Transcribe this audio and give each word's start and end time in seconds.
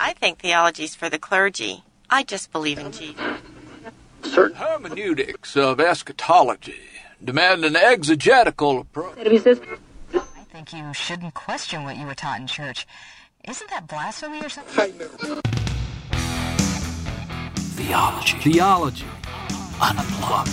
I 0.00 0.14
think 0.14 0.38
theology's 0.38 0.94
for 0.94 1.08
the 1.08 1.18
clergy. 1.18 1.84
I 2.10 2.22
just 2.22 2.52
believe 2.52 2.78
in 2.78 2.92
Jesus. 2.92 3.20
Certain 4.22 4.56
hermeneutics 4.56 5.56
of 5.56 5.80
eschatology 5.80 6.80
demand 7.22 7.64
an 7.64 7.76
exegetical 7.76 8.80
approach. 8.80 9.18
I 9.18 10.44
think 10.52 10.72
you 10.72 10.92
shouldn't 10.92 11.34
question 11.34 11.84
what 11.84 11.96
you 11.96 12.06
were 12.06 12.14
taught 12.14 12.40
in 12.40 12.46
church. 12.46 12.86
Isn't 13.46 13.70
that 13.70 13.86
blasphemy 13.86 14.40
or 14.44 14.48
something? 14.48 14.92
Theology. 17.76 18.38
Theology. 18.38 19.06
Unplugged. 19.80 20.50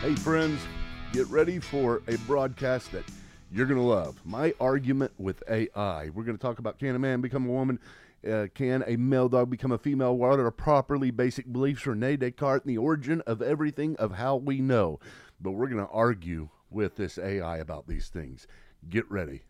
Hey, 0.00 0.14
friends, 0.16 0.60
get 1.12 1.26
ready 1.28 1.58
for 1.58 2.02
a 2.08 2.16
broadcast 2.18 2.92
that 2.92 3.04
you're 3.56 3.66
going 3.66 3.80
to 3.80 3.86
love. 3.86 4.20
My 4.22 4.52
argument 4.60 5.12
with 5.16 5.42
AI. 5.48 6.10
We're 6.10 6.24
going 6.24 6.36
to 6.36 6.42
talk 6.42 6.58
about 6.58 6.78
can 6.78 6.94
a 6.94 6.98
man 6.98 7.22
become 7.22 7.46
a 7.46 7.52
woman? 7.52 7.78
Uh, 8.26 8.48
can 8.54 8.84
a 8.86 8.96
male 8.96 9.30
dog 9.30 9.48
become 9.48 9.72
a 9.72 9.78
female? 9.78 10.14
What 10.14 10.38
are 10.38 10.50
properly 10.50 11.10
basic 11.10 11.50
beliefs 11.50 11.86
Rene 11.86 12.18
Descartes 12.18 12.64
and 12.64 12.70
the 12.70 12.78
origin 12.78 13.22
of 13.26 13.40
everything 13.40 13.96
of 13.96 14.12
how 14.12 14.36
we 14.36 14.60
know? 14.60 15.00
But 15.40 15.52
we're 15.52 15.68
going 15.68 15.84
to 15.84 15.90
argue 15.90 16.50
with 16.70 16.96
this 16.96 17.18
AI 17.18 17.56
about 17.56 17.88
these 17.88 18.08
things. 18.08 18.46
Get 18.90 19.10
ready. 19.10 19.44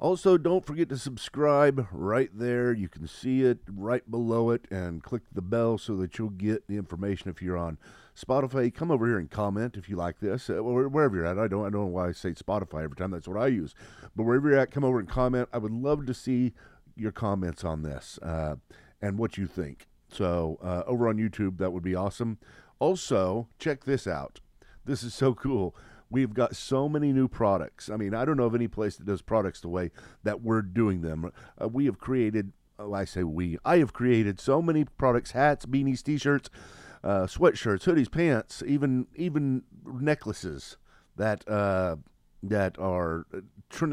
Also, 0.00 0.36
don't 0.36 0.66
forget 0.66 0.88
to 0.88 0.98
subscribe 0.98 1.86
right 1.92 2.30
there. 2.36 2.72
You 2.72 2.88
can 2.88 3.06
see 3.06 3.42
it 3.42 3.58
right 3.70 4.10
below 4.10 4.50
it 4.50 4.64
and 4.72 5.04
click 5.04 5.22
the 5.32 5.42
bell 5.42 5.78
so 5.78 5.94
that 5.98 6.18
you'll 6.18 6.30
get 6.30 6.66
the 6.66 6.76
information 6.76 7.30
if 7.30 7.40
you're 7.40 7.56
on 7.56 7.78
Spotify. 8.16 8.72
Come 8.74 8.90
over 8.90 9.06
here 9.06 9.18
and 9.18 9.30
comment 9.30 9.76
if 9.76 9.88
you 9.88 9.96
like 9.96 10.20
this, 10.20 10.50
uh, 10.50 10.54
or 10.54 10.88
wherever 10.88 11.16
you're 11.16 11.26
at. 11.26 11.38
I 11.38 11.48
don't, 11.48 11.66
I 11.66 11.70
don't 11.70 11.84
know 11.84 11.86
why 11.86 12.08
I 12.08 12.12
say 12.12 12.30
Spotify 12.30 12.84
every 12.84 12.96
time. 12.96 13.10
That's 13.10 13.28
what 13.28 13.40
I 13.40 13.46
use. 13.48 13.74
But 14.14 14.24
wherever 14.24 14.50
you're 14.50 14.58
at, 14.58 14.70
come 14.70 14.84
over 14.84 14.98
and 14.98 15.08
comment. 15.08 15.48
I 15.52 15.58
would 15.58 15.72
love 15.72 16.06
to 16.06 16.14
see 16.14 16.52
your 16.96 17.12
comments 17.12 17.64
on 17.64 17.82
this 17.82 18.18
uh, 18.22 18.56
and 19.00 19.18
what 19.18 19.38
you 19.38 19.46
think. 19.46 19.88
So 20.08 20.58
uh, 20.62 20.82
over 20.86 21.08
on 21.08 21.16
YouTube, 21.16 21.58
that 21.58 21.72
would 21.72 21.82
be 21.82 21.94
awesome. 21.94 22.38
Also, 22.78 23.48
check 23.58 23.84
this 23.84 24.06
out. 24.06 24.40
This 24.84 25.02
is 25.02 25.14
so 25.14 25.34
cool. 25.34 25.74
We've 26.10 26.34
got 26.34 26.54
so 26.54 26.88
many 26.88 27.12
new 27.12 27.28
products. 27.28 27.88
I 27.88 27.96
mean, 27.96 28.12
I 28.12 28.26
don't 28.26 28.36
know 28.36 28.44
of 28.44 28.54
any 28.54 28.68
place 28.68 28.96
that 28.96 29.06
does 29.06 29.22
products 29.22 29.60
the 29.62 29.68
way 29.68 29.90
that 30.24 30.42
we're 30.42 30.60
doing 30.60 31.00
them. 31.00 31.32
Uh, 31.58 31.68
we 31.68 31.86
have 31.86 31.98
created, 31.98 32.52
oh, 32.78 32.92
I 32.92 33.06
say 33.06 33.22
we, 33.22 33.56
I 33.64 33.78
have 33.78 33.94
created 33.94 34.38
so 34.38 34.60
many 34.60 34.84
products 34.84 35.30
hats, 35.30 35.64
beanies, 35.64 36.02
t 36.02 36.18
shirts, 36.18 36.50
uh, 37.04 37.26
sweatshirts, 37.26 37.84
hoodies, 37.84 38.10
pants, 38.10 38.62
even 38.66 39.06
even 39.16 39.62
necklaces 39.84 40.76
that 41.16 41.48
uh, 41.48 41.96
that 42.42 42.78
are 42.78 43.26
uh, 43.34 43.40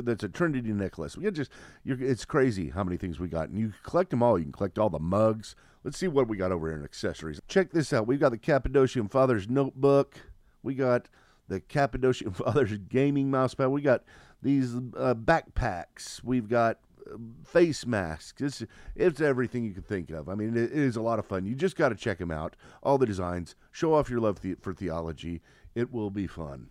that's 0.03 0.23
a 0.23 0.29
Trinity 0.29 0.73
necklace. 0.73 1.17
We 1.17 1.29
just 1.31 1.51
it's 1.85 2.25
crazy 2.25 2.69
how 2.69 2.83
many 2.83 2.97
things 2.97 3.19
we 3.19 3.27
got, 3.27 3.49
and 3.49 3.57
you 3.57 3.73
collect 3.83 4.09
them 4.09 4.23
all. 4.23 4.37
You 4.37 4.45
can 4.45 4.51
collect 4.51 4.77
all 4.77 4.89
the 4.89 4.99
mugs. 4.99 5.55
Let's 5.83 5.97
see 5.97 6.07
what 6.07 6.27
we 6.27 6.37
got 6.37 6.51
over 6.51 6.67
here 6.67 6.77
in 6.77 6.83
accessories. 6.83 7.39
Check 7.47 7.71
this 7.71 7.93
out. 7.93 8.05
We've 8.05 8.19
got 8.19 8.31
the 8.31 8.37
Cappadocian 8.37 9.07
Father's 9.07 9.47
notebook. 9.47 10.15
We 10.61 10.75
got 10.75 11.07
the 11.47 11.61
Cappadocian 11.61 12.31
Fathers 12.33 12.77
gaming 12.89 13.31
mouse 13.31 13.53
pad. 13.53 13.69
We 13.69 13.81
got 13.81 14.03
these 14.41 14.75
uh, 14.75 15.15
backpacks. 15.15 16.23
We've 16.23 16.49
got 16.49 16.79
face 17.45 17.85
masks. 17.85 18.41
It's 18.41 18.63
it's 18.95 19.21
everything 19.21 19.63
you 19.63 19.73
can 19.73 19.83
think 19.83 20.09
of. 20.09 20.29
I 20.29 20.35
mean, 20.35 20.55
it, 20.55 20.63
it 20.63 20.71
is 20.71 20.95
a 20.95 21.01
lot 21.01 21.19
of 21.19 21.25
fun. 21.25 21.45
You 21.45 21.55
just 21.55 21.75
got 21.75 21.89
to 21.89 21.95
check 21.95 22.17
them 22.17 22.31
out. 22.31 22.55
All 22.83 22.97
the 22.97 23.05
designs. 23.05 23.55
Show 23.71 23.93
off 23.93 24.09
your 24.09 24.19
love 24.19 24.41
the, 24.41 24.55
for 24.55 24.73
theology. 24.73 25.41
It 25.75 25.91
will 25.91 26.09
be 26.09 26.27
fun. 26.27 26.69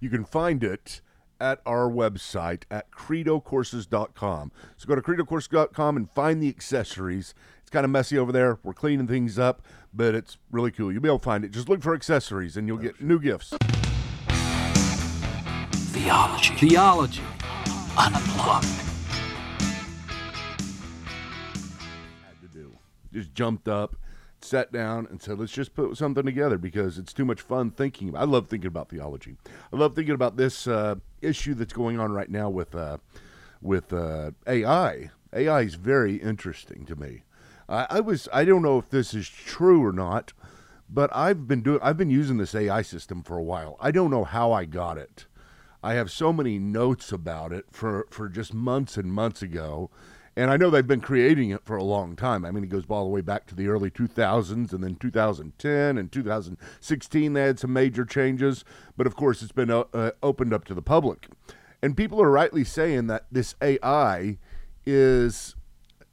You 0.00 0.10
can 0.10 0.24
find 0.24 0.64
it 0.64 1.00
at 1.40 1.60
our 1.66 1.90
website 1.90 2.62
at 2.70 2.90
credocourses.com. 2.92 4.52
So 4.76 4.86
go 4.86 4.94
to 4.94 5.02
credocourses.com 5.02 5.96
and 5.96 6.10
find 6.10 6.40
the 6.42 6.48
accessories. 6.48 7.34
It's 7.60 7.70
kind 7.70 7.84
of 7.84 7.90
messy 7.90 8.16
over 8.16 8.30
there. 8.30 8.58
We're 8.62 8.74
cleaning 8.74 9.08
things 9.08 9.38
up, 9.38 9.62
but 9.92 10.14
it's 10.14 10.38
really 10.52 10.70
cool. 10.70 10.92
You'll 10.92 11.02
be 11.02 11.08
able 11.08 11.18
to 11.18 11.24
find 11.24 11.44
it. 11.44 11.50
Just 11.50 11.68
look 11.68 11.82
for 11.82 11.94
accessories 11.94 12.56
and 12.56 12.68
you'll 12.68 12.78
get 12.78 13.00
new 13.00 13.18
gifts. 13.18 13.54
Theology. 15.92 16.54
Theology. 16.54 17.22
Unplugged. 17.98 18.91
Just 23.12 23.34
jumped 23.34 23.68
up, 23.68 23.96
sat 24.40 24.72
down, 24.72 25.06
and 25.10 25.20
said, 25.20 25.38
let's 25.38 25.52
just 25.52 25.74
put 25.74 25.96
something 25.96 26.24
together 26.24 26.58
because 26.58 26.98
it's 26.98 27.12
too 27.12 27.24
much 27.24 27.40
fun 27.40 27.70
thinking. 27.70 28.16
I 28.16 28.24
love 28.24 28.48
thinking 28.48 28.68
about 28.68 28.88
theology. 28.88 29.36
I 29.72 29.76
love 29.76 29.94
thinking 29.94 30.14
about 30.14 30.36
this 30.36 30.66
uh, 30.66 30.96
issue 31.20 31.54
that's 31.54 31.72
going 31.72 32.00
on 32.00 32.12
right 32.12 32.30
now 32.30 32.48
with, 32.48 32.74
uh, 32.74 32.98
with 33.60 33.92
uh, 33.92 34.32
AI. 34.46 35.10
AI 35.32 35.60
is 35.62 35.74
very 35.74 36.16
interesting 36.16 36.84
to 36.86 36.96
me. 36.96 37.22
I, 37.68 37.86
I 37.90 38.00
was 38.00 38.28
I 38.32 38.44
don't 38.44 38.62
know 38.62 38.78
if 38.78 38.90
this 38.90 39.14
is 39.14 39.28
true 39.28 39.84
or 39.84 39.92
not, 39.92 40.32
but 40.90 41.14
I've 41.14 41.48
been 41.48 41.62
doing 41.62 41.80
I've 41.82 41.96
been 41.96 42.10
using 42.10 42.36
this 42.36 42.54
AI 42.54 42.82
system 42.82 43.22
for 43.22 43.38
a 43.38 43.42
while. 43.42 43.76
I 43.80 43.90
don't 43.90 44.10
know 44.10 44.24
how 44.24 44.52
I 44.52 44.66
got 44.66 44.98
it. 44.98 45.26
I 45.82 45.94
have 45.94 46.12
so 46.12 46.32
many 46.32 46.58
notes 46.58 47.10
about 47.10 47.52
it 47.52 47.66
for, 47.72 48.06
for 48.08 48.28
just 48.28 48.54
months 48.54 48.96
and 48.96 49.12
months 49.12 49.42
ago. 49.42 49.90
And 50.34 50.50
I 50.50 50.56
know 50.56 50.70
they've 50.70 50.86
been 50.86 51.02
creating 51.02 51.50
it 51.50 51.64
for 51.64 51.76
a 51.76 51.84
long 51.84 52.16
time. 52.16 52.44
I 52.44 52.50
mean, 52.50 52.64
it 52.64 52.70
goes 52.70 52.84
all 52.88 53.04
the 53.04 53.10
way 53.10 53.20
back 53.20 53.46
to 53.48 53.54
the 53.54 53.68
early 53.68 53.90
2000s 53.90 54.72
and 54.72 54.82
then 54.82 54.96
2010 54.96 55.98
and 55.98 56.10
2016. 56.10 57.32
They 57.32 57.42
had 57.42 57.58
some 57.58 57.72
major 57.72 58.04
changes. 58.06 58.64
But 58.96 59.06
of 59.06 59.14
course, 59.14 59.42
it's 59.42 59.52
been 59.52 59.70
uh, 59.70 59.84
uh, 59.92 60.12
opened 60.22 60.54
up 60.54 60.64
to 60.66 60.74
the 60.74 60.82
public. 60.82 61.28
And 61.82 61.96
people 61.96 62.22
are 62.22 62.30
rightly 62.30 62.64
saying 62.64 63.08
that 63.08 63.26
this 63.30 63.56
AI 63.60 64.38
is 64.86 65.54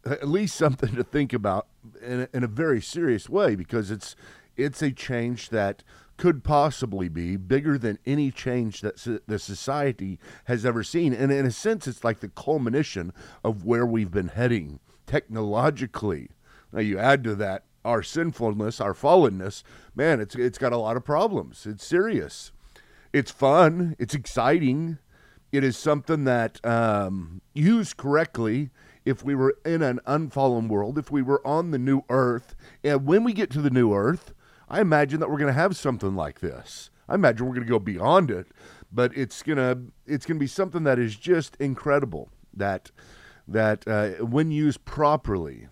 at 0.05 0.27
least 0.27 0.55
something 0.55 0.95
to 0.95 1.03
think 1.03 1.31
about 1.31 1.67
in 2.01 2.21
a, 2.21 2.29
in 2.33 2.43
a 2.43 2.47
very 2.47 2.81
serious 2.81 3.29
way 3.29 3.55
because 3.55 3.91
it's 3.91 4.15
it's 4.57 4.81
a 4.81 4.91
change 4.91 5.49
that 5.49 5.83
could 6.19 6.43
possibly 6.43 7.07
be 7.07 7.37
bigger 7.37 7.77
than 7.77 7.97
any 8.05 8.29
change 8.29 8.81
that 8.81 9.21
the 9.25 9.39
society 9.39 10.19
has 10.43 10.65
ever 10.65 10.83
seen. 10.83 11.13
And 11.13 11.31
in 11.31 11.45
a 11.45 11.51
sense, 11.51 11.87
it's 11.87 12.03
like 12.03 12.19
the 12.19 12.27
culmination 12.27 13.13
of 13.41 13.63
where 13.63 13.85
we've 13.85 14.11
been 14.11 14.27
heading 14.27 14.81
technologically. 15.07 16.29
Now, 16.73 16.81
you 16.81 16.99
add 16.99 17.23
to 17.23 17.35
that 17.35 17.63
our 17.85 18.03
sinfulness, 18.03 18.81
our 18.81 18.93
fallenness, 18.93 19.63
man, 19.95 20.19
it's, 20.19 20.35
it's 20.35 20.57
got 20.57 20.73
a 20.73 20.77
lot 20.77 20.97
of 20.97 21.05
problems. 21.05 21.65
It's 21.65 21.87
serious. 21.87 22.51
It's 23.13 23.31
fun. 23.31 23.95
It's 23.97 24.13
exciting. 24.13 24.97
It 25.53 25.63
is 25.63 25.77
something 25.77 26.25
that, 26.25 26.63
um, 26.65 27.39
used 27.53 27.95
correctly, 27.95 28.71
if 29.05 29.23
we 29.23 29.35
were 29.35 29.55
in 29.65 29.81
an 29.81 30.01
unfallen 30.05 30.67
world, 30.67 30.97
if 30.97 31.09
we 31.09 31.21
were 31.21 31.41
on 31.47 31.71
the 31.71 31.79
new 31.79 32.01
earth, 32.09 32.55
and 32.83 33.05
when 33.05 33.23
we 33.23 33.31
get 33.31 33.49
to 33.51 33.61
the 33.61 33.69
new 33.69 33.93
earth, 33.93 34.33
I 34.69 34.81
imagine 34.81 35.19
that 35.19 35.29
we're 35.29 35.37
going 35.37 35.53
to 35.53 35.59
have 35.59 35.75
something 35.75 36.15
like 36.15 36.39
this. 36.39 36.91
I 37.07 37.15
imagine 37.15 37.47
we're 37.47 37.55
going 37.55 37.65
to 37.65 37.71
go 37.71 37.79
beyond 37.79 38.29
it, 38.29 38.47
but 38.91 39.15
it's 39.17 39.41
gonna 39.41 39.77
it's 40.05 40.25
gonna 40.25 40.39
be 40.39 40.47
something 40.47 40.83
that 40.83 40.99
is 40.99 41.15
just 41.15 41.55
incredible. 41.59 42.29
That 42.53 42.91
that 43.47 43.87
uh, 43.87 44.23
when 44.23 44.51
used 44.51 44.85
properly. 44.85 45.67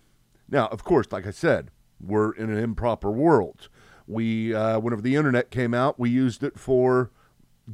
Now, 0.48 0.66
of 0.68 0.82
course, 0.82 1.12
like 1.12 1.26
I 1.26 1.30
said, 1.30 1.70
we're 2.00 2.32
in 2.32 2.50
an 2.50 2.58
improper 2.58 3.10
world. 3.10 3.68
We 4.06 4.54
uh, 4.54 4.80
whenever 4.80 5.02
the 5.02 5.14
internet 5.14 5.50
came 5.50 5.74
out, 5.74 5.98
we 5.98 6.10
used 6.10 6.42
it 6.42 6.58
for 6.58 7.10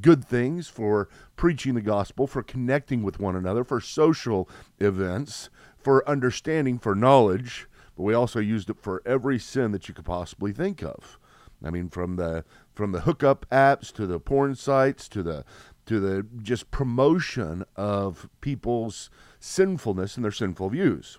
good 0.01 0.25
things, 0.25 0.69
for 0.69 1.09
preaching 1.37 1.75
the 1.75 1.81
gospel, 1.81 2.27
for 2.27 2.43
connecting 2.43 3.03
with 3.03 3.21
one 3.21 3.37
another, 3.37 3.65
for 3.65 3.81
social 3.81 4.49
events, 4.81 5.49
for 5.79 6.07
understanding, 6.09 6.79
for 6.79 6.95
knowledge 6.95 7.69
but 7.97 8.03
we 8.03 8.15
also 8.15 8.41
used 8.41 8.71
it 8.71 8.79
for 8.81 9.03
every 9.07 9.39
sin 9.39 9.73
that 9.73 9.89
you 9.89 9.95
could 9.95 10.05
possibly 10.05 10.53
think 10.53 10.83
of. 10.83 11.19
I 11.65 11.71
mean, 11.71 11.89
from 11.89 12.17
the 12.17 12.45
from 12.73 12.93
the 12.93 13.01
hookup 13.01 13.47
apps 13.51 13.93
to 13.95 14.07
the 14.07 14.19
porn 14.19 14.55
sites 14.55 15.09
to 15.09 15.23
the 15.23 15.45
to 15.87 16.01
the 16.01 16.27
just 16.43 16.71
promotion 16.71 17.65
of 17.77 18.29
people's 18.41 19.11
sinfulness 19.39 20.17
and 20.17 20.25
their 20.25 20.33
sinful 20.33 20.71
views. 20.71 21.19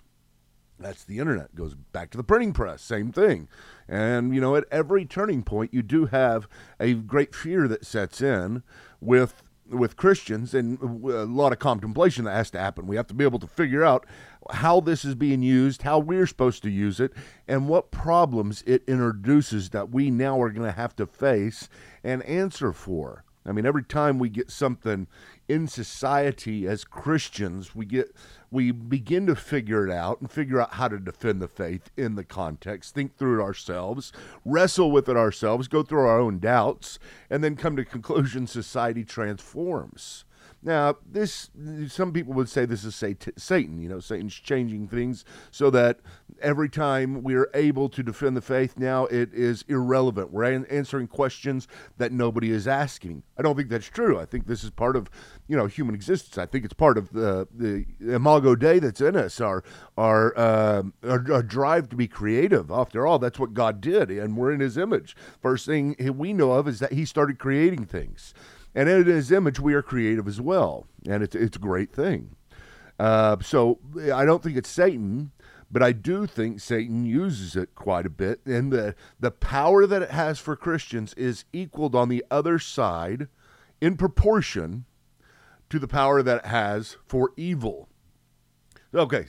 That's 0.78 1.04
the 1.04 1.18
internet. 1.18 1.54
Goes 1.54 1.74
back 1.74 2.10
to 2.10 2.18
the 2.18 2.24
printing 2.24 2.52
press, 2.52 2.82
same 2.82 3.10
thing. 3.10 3.48
And 3.88 4.34
you 4.34 4.40
know, 4.40 4.56
at 4.56 4.64
every 4.70 5.04
turning 5.04 5.42
point, 5.42 5.72
you 5.72 5.82
do 5.82 6.06
have 6.06 6.48
a 6.78 6.94
great 6.94 7.34
fear 7.34 7.66
that 7.68 7.86
sets 7.86 8.20
in 8.20 8.62
with 9.00 9.42
with 9.68 9.96
Christians 9.96 10.54
and 10.54 10.78
uh, 10.82 11.24
a 11.24 11.24
lot 11.24 11.52
of 11.52 11.58
contemplation 11.58 12.24
that 12.24 12.34
has 12.34 12.50
to 12.50 12.58
happen. 12.58 12.86
We 12.86 12.96
have 12.96 13.06
to 13.08 13.14
be 13.14 13.24
able 13.24 13.38
to 13.40 13.46
figure 13.46 13.84
out 13.84 14.06
how 14.52 14.80
this 14.80 15.04
is 15.04 15.14
being 15.14 15.42
used, 15.42 15.82
how 15.82 15.98
we're 15.98 16.26
supposed 16.26 16.62
to 16.62 16.70
use 16.70 17.00
it, 17.00 17.12
and 17.48 17.68
what 17.68 17.90
problems 17.90 18.62
it 18.66 18.82
introduces 18.86 19.70
that 19.70 19.90
we 19.90 20.10
now 20.10 20.40
are 20.40 20.50
going 20.50 20.66
to 20.66 20.72
have 20.72 20.96
to 20.96 21.06
face 21.06 21.68
and 22.02 22.22
answer 22.24 22.72
for. 22.72 23.24
I 23.46 23.52
mean, 23.52 23.64
every 23.64 23.84
time 23.84 24.18
we 24.18 24.28
get 24.28 24.50
something 24.50 25.06
in 25.48 25.68
society 25.68 26.66
as 26.66 26.82
Christians, 26.82 27.74
we 27.76 27.86
get 27.86 28.14
we 28.50 28.70
begin 28.72 29.26
to 29.26 29.36
figure 29.36 29.86
it 29.86 29.92
out 29.92 30.20
and 30.20 30.30
figure 30.30 30.60
out 30.60 30.74
how 30.74 30.88
to 30.88 30.98
defend 30.98 31.40
the 31.40 31.48
faith 31.48 31.90
in 31.96 32.14
the 32.14 32.24
context, 32.24 32.94
think 32.94 33.16
through 33.16 33.40
it 33.40 33.42
ourselves, 33.42 34.12
wrestle 34.44 34.90
with 34.90 35.08
it 35.08 35.16
ourselves, 35.16 35.68
go 35.68 35.82
through 35.82 36.00
our 36.00 36.18
own 36.18 36.38
doubts, 36.38 36.98
and 37.30 37.44
then 37.44 37.56
come 37.56 37.76
to 37.76 37.84
conclusion 37.84 38.46
society 38.46 39.04
transforms. 39.04 40.24
Now, 40.66 40.96
this 41.08 41.48
some 41.86 42.12
people 42.12 42.34
would 42.34 42.48
say 42.48 42.66
this 42.66 42.82
is 42.82 42.96
Satan. 42.96 43.80
You 43.80 43.88
know, 43.88 44.00
Satan's 44.00 44.34
changing 44.34 44.88
things 44.88 45.24
so 45.52 45.70
that 45.70 46.00
every 46.42 46.68
time 46.68 47.22
we're 47.22 47.48
able 47.54 47.88
to 47.90 48.02
defend 48.02 48.36
the 48.36 48.40
faith, 48.40 48.76
now 48.76 49.04
it 49.06 49.32
is 49.32 49.64
irrelevant. 49.68 50.32
We're 50.32 50.64
answering 50.68 51.06
questions 51.06 51.68
that 51.98 52.10
nobody 52.10 52.50
is 52.50 52.66
asking. 52.66 53.22
I 53.38 53.42
don't 53.42 53.56
think 53.56 53.68
that's 53.68 53.86
true. 53.86 54.18
I 54.18 54.24
think 54.24 54.48
this 54.48 54.64
is 54.64 54.70
part 54.70 54.96
of 54.96 55.08
you 55.46 55.56
know 55.56 55.66
human 55.66 55.94
existence. 55.94 56.36
I 56.36 56.46
think 56.46 56.64
it's 56.64 56.74
part 56.74 56.98
of 56.98 57.12
the 57.12 57.46
the 57.54 57.86
imago 58.00 58.56
Dei 58.56 58.80
that's 58.80 59.00
in 59.00 59.14
us, 59.14 59.40
our 59.40 59.62
our, 59.96 60.36
uh, 60.36 60.82
our, 61.04 61.32
our 61.32 61.42
drive 61.44 61.88
to 61.90 61.96
be 61.96 62.08
creative. 62.08 62.72
After 62.72 63.06
all, 63.06 63.20
that's 63.20 63.38
what 63.38 63.54
God 63.54 63.80
did, 63.80 64.10
and 64.10 64.36
we're 64.36 64.50
in 64.50 64.58
His 64.58 64.76
image. 64.76 65.16
First 65.40 65.64
thing 65.64 65.94
we 66.16 66.32
know 66.32 66.50
of 66.50 66.66
is 66.66 66.80
that 66.80 66.92
He 66.92 67.04
started 67.04 67.38
creating 67.38 67.84
things. 67.84 68.34
And 68.76 68.90
in 68.90 69.06
his 69.06 69.32
image, 69.32 69.58
we 69.58 69.72
are 69.72 69.80
creative 69.80 70.28
as 70.28 70.38
well. 70.38 70.86
And 71.08 71.22
it's, 71.22 71.34
it's 71.34 71.56
a 71.56 71.60
great 71.60 71.92
thing. 71.92 72.36
Uh, 72.98 73.38
so 73.40 73.78
I 74.14 74.26
don't 74.26 74.42
think 74.42 74.58
it's 74.58 74.68
Satan, 74.68 75.32
but 75.72 75.82
I 75.82 75.92
do 75.92 76.26
think 76.26 76.60
Satan 76.60 77.06
uses 77.06 77.56
it 77.56 77.74
quite 77.74 78.04
a 78.04 78.10
bit. 78.10 78.40
And 78.44 78.70
the, 78.70 78.94
the 79.18 79.30
power 79.30 79.86
that 79.86 80.02
it 80.02 80.10
has 80.10 80.38
for 80.38 80.56
Christians 80.56 81.14
is 81.14 81.46
equaled 81.54 81.94
on 81.94 82.10
the 82.10 82.22
other 82.30 82.58
side 82.58 83.28
in 83.80 83.96
proportion 83.96 84.84
to 85.70 85.78
the 85.78 85.88
power 85.88 86.22
that 86.22 86.44
it 86.44 86.46
has 86.46 86.98
for 87.06 87.32
evil. 87.36 87.88
Okay, 88.94 89.24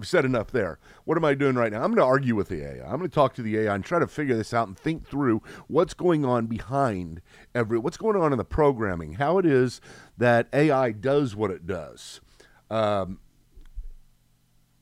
I've 0.00 0.08
said 0.08 0.24
enough 0.24 0.50
there. 0.50 0.78
What 1.04 1.18
am 1.18 1.26
I 1.26 1.34
doing 1.34 1.56
right 1.56 1.70
now? 1.70 1.82
I'm 1.82 1.90
going 1.90 1.96
to 1.96 2.04
argue 2.04 2.34
with 2.34 2.48
the 2.48 2.62
AI. 2.62 2.90
I'm 2.90 2.96
going 2.96 3.10
to 3.10 3.14
talk 3.14 3.34
to 3.34 3.42
the 3.42 3.58
AI 3.58 3.74
and 3.74 3.84
try 3.84 3.98
to 3.98 4.06
figure 4.06 4.34
this 4.34 4.54
out 4.54 4.66
and 4.66 4.78
think 4.78 5.06
through 5.06 5.42
what's 5.68 5.92
going 5.92 6.24
on 6.24 6.46
behind 6.46 7.20
every 7.54 7.78
what's 7.78 7.98
going 7.98 8.16
on 8.16 8.32
in 8.32 8.38
the 8.38 8.44
programming, 8.44 9.14
how 9.14 9.36
it 9.36 9.44
is 9.44 9.82
that 10.16 10.48
AI 10.54 10.92
does 10.92 11.36
what 11.36 11.50
it 11.50 11.66
does. 11.66 12.22
Um, 12.70 13.18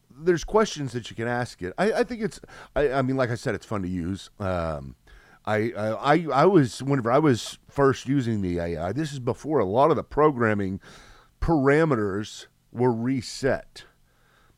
there's 0.09 0.45
questions 0.45 0.93
that 0.93 1.11
you 1.11 1.17
can 1.17 1.27
ask 1.27 1.63
it. 1.63 1.73
I, 1.77 1.93
I 1.93 2.05
think 2.05 2.23
it's. 2.23 2.39
I, 2.77 2.93
I, 2.93 3.03
mean, 3.03 3.17
like 3.17 3.31
I 3.31 3.35
said, 3.35 3.57
it's 3.57 3.67
fun 3.67 3.83
to 3.83 3.89
use. 3.89 4.31
Um, 4.39 4.95
I, 5.45 5.73
I 5.75 6.27
I 6.33 6.45
was 6.45 6.81
whenever 6.81 7.11
I 7.11 7.19
was 7.19 7.59
first 7.69 8.07
using 8.07 8.41
the 8.41 8.61
AI. 8.61 8.93
This 8.93 9.13
is 9.13 9.19
before 9.19 9.59
a 9.59 9.65
lot 9.65 9.91
of 9.91 9.97
the 9.97 10.05
programming 10.05 10.79
parameters 11.41 12.47
were 12.71 12.93
reset. 12.93 13.83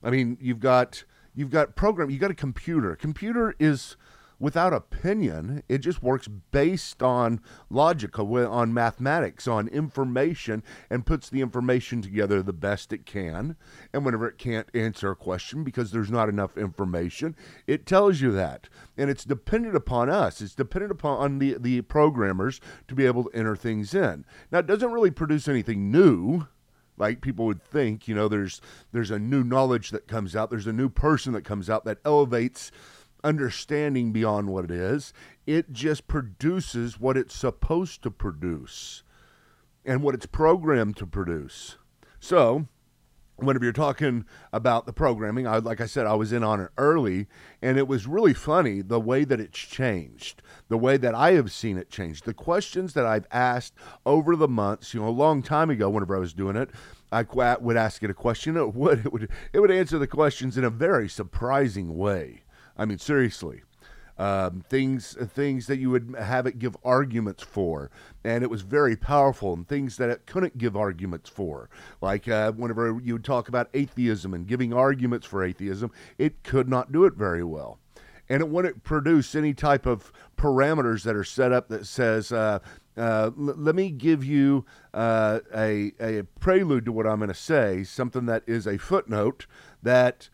I 0.03 0.11
mean, 0.11 0.39
you've 0.41 0.61
got 0.61 1.05
you've 1.35 1.51
got 1.51 1.77
program, 1.77 2.11
you 2.11 2.19
got 2.19 2.31
a 2.31 2.35
computer. 2.35 2.97
Computer 2.97 3.55
is 3.59 3.97
without 4.41 4.73
opinion. 4.73 5.63
It 5.69 5.79
just 5.79 6.03
works 6.03 6.27
based 6.27 7.03
on 7.03 7.41
logic, 7.69 8.19
uh, 8.19 8.25
on 8.25 8.75
mathematics, 8.75 9.47
on 9.47 9.69
information, 9.69 10.65
and 10.89 11.07
puts 11.07 11.29
the 11.29 11.43
information 11.43 12.01
together 12.03 12.43
the 12.43 12.53
best 12.53 12.93
it 12.93 13.05
can. 13.05 13.57
And 13.93 14.05
whenever 14.05 14.27
it 14.27 14.39
can't 14.39 14.69
answer 14.75 15.11
a 15.11 15.17
question 15.17 15.63
because 15.63 15.93
there's 15.93 16.11
not 16.11 16.29
enough 16.29 16.57
information, 16.57 17.37
it 17.67 17.87
tells 17.87 18.21
you 18.21 18.33
that. 18.33 18.69
And 18.97 19.11
it's 19.11 19.25
dependent 19.25 19.77
upon 19.77 20.09
us. 20.09 20.41
It's 20.41 20.55
dependent 20.55 20.93
upon 20.93 21.39
the, 21.39 21.57
the 21.61 21.83
programmers 21.83 22.61
to 22.89 22.95
be 22.95 23.07
able 23.07 23.25
to 23.25 23.37
enter 23.37 23.55
things 23.55 23.95
in. 23.95 24.25
Now, 24.51 24.61
it 24.61 24.67
doesn't 24.67 24.93
really 24.93 25.11
produce 25.11 25.47
anything 25.47 25.93
new 25.93 26.47
like 27.01 27.21
people 27.21 27.47
would 27.47 27.63
think 27.63 28.07
you 28.07 28.15
know 28.15 28.29
there's 28.29 28.61
there's 28.93 29.11
a 29.11 29.19
new 29.19 29.43
knowledge 29.43 29.91
that 29.91 30.07
comes 30.07 30.37
out. 30.37 30.51
There's 30.51 30.67
a 30.67 30.73
new 30.73 30.89
person 30.89 31.33
that 31.33 31.45
comes 31.45 31.69
out 31.69 31.85
that 31.87 31.99
elevates 32.05 32.71
understanding 33.25 34.13
beyond 34.13 34.49
what 34.49 34.65
it 34.65 34.71
is. 34.71 35.13
It 35.47 35.73
just 35.73 36.07
produces 36.07 37.01
what 37.01 37.17
it's 37.17 37.35
supposed 37.35 38.03
to 38.03 38.11
produce 38.11 39.03
and 39.85 40.03
what 40.03 40.15
it's 40.15 40.27
programmed 40.27 40.97
to 40.99 41.07
produce. 41.07 41.77
So 42.19 42.67
whenever 43.43 43.65
you're 43.65 43.73
talking 43.73 44.25
about 44.53 44.87
the 44.87 44.93
programming, 44.93 45.47
I, 45.47 45.59
like 45.59 45.81
I 45.81 45.87
said, 45.87 46.07
I 46.07 46.15
was 46.15 46.33
in 46.33 46.43
on 46.43 46.61
it 46.61 46.71
early, 46.79 47.27
and 47.63 47.79
it 47.79 47.89
was 47.89 48.07
really 48.07 48.35
funny 48.35 48.83
the 48.83 49.01
way 49.01 49.25
that 49.25 49.41
it's 49.41 49.59
changed, 49.59 50.43
the 50.69 50.79
way 50.79 50.97
that 50.97 51.15
I 51.15 51.33
have 51.33 51.53
seen 51.53 51.77
it 51.77 51.91
change. 51.91 52.23
The 52.23 52.35
questions 52.35 52.95
that 52.95 53.07
I've 53.07 53.27
asked 53.31 53.75
over 54.07 54.37
the 54.37 54.49
months, 54.49 54.95
you 54.95 55.01
know, 55.01 55.09
a 55.09 55.11
long 55.11 55.43
time 55.43 55.71
ago, 55.71 55.91
whenever 55.91 56.17
I 56.17 56.21
was 56.21 56.33
doing 56.33 56.57
it, 56.57 56.71
I 57.13 57.25
would 57.61 57.77
ask 57.77 58.03
it 58.03 58.11
a 58.11 58.15
question. 58.15 58.57
It 58.57 58.75
would, 58.75 59.07
it 59.07 59.13
would, 59.13 59.29
it 59.53 59.61
would 59.61 59.71
answer 59.71 59.99
the 59.99 60.07
questions 60.07 60.57
in 60.57 60.65
a 60.65 60.71
very 60.71 61.09
surprising 61.09 61.97
way. 61.97 62.43
I 62.77 62.85
mean, 62.85 62.99
seriously 62.99 63.63
um, 64.21 64.63
things 64.69 65.17
things 65.33 65.67
that 65.67 65.79
you 65.79 65.89
would 65.89 66.15
have 66.19 66.47
it 66.47 66.59
give 66.59 66.77
arguments 66.85 67.43
for, 67.43 67.91
and 68.23 68.45
it 68.45 68.51
was 68.51 68.61
very 68.61 68.95
powerful. 68.95 69.55
And 69.55 69.67
things 69.67 69.97
that 69.97 70.11
it 70.11 70.27
couldn't 70.27 70.59
give 70.59 70.77
arguments 70.77 71.31
for, 71.31 71.71
like 72.03 72.29
uh, 72.29 72.53
whenever 72.53 73.01
you 73.03 73.15
would 73.15 73.25
talk 73.25 73.49
about 73.49 73.71
atheism 73.73 74.35
and 74.35 74.47
giving 74.47 74.75
arguments 74.75 75.27
for 75.27 75.43
atheism, 75.43 75.91
it 76.19 76.43
could 76.43 76.69
not 76.69 76.93
do 76.93 77.07
it 77.07 77.15
very 77.15 77.43
well 77.43 77.79
and 78.29 78.41
it 78.41 78.49
wouldn't 78.49 78.85
produce 78.85 79.35
any 79.35 79.53
type 79.53 79.87
of 79.87 80.13
parameters 80.37 81.03
that 81.03 81.17
are 81.17 81.25
set 81.25 81.51
up 81.51 81.69
that 81.69 81.85
says, 81.85 82.31
uh, 82.31 82.61
uh, 82.97 83.31
l- 83.37 83.55
let 83.57 83.75
me 83.75 83.91
give 83.91 84.25
you 84.25 84.65
uh, 84.95 85.41
a, 85.53 85.93
a 86.01 86.23
prelude 86.39 86.85
to 86.85 86.93
what 86.93 87.09
I'm 87.09 87.19
going 87.19 87.29
to 87.29 87.35
say, 87.35 87.83
something 87.83 88.27
that 88.27 88.45
is 88.47 88.69
a 88.69 88.79
footnote 88.79 89.47
that 89.83 90.29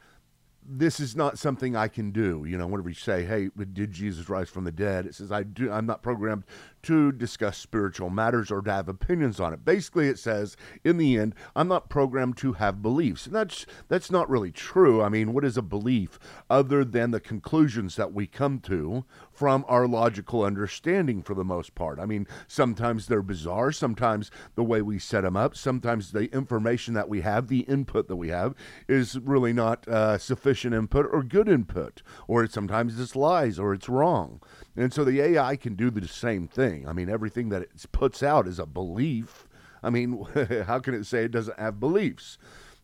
this 0.69 1.01
is 1.01 1.15
not 1.15 1.39
something 1.39 1.77
I 1.77 1.89
can 1.89 2.11
do. 2.11 2.45
You 2.47 2.59
know, 2.59 2.67
whenever 2.67 2.89
you 2.89 2.95
say, 2.95 3.25
"Hey, 3.25 3.51
did 3.73 3.93
Jesus 3.93 4.29
rise 4.29 4.49
from 4.49 4.65
the 4.65 4.73
dead?" 4.73 5.07
It 5.07 5.15
says, 5.15 5.31
"I 5.31 5.43
do. 5.43 5.71
I'm 5.71 5.87
not 5.87 6.03
programmed 6.03 6.45
to 6.87 7.13
discuss 7.13 7.57
spiritual 7.59 8.11
matters 8.11 8.51
or 8.51 8.63
to 8.63 8.73
have 8.73 8.89
opinions 8.89 9.39
on 9.39 9.53
it." 9.53 9.65
Basically, 9.65 10.09
it 10.09 10.19
says, 10.19 10.57
in 10.85 10.97
the 10.97 11.19
end, 11.19 11.35
I'm 11.55 11.69
not 11.69 11.89
programmed 11.89 12.37
to 12.39 12.55
have 12.55 12.83
beliefs, 12.83 13.27
and 13.27 13.35
that's 13.35 13.67
that's 13.89 14.11
not 14.11 14.29
really 14.29 14.51
true. 14.51 15.03
I 15.03 15.09
mean, 15.09 15.33
what 15.33 15.45
is 15.45 15.57
a 15.57 15.63
belief 15.63 16.19
other 16.51 16.85
than 16.85 17.11
the 17.11 17.21
conclusions 17.21 17.97
that 17.97 18.13
we 18.13 18.27
come 18.27 18.59
to 18.61 19.05
from 19.31 19.65
our 19.69 19.87
logical 19.87 20.43
understanding? 20.43 21.23
For 21.23 21.35
the 21.35 21.45
most 21.45 21.75
part, 21.75 22.01
I 22.01 22.07
mean, 22.07 22.27
sometimes 22.49 23.07
they're 23.07 23.23
bizarre. 23.23 23.73
Sometimes 23.73 24.31
the 24.55 24.65
way 24.65 24.83
we 24.83 24.99
set 24.99 25.23
them 25.23 25.37
up. 25.37 25.57
Sometimes 25.57 26.13
the 26.13 26.33
information 26.35 26.95
that 26.95 27.09
we 27.09 27.21
have, 27.21 27.49
the 27.49 27.61
input 27.61 28.09
that 28.09 28.17
we 28.17 28.29
have, 28.29 28.55
is 28.89 29.19
really 29.19 29.53
not 29.53 29.87
uh, 29.87 30.19
sufficient 30.19 30.57
sufficient 30.57 30.75
input 30.75 31.07
or 31.13 31.23
good 31.23 31.49
input, 31.49 32.03
or 32.29 32.47
sometimes 32.47 32.99
it's 32.99 33.17
lies 33.17 33.59
or 33.59 33.75
it's 33.75 33.89
wrong. 33.89 34.41
And 34.77 34.93
so 34.93 35.05
the 35.05 35.21
AI 35.21 35.57
can 35.57 35.75
do 35.75 35.91
the 35.91 36.07
same 36.07 36.49
thing. 36.49 36.87
I 36.87 36.93
mean, 36.93 37.09
everything 37.09 37.49
that 37.51 37.63
it 37.63 37.87
puts 37.93 38.23
out 38.23 38.47
is 38.47 38.59
a 38.59 38.67
belief. 38.67 39.47
I 39.83 39.91
mean, 39.91 40.25
how 40.67 40.79
can 40.81 40.95
it 40.95 41.07
say 41.07 41.25
it 41.25 41.31
doesn't 41.31 41.59
have 41.59 41.81
beliefs? 41.81 42.39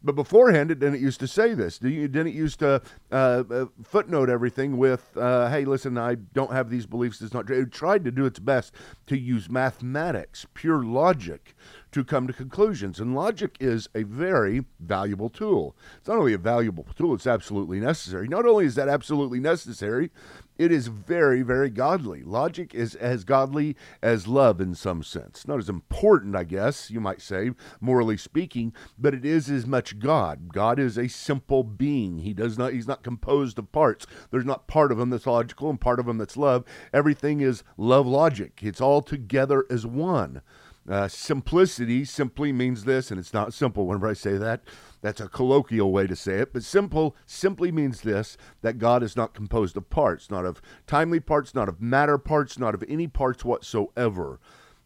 But 0.04 0.16
beforehand, 0.16 0.70
it 0.70 0.80
didn't 0.80 1.00
used 1.00 1.20
to 1.20 1.28
say 1.28 1.54
this. 1.54 1.78
It 1.80 2.12
didn't 2.12 2.34
used 2.34 2.58
to 2.58 2.82
uh, 3.12 3.44
uh, 3.48 3.66
footnote 3.84 4.28
everything 4.30 4.76
with, 4.76 5.16
uh, 5.16 5.48
"Hey, 5.48 5.64
listen, 5.64 5.96
I 5.96 6.16
don't 6.16 6.52
have 6.52 6.70
these 6.70 6.86
beliefs. 6.86 7.22
It's 7.22 7.32
not. 7.32 7.48
It 7.48 7.70
tried 7.70 8.04
to 8.04 8.10
do 8.10 8.24
its 8.24 8.40
best 8.40 8.74
to 9.06 9.16
use 9.16 9.48
mathematics, 9.48 10.44
pure 10.54 10.82
logic, 10.82 11.54
to 11.92 12.04
come 12.04 12.26
to 12.26 12.32
conclusions. 12.32 12.98
And 12.98 13.14
logic 13.14 13.56
is 13.60 13.88
a 13.94 14.02
very 14.02 14.64
valuable 14.80 15.28
tool. 15.28 15.76
It's 15.98 16.08
not 16.08 16.18
only 16.18 16.32
a 16.32 16.38
valuable 16.38 16.86
tool; 16.96 17.14
it's 17.14 17.26
absolutely 17.26 17.80
necessary. 17.80 18.28
Not 18.28 18.46
only 18.46 18.64
is 18.64 18.74
that 18.74 18.88
absolutely 18.88 19.40
necessary, 19.40 20.10
it 20.58 20.70
is 20.70 20.88
very, 20.88 21.42
very 21.42 21.70
godly. 21.70 22.22
Logic 22.22 22.74
is 22.74 22.94
as 22.94 23.24
godly 23.24 23.76
as 24.02 24.26
love 24.26 24.60
in 24.60 24.74
some 24.74 25.02
sense. 25.02 25.46
Not 25.48 25.58
as 25.58 25.68
important, 25.68 26.36
I 26.36 26.44
guess, 26.44 26.90
you 26.90 27.00
might 27.00 27.22
say, 27.22 27.50
morally 27.80 28.16
speaking, 28.16 28.72
but 28.98 29.14
it 29.14 29.24
is 29.24 29.50
as 29.50 29.66
much 29.66 29.98
God. 29.98 30.52
God 30.52 30.78
is 30.78 30.98
a 30.98 31.08
simple 31.08 31.64
being. 31.64 32.18
He 32.18 32.32
does 32.32 32.58
not 32.58 32.72
he's 32.72 32.86
not 32.86 33.02
composed 33.02 33.58
of 33.58 33.72
parts. 33.72 34.06
There's 34.30 34.44
not 34.44 34.68
part 34.68 34.92
of 34.92 35.00
him 35.00 35.10
that's 35.10 35.26
logical 35.26 35.70
and 35.70 35.80
part 35.80 35.98
of 35.98 36.06
him 36.06 36.18
that's 36.18 36.36
love. 36.36 36.64
Everything 36.92 37.40
is 37.40 37.64
love 37.76 38.06
logic. 38.06 38.60
It's 38.62 38.80
all 38.80 39.02
together 39.02 39.64
as 39.70 39.86
one. 39.86 40.42
Uh, 40.88 41.06
simplicity 41.06 42.04
simply 42.04 42.52
means 42.52 42.84
this, 42.84 43.10
and 43.10 43.20
it's 43.20 43.32
not 43.32 43.54
simple 43.54 43.86
whenever 43.86 44.08
I 44.08 44.14
say 44.14 44.36
that. 44.36 44.62
That's 45.00 45.20
a 45.20 45.28
colloquial 45.28 45.92
way 45.92 46.06
to 46.06 46.16
say 46.16 46.34
it, 46.40 46.52
but 46.52 46.64
simple 46.64 47.16
simply 47.26 47.70
means 47.70 48.00
this 48.00 48.36
that 48.62 48.78
God 48.78 49.02
is 49.02 49.16
not 49.16 49.34
composed 49.34 49.76
of 49.76 49.90
parts, 49.90 50.30
not 50.30 50.44
of 50.44 50.60
timely 50.86 51.20
parts, 51.20 51.54
not 51.54 51.68
of 51.68 51.80
matter 51.80 52.18
parts, 52.18 52.58
not 52.58 52.74
of 52.74 52.84
any 52.88 53.06
parts 53.06 53.44
whatsoever. 53.44 54.40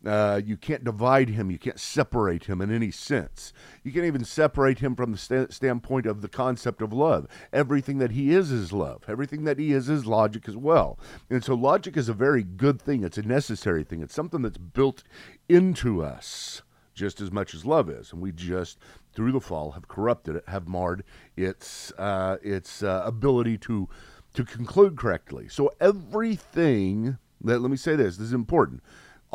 Uh, 0.07 0.41
you 0.45 0.57
can't 0.57 0.85
divide 0.85 1.31
him. 1.31 1.51
You 1.51 1.59
can't 1.59 1.81
separate 1.81 2.45
him 2.45 2.61
in 2.61 2.71
any 2.71 2.91
sense. 2.91 3.53
You 3.83 3.93
can't 3.93 4.05
even 4.05 4.25
separate 4.25 4.79
him 4.79 4.95
from 4.95 5.13
the 5.13 5.19
st- 5.19 5.53
standpoint 5.53 6.07
of 6.07 6.23
the 6.23 6.29
concept 6.29 6.81
of 6.81 6.93
love. 6.93 7.27
Everything 7.53 7.99
that 7.99 8.13
he 8.13 8.31
is 8.31 8.53
is 8.53 8.73
love. 8.73 9.03
Everything 9.09 9.45
that 9.45 9.59
he 9.59 9.73
is 9.73 9.89
is 9.89 10.07
logic 10.07 10.49
as 10.49 10.57
well. 10.57 10.99
And 11.29 11.43
so 11.43 11.55
logic 11.55 11.97
is 11.97 12.09
a 12.09 12.15
very 12.15 12.45
good 12.45 12.81
thing. 12.81 13.03
It's 13.03 13.19
a 13.19 13.23
necessary 13.23 13.83
thing. 13.83 14.01
It's 14.01 14.15
something 14.15 14.43
that's 14.43 14.59
built 14.59 15.03
into 15.49 16.05
us 16.05 16.63
just 16.95 17.21
as 17.21 17.31
much 17.31 17.55
as 17.55 17.67
love 17.67 17.91
is. 17.91 18.13
And 18.13 18.23
we 18.23 18.33
just 18.33 18.79
through 19.13 19.33
the 19.33 19.41
fall 19.41 19.73
have 19.73 19.89
corrupted 19.89 20.37
it, 20.37 20.45
have 20.49 20.69
marred 20.69 21.05
its 21.37 21.93
uh, 21.93 22.37
its 22.43 22.83
uh, 22.83 23.03
ability 23.05 23.59
to 23.59 23.89
to 24.35 24.45
conclude 24.45 24.97
correctly. 24.97 25.49
So 25.49 25.73
everything 25.81 27.19
that 27.41 27.61
let 27.61 27.71
me 27.71 27.77
say 27.77 27.97
this, 27.97 28.17
this 28.17 28.29
is 28.29 28.33
important. 28.33 28.83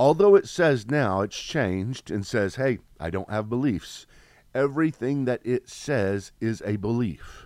Although 0.02 0.34
it 0.34 0.48
says 0.48 0.90
now 0.90 1.22
it's 1.22 1.38
changed 1.38 2.10
and 2.10 2.26
says, 2.26 2.56
hey, 2.56 2.80
I 3.00 3.12
don't 3.12 3.30
have 3.30 3.50
beliefs. 3.50 4.08
Everything 4.52 5.26
that 5.26 5.46
it 5.46 5.70
says 5.70 6.32
is 6.42 6.64
a 6.66 6.78
belief. 6.78 7.46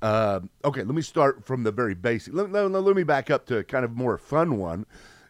Uh, 0.00 0.38
okay, 0.64 0.84
let 0.84 0.94
me 0.94 1.02
start 1.02 1.44
from 1.44 1.64
the 1.64 1.72
very 1.72 1.96
basic. 1.96 2.34
Let, 2.34 2.52
let, 2.52 2.70
let 2.70 2.94
me 2.94 3.02
back 3.02 3.32
up 3.32 3.46
to 3.46 3.58
a 3.58 3.64
kind 3.64 3.84
of 3.84 3.96
more 3.96 4.16
fun 4.16 4.58
one 4.58 4.86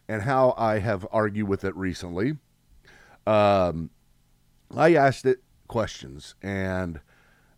and 0.07 0.21
how 0.21 0.53
I 0.59 0.77
have 0.77 1.07
argued 1.11 1.47
with 1.47 1.65
it 1.65 1.75
recently. 1.75 2.37
Um, 3.25 3.89
I 4.77 4.93
asked 4.93 5.25
it 5.25 5.39
questions 5.67 6.35
and 6.43 6.99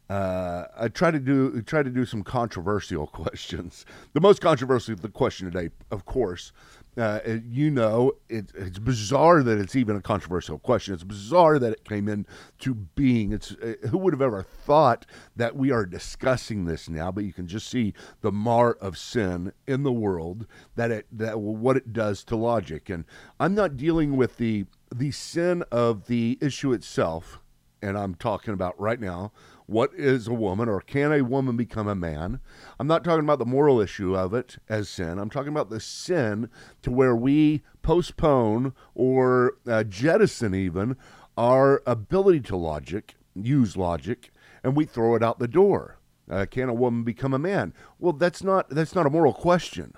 uh, 0.10 0.68
I 0.78 0.88
try 0.88 1.12
to 1.12 1.20
do 1.20 1.62
try 1.64 1.84
to 1.84 1.90
do 1.90 2.06
some 2.06 2.24
controversial 2.24 3.08
questions. 3.24 3.86
The 4.14 4.22
most 4.22 4.42
controversial 4.42 4.96
the 4.96 5.10
question 5.10 5.52
today, 5.52 5.74
of 5.92 6.06
course, 6.06 6.54
uh, 6.98 7.20
you 7.50 7.72
know, 7.72 8.14
it, 8.28 8.52
it's 8.54 8.80
bizarre 8.80 9.44
that 9.44 9.58
it's 9.58 9.76
even 9.76 9.96
a 9.96 10.02
controversial 10.02 10.60
question. 10.60 10.94
It's 10.94 11.04
bizarre 11.04 11.58
that 11.58 11.72
it 11.72 11.86
came 11.86 12.10
into 12.10 12.76
being. 12.76 13.32
It's 13.32 13.52
uh, 13.54 13.76
who 13.90 13.98
would 14.00 14.14
have 14.14 14.22
ever 14.22 14.44
thought 14.44 15.06
that 15.36 15.56
we 15.56 15.72
are 15.72 15.86
discussing 15.86 16.66
this 16.66 16.90
now? 16.90 17.10
But 17.12 17.24
you 17.24 17.32
can 17.32 17.48
just 17.48 17.70
see 17.70 17.94
the 18.20 18.32
mar 18.32 18.74
of 18.74 18.98
sin 18.98 19.54
in 19.66 19.84
the 19.84 19.92
world 19.92 20.46
that 20.76 20.92
it 20.92 21.08
that 21.14 21.40
what 21.40 21.78
it 21.78 21.94
does 21.94 22.26
to 22.26 22.36
logic. 22.36 22.90
And 22.90 23.06
I'm 23.40 23.56
not 23.56 23.78
dealing 23.78 24.18
with 24.18 24.38
the 24.38 24.66
the 24.94 25.12
sin 25.12 25.64
of 25.72 26.08
the 26.08 26.38
issue 26.42 26.74
itself, 26.74 27.40
and 27.82 27.98
I'm 27.98 28.16
talking 28.16 28.54
about 28.54 28.80
right 28.80 29.00
now 29.00 29.32
what 29.66 29.94
is 29.94 30.28
a 30.28 30.34
woman 30.34 30.68
or 30.68 30.82
can 30.82 31.12
a 31.12 31.24
woman 31.24 31.58
become 31.58 31.88
a 31.88 31.96
man? 31.96 32.40
I'm 32.80 32.88
not 32.88 33.04
talking 33.04 33.24
about 33.24 33.40
the 33.40 33.46
moral 33.46 33.80
issue 33.80 34.16
of 34.16 34.34
it 34.34 34.58
as 34.68 34.90
sin. 34.90 35.20
I'm 35.20 35.30
talking 35.30 35.52
about 35.52 35.70
the 35.70 35.80
sin 35.80 36.50
to 36.82 36.92
where 36.92 37.16
we 37.16 37.62
postpone 37.82 38.74
or 38.96 39.54
uh, 39.68 39.84
jettison 39.84 40.54
even 40.56 40.98
our 41.38 41.82
ability 41.86 42.42
to 42.42 42.56
logic, 42.56 43.16
use 43.36 43.78
logic, 43.78 44.32
and 44.64 44.76
we 44.76 44.86
throw 44.86 45.16
it 45.16 45.24
out 45.24 45.40
the 45.40 45.48
door. 45.48 45.98
Uh, 46.30 46.46
can 46.50 46.70
a 46.70 46.74
woman 46.74 47.04
become 47.04 47.34
a 47.34 47.40
man? 47.40 47.74
Well, 48.00 48.14
that's 48.14 48.44
not 48.44 48.70
that's 48.70 48.96
not 48.96 49.06
a 49.06 49.10
moral 49.10 49.34
question. 49.34 49.94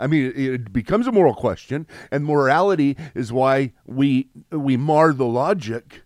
I 0.00 0.06
mean, 0.06 0.32
it 0.36 0.72
becomes 0.72 1.06
a 1.06 1.12
moral 1.12 1.34
question, 1.34 1.86
and 2.10 2.24
morality 2.24 2.96
is 3.14 3.32
why 3.32 3.72
we 3.86 4.28
we 4.50 4.76
mar 4.76 5.12
the 5.12 5.26
logic 5.26 6.02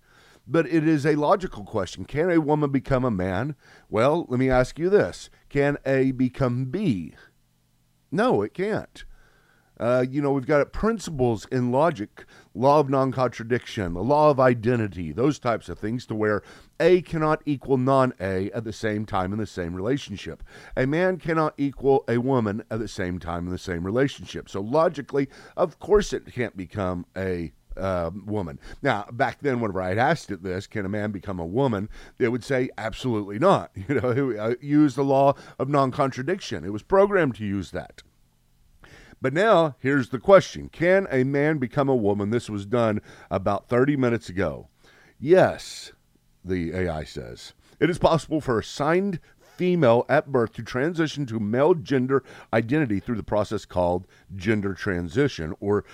but 0.46 0.66
it 0.66 0.86
is 0.86 1.06
a 1.06 1.16
logical 1.16 1.64
question. 1.64 2.04
Can 2.04 2.30
a 2.30 2.40
woman 2.40 2.70
become 2.70 3.04
a 3.04 3.10
man? 3.10 3.54
Well, 3.88 4.26
let 4.28 4.38
me 4.38 4.50
ask 4.50 4.78
you 4.78 4.90
this 4.90 5.30
Can 5.48 5.78
A 5.86 6.12
become 6.12 6.66
B? 6.66 7.14
No, 8.10 8.42
it 8.42 8.54
can't. 8.54 9.04
Uh, 9.80 10.04
you 10.08 10.22
know, 10.22 10.30
we've 10.30 10.46
got 10.46 10.72
principles 10.72 11.44
in 11.46 11.72
logic, 11.72 12.24
law 12.54 12.78
of 12.78 12.88
non 12.88 13.10
contradiction, 13.10 13.94
the 13.94 14.02
law 14.02 14.30
of 14.30 14.38
identity, 14.38 15.12
those 15.12 15.40
types 15.40 15.68
of 15.68 15.78
things, 15.78 16.06
to 16.06 16.14
where 16.14 16.42
A 16.78 17.02
cannot 17.02 17.42
equal 17.46 17.78
non 17.78 18.12
A 18.20 18.50
at 18.52 18.62
the 18.62 18.72
same 18.72 19.06
time 19.06 19.32
in 19.32 19.40
the 19.40 19.46
same 19.46 19.74
relationship. 19.74 20.44
A 20.76 20.86
man 20.86 21.16
cannot 21.16 21.54
equal 21.56 22.04
a 22.06 22.18
woman 22.18 22.62
at 22.70 22.78
the 22.78 22.86
same 22.86 23.18
time 23.18 23.46
in 23.46 23.50
the 23.50 23.58
same 23.58 23.84
relationship. 23.84 24.48
So, 24.48 24.60
logically, 24.60 25.28
of 25.56 25.78
course, 25.80 26.12
it 26.12 26.32
can't 26.32 26.56
become 26.56 27.06
a 27.16 27.52
uh, 27.76 28.10
woman. 28.24 28.58
Now, 28.82 29.06
back 29.12 29.38
then, 29.40 29.60
whenever 29.60 29.82
I 29.82 29.90
had 29.90 29.98
asked 29.98 30.30
it 30.30 30.42
this, 30.42 30.66
can 30.66 30.84
a 30.84 30.88
man 30.88 31.10
become 31.10 31.38
a 31.38 31.46
woman? 31.46 31.88
They 32.18 32.28
would 32.28 32.44
say, 32.44 32.70
absolutely 32.78 33.38
not. 33.38 33.70
You 33.88 34.00
know, 34.00 34.32
uh, 34.38 34.54
use 34.60 34.94
the 34.94 35.04
law 35.04 35.34
of 35.58 35.68
non 35.68 35.90
contradiction. 35.90 36.64
It 36.64 36.72
was 36.72 36.82
programmed 36.82 37.34
to 37.36 37.44
use 37.44 37.72
that. 37.72 38.02
But 39.20 39.32
now, 39.32 39.76
here's 39.80 40.08
the 40.08 40.18
question 40.18 40.68
Can 40.68 41.06
a 41.10 41.24
man 41.24 41.58
become 41.58 41.88
a 41.88 41.96
woman? 41.96 42.30
This 42.30 42.48
was 42.48 42.64
done 42.64 43.00
about 43.30 43.68
30 43.68 43.96
minutes 43.96 44.28
ago. 44.28 44.68
Yes, 45.18 45.92
the 46.44 46.74
AI 46.74 47.04
says. 47.04 47.52
It 47.80 47.90
is 47.90 47.98
possible 47.98 48.40
for 48.40 48.58
a 48.58 48.64
signed 48.64 49.20
female 49.56 50.04
at 50.08 50.32
birth 50.32 50.52
to 50.54 50.62
transition 50.62 51.26
to 51.26 51.38
male 51.38 51.74
gender 51.74 52.24
identity 52.52 52.98
through 52.98 53.16
the 53.16 53.22
process 53.22 53.64
called 53.64 54.06
gender 54.34 54.74
transition 54.74 55.54
or 55.60 55.84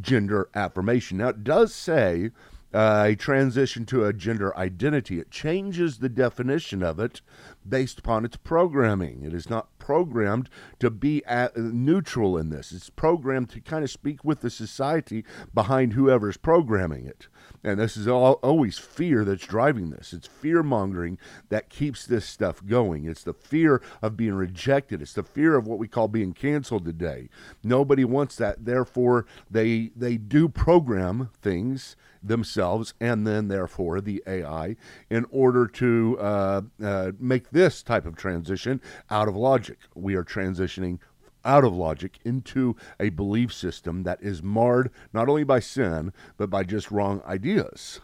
gender 0.00 0.48
affirmation. 0.54 1.18
Now, 1.18 1.28
it 1.28 1.44
does 1.44 1.74
say 1.74 2.30
uh, 2.72 3.04
a 3.08 3.16
transition 3.16 3.86
to 3.86 4.04
a 4.04 4.12
gender 4.12 4.56
identity. 4.56 5.18
It 5.18 5.30
changes 5.30 5.98
the 5.98 6.08
definition 6.08 6.82
of 6.82 6.98
it 7.00 7.20
based 7.66 7.98
upon 7.98 8.24
its 8.24 8.36
programming. 8.36 9.24
It 9.24 9.32
is 9.32 9.48
not 9.48 9.77
programmed 9.88 10.50
to 10.78 10.90
be 10.90 11.22
neutral 11.56 12.36
in 12.36 12.50
this. 12.50 12.72
It's 12.72 12.90
programmed 12.90 13.48
to 13.48 13.60
kind 13.62 13.82
of 13.82 13.90
speak 13.90 14.22
with 14.22 14.42
the 14.42 14.50
society 14.50 15.24
behind 15.54 15.94
whoever's 15.94 16.36
programming 16.36 17.06
it. 17.06 17.28
And 17.64 17.80
this 17.80 17.96
is 17.96 18.06
all, 18.06 18.34
always 18.34 18.76
fear 18.76 19.24
that's 19.24 19.46
driving 19.46 19.88
this. 19.88 20.12
It's 20.12 20.26
fear 20.26 20.62
mongering 20.62 21.16
that 21.48 21.70
keeps 21.70 22.04
this 22.04 22.26
stuff 22.26 22.64
going. 22.66 23.06
It's 23.06 23.24
the 23.24 23.32
fear 23.32 23.80
of 24.02 24.14
being 24.14 24.34
rejected. 24.34 25.00
It's 25.00 25.14
the 25.14 25.22
fear 25.22 25.56
of 25.56 25.66
what 25.66 25.78
we 25.78 25.88
call 25.88 26.06
being 26.06 26.34
canceled 26.34 26.84
today. 26.84 27.30
Nobody 27.64 28.04
wants 28.04 28.36
that. 28.36 28.66
Therefore, 28.66 29.24
they 29.50 29.90
they 29.96 30.18
do 30.18 30.50
program 30.50 31.30
things 31.40 31.96
themselves 32.22 32.94
and 33.00 33.26
then 33.26 33.48
therefore 33.48 34.00
the 34.00 34.22
AI 34.26 34.76
in 35.10 35.24
order 35.30 35.66
to 35.66 36.16
uh, 36.20 36.62
uh, 36.82 37.12
make 37.18 37.50
this 37.50 37.82
type 37.82 38.06
of 38.06 38.16
transition 38.16 38.80
out 39.10 39.28
of 39.28 39.36
logic. 39.36 39.77
We 39.94 40.14
are 40.14 40.24
transitioning 40.24 40.98
out 41.44 41.64
of 41.64 41.74
logic 41.74 42.18
into 42.24 42.76
a 42.98 43.10
belief 43.10 43.52
system 43.52 44.02
that 44.02 44.22
is 44.22 44.42
marred 44.42 44.90
not 45.12 45.28
only 45.28 45.44
by 45.44 45.60
sin, 45.60 46.12
but 46.36 46.50
by 46.50 46.64
just 46.64 46.90
wrong 46.90 47.22
ideas. 47.26 48.00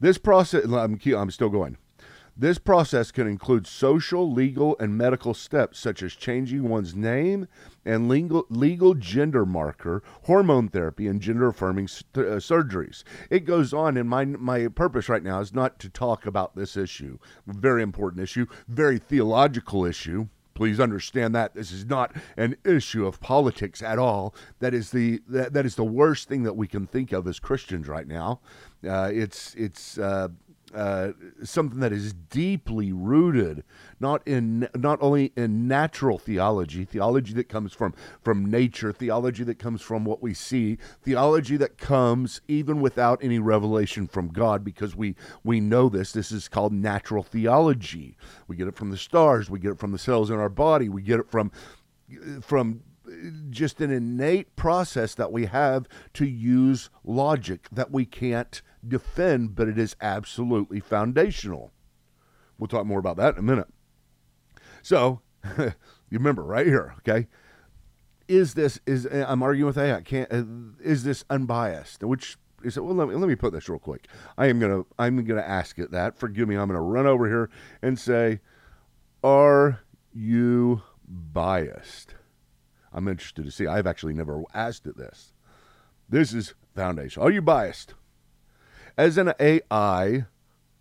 This 0.00 0.18
process, 0.18 0.64
I'm, 0.64 1.00
I'm 1.16 1.30
still 1.30 1.48
going. 1.48 1.78
This 2.36 2.58
process 2.58 3.12
can 3.12 3.28
include 3.28 3.64
social, 3.64 4.30
legal, 4.30 4.76
and 4.80 4.98
medical 4.98 5.34
steps 5.34 5.78
such 5.78 6.02
as 6.02 6.14
changing 6.14 6.68
one's 6.68 6.92
name 6.92 7.46
and 7.84 8.08
legal, 8.08 8.44
legal 8.48 8.94
gender 8.94 9.46
marker, 9.46 10.02
hormone 10.24 10.68
therapy, 10.68 11.06
and 11.06 11.20
gender 11.20 11.46
affirming 11.46 11.84
uh, 11.84 12.42
surgeries. 12.42 13.04
It 13.30 13.44
goes 13.44 13.72
on, 13.72 13.96
and 13.96 14.08
my, 14.08 14.24
my 14.24 14.66
purpose 14.66 15.08
right 15.08 15.22
now 15.22 15.38
is 15.38 15.54
not 15.54 15.78
to 15.78 15.88
talk 15.88 16.26
about 16.26 16.56
this 16.56 16.76
issue. 16.76 17.18
Very 17.46 17.84
important 17.84 18.20
issue, 18.20 18.46
very 18.66 18.98
theological 18.98 19.84
issue. 19.84 20.26
Please 20.54 20.78
understand 20.78 21.34
that 21.34 21.54
this 21.54 21.72
is 21.72 21.84
not 21.84 22.14
an 22.36 22.56
issue 22.64 23.06
of 23.06 23.20
politics 23.20 23.82
at 23.82 23.98
all. 23.98 24.34
That 24.60 24.72
is 24.72 24.90
the 24.90 25.20
that, 25.28 25.52
that 25.52 25.66
is 25.66 25.74
the 25.74 25.84
worst 25.84 26.28
thing 26.28 26.44
that 26.44 26.56
we 26.56 26.68
can 26.68 26.86
think 26.86 27.12
of 27.12 27.26
as 27.26 27.38
Christians 27.40 27.88
right 27.88 28.06
now. 28.06 28.40
Uh, 28.86 29.10
it's 29.12 29.54
it's 29.54 29.98
uh, 29.98 30.28
uh, 30.74 31.12
something 31.42 31.80
that 31.80 31.92
is 31.92 32.12
deeply 32.12 32.92
rooted 32.92 33.64
not 34.00 34.26
in 34.26 34.68
not 34.74 34.98
only 35.00 35.32
in 35.36 35.68
natural 35.68 36.18
theology 36.18 36.84
theology 36.84 37.32
that 37.32 37.48
comes 37.48 37.72
from 37.72 37.94
from 38.22 38.44
nature 38.44 38.92
theology 38.92 39.44
that 39.44 39.58
comes 39.58 39.80
from 39.80 40.04
what 40.04 40.22
we 40.22 40.34
see 40.34 40.78
theology 41.02 41.56
that 41.56 41.78
comes 41.78 42.40
even 42.48 42.80
without 42.80 43.22
any 43.22 43.38
revelation 43.38 44.06
from 44.06 44.28
God 44.28 44.64
because 44.64 44.94
we 44.96 45.14
we 45.42 45.60
know 45.60 45.88
this. 45.88 46.12
This 46.12 46.32
is 46.32 46.48
called 46.48 46.72
natural 46.72 47.22
theology. 47.22 48.16
We 48.48 48.56
get 48.56 48.68
it 48.68 48.76
from 48.76 48.90
the 48.90 48.96
stars. 48.96 49.50
We 49.50 49.58
get 49.58 49.72
it 49.72 49.78
from 49.78 49.92
the 49.92 49.98
cells 49.98 50.30
in 50.30 50.38
our 50.38 50.48
body. 50.48 50.88
We 50.88 51.02
get 51.02 51.20
it 51.20 51.30
from 51.30 51.50
from 52.40 52.82
just 53.50 53.80
an 53.80 53.90
innate 53.90 54.54
process 54.56 55.14
that 55.14 55.32
we 55.32 55.46
have 55.46 55.86
to 56.14 56.26
use 56.26 56.90
logic 57.04 57.68
that 57.72 57.90
we 57.90 58.04
can't 58.04 58.62
defend, 58.86 59.54
but 59.54 59.68
it 59.68 59.78
is 59.78 59.96
absolutely 60.00 60.80
foundational. 60.80 61.72
We'll 62.58 62.68
talk 62.68 62.86
more 62.86 62.98
about 62.98 63.16
that 63.16 63.34
in 63.34 63.40
a 63.40 63.42
minute. 63.42 63.68
So, 64.82 65.20
you 65.58 65.72
remember 66.10 66.42
right 66.42 66.66
here, 66.66 66.94
okay? 66.98 67.26
Is 68.26 68.54
this 68.54 68.80
is 68.86 69.06
I'm 69.06 69.42
arguing 69.42 69.66
with 69.66 69.78
AI? 69.78 70.00
Can't 70.00 70.32
uh, 70.32 70.44
is 70.82 71.04
this 71.04 71.24
unbiased? 71.28 72.02
Which 72.02 72.38
is 72.62 72.78
well, 72.78 72.94
let 72.94 73.08
me, 73.08 73.14
let 73.14 73.28
me 73.28 73.34
put 73.34 73.52
this 73.52 73.68
real 73.68 73.78
quick. 73.78 74.08
I 74.38 74.46
am 74.46 74.58
gonna 74.58 74.84
I'm 74.98 75.22
gonna 75.24 75.42
ask 75.42 75.78
it 75.78 75.90
that. 75.90 76.18
Forgive 76.18 76.48
me. 76.48 76.56
I'm 76.56 76.68
gonna 76.68 76.80
run 76.80 77.06
over 77.06 77.26
here 77.26 77.50
and 77.82 77.98
say, 77.98 78.40
are 79.22 79.80
you 80.14 80.82
biased? 81.06 82.14
I'm 82.94 83.08
interested 83.08 83.44
to 83.44 83.50
see. 83.50 83.66
I've 83.66 83.86
actually 83.86 84.14
never 84.14 84.42
asked 84.54 84.86
it 84.86 84.96
this. 84.96 85.32
This 86.08 86.32
is 86.32 86.54
foundation. 86.74 87.22
Are 87.22 87.30
you 87.30 87.42
biased? 87.42 87.94
As 88.96 89.18
an 89.18 89.32
AI 89.40 90.26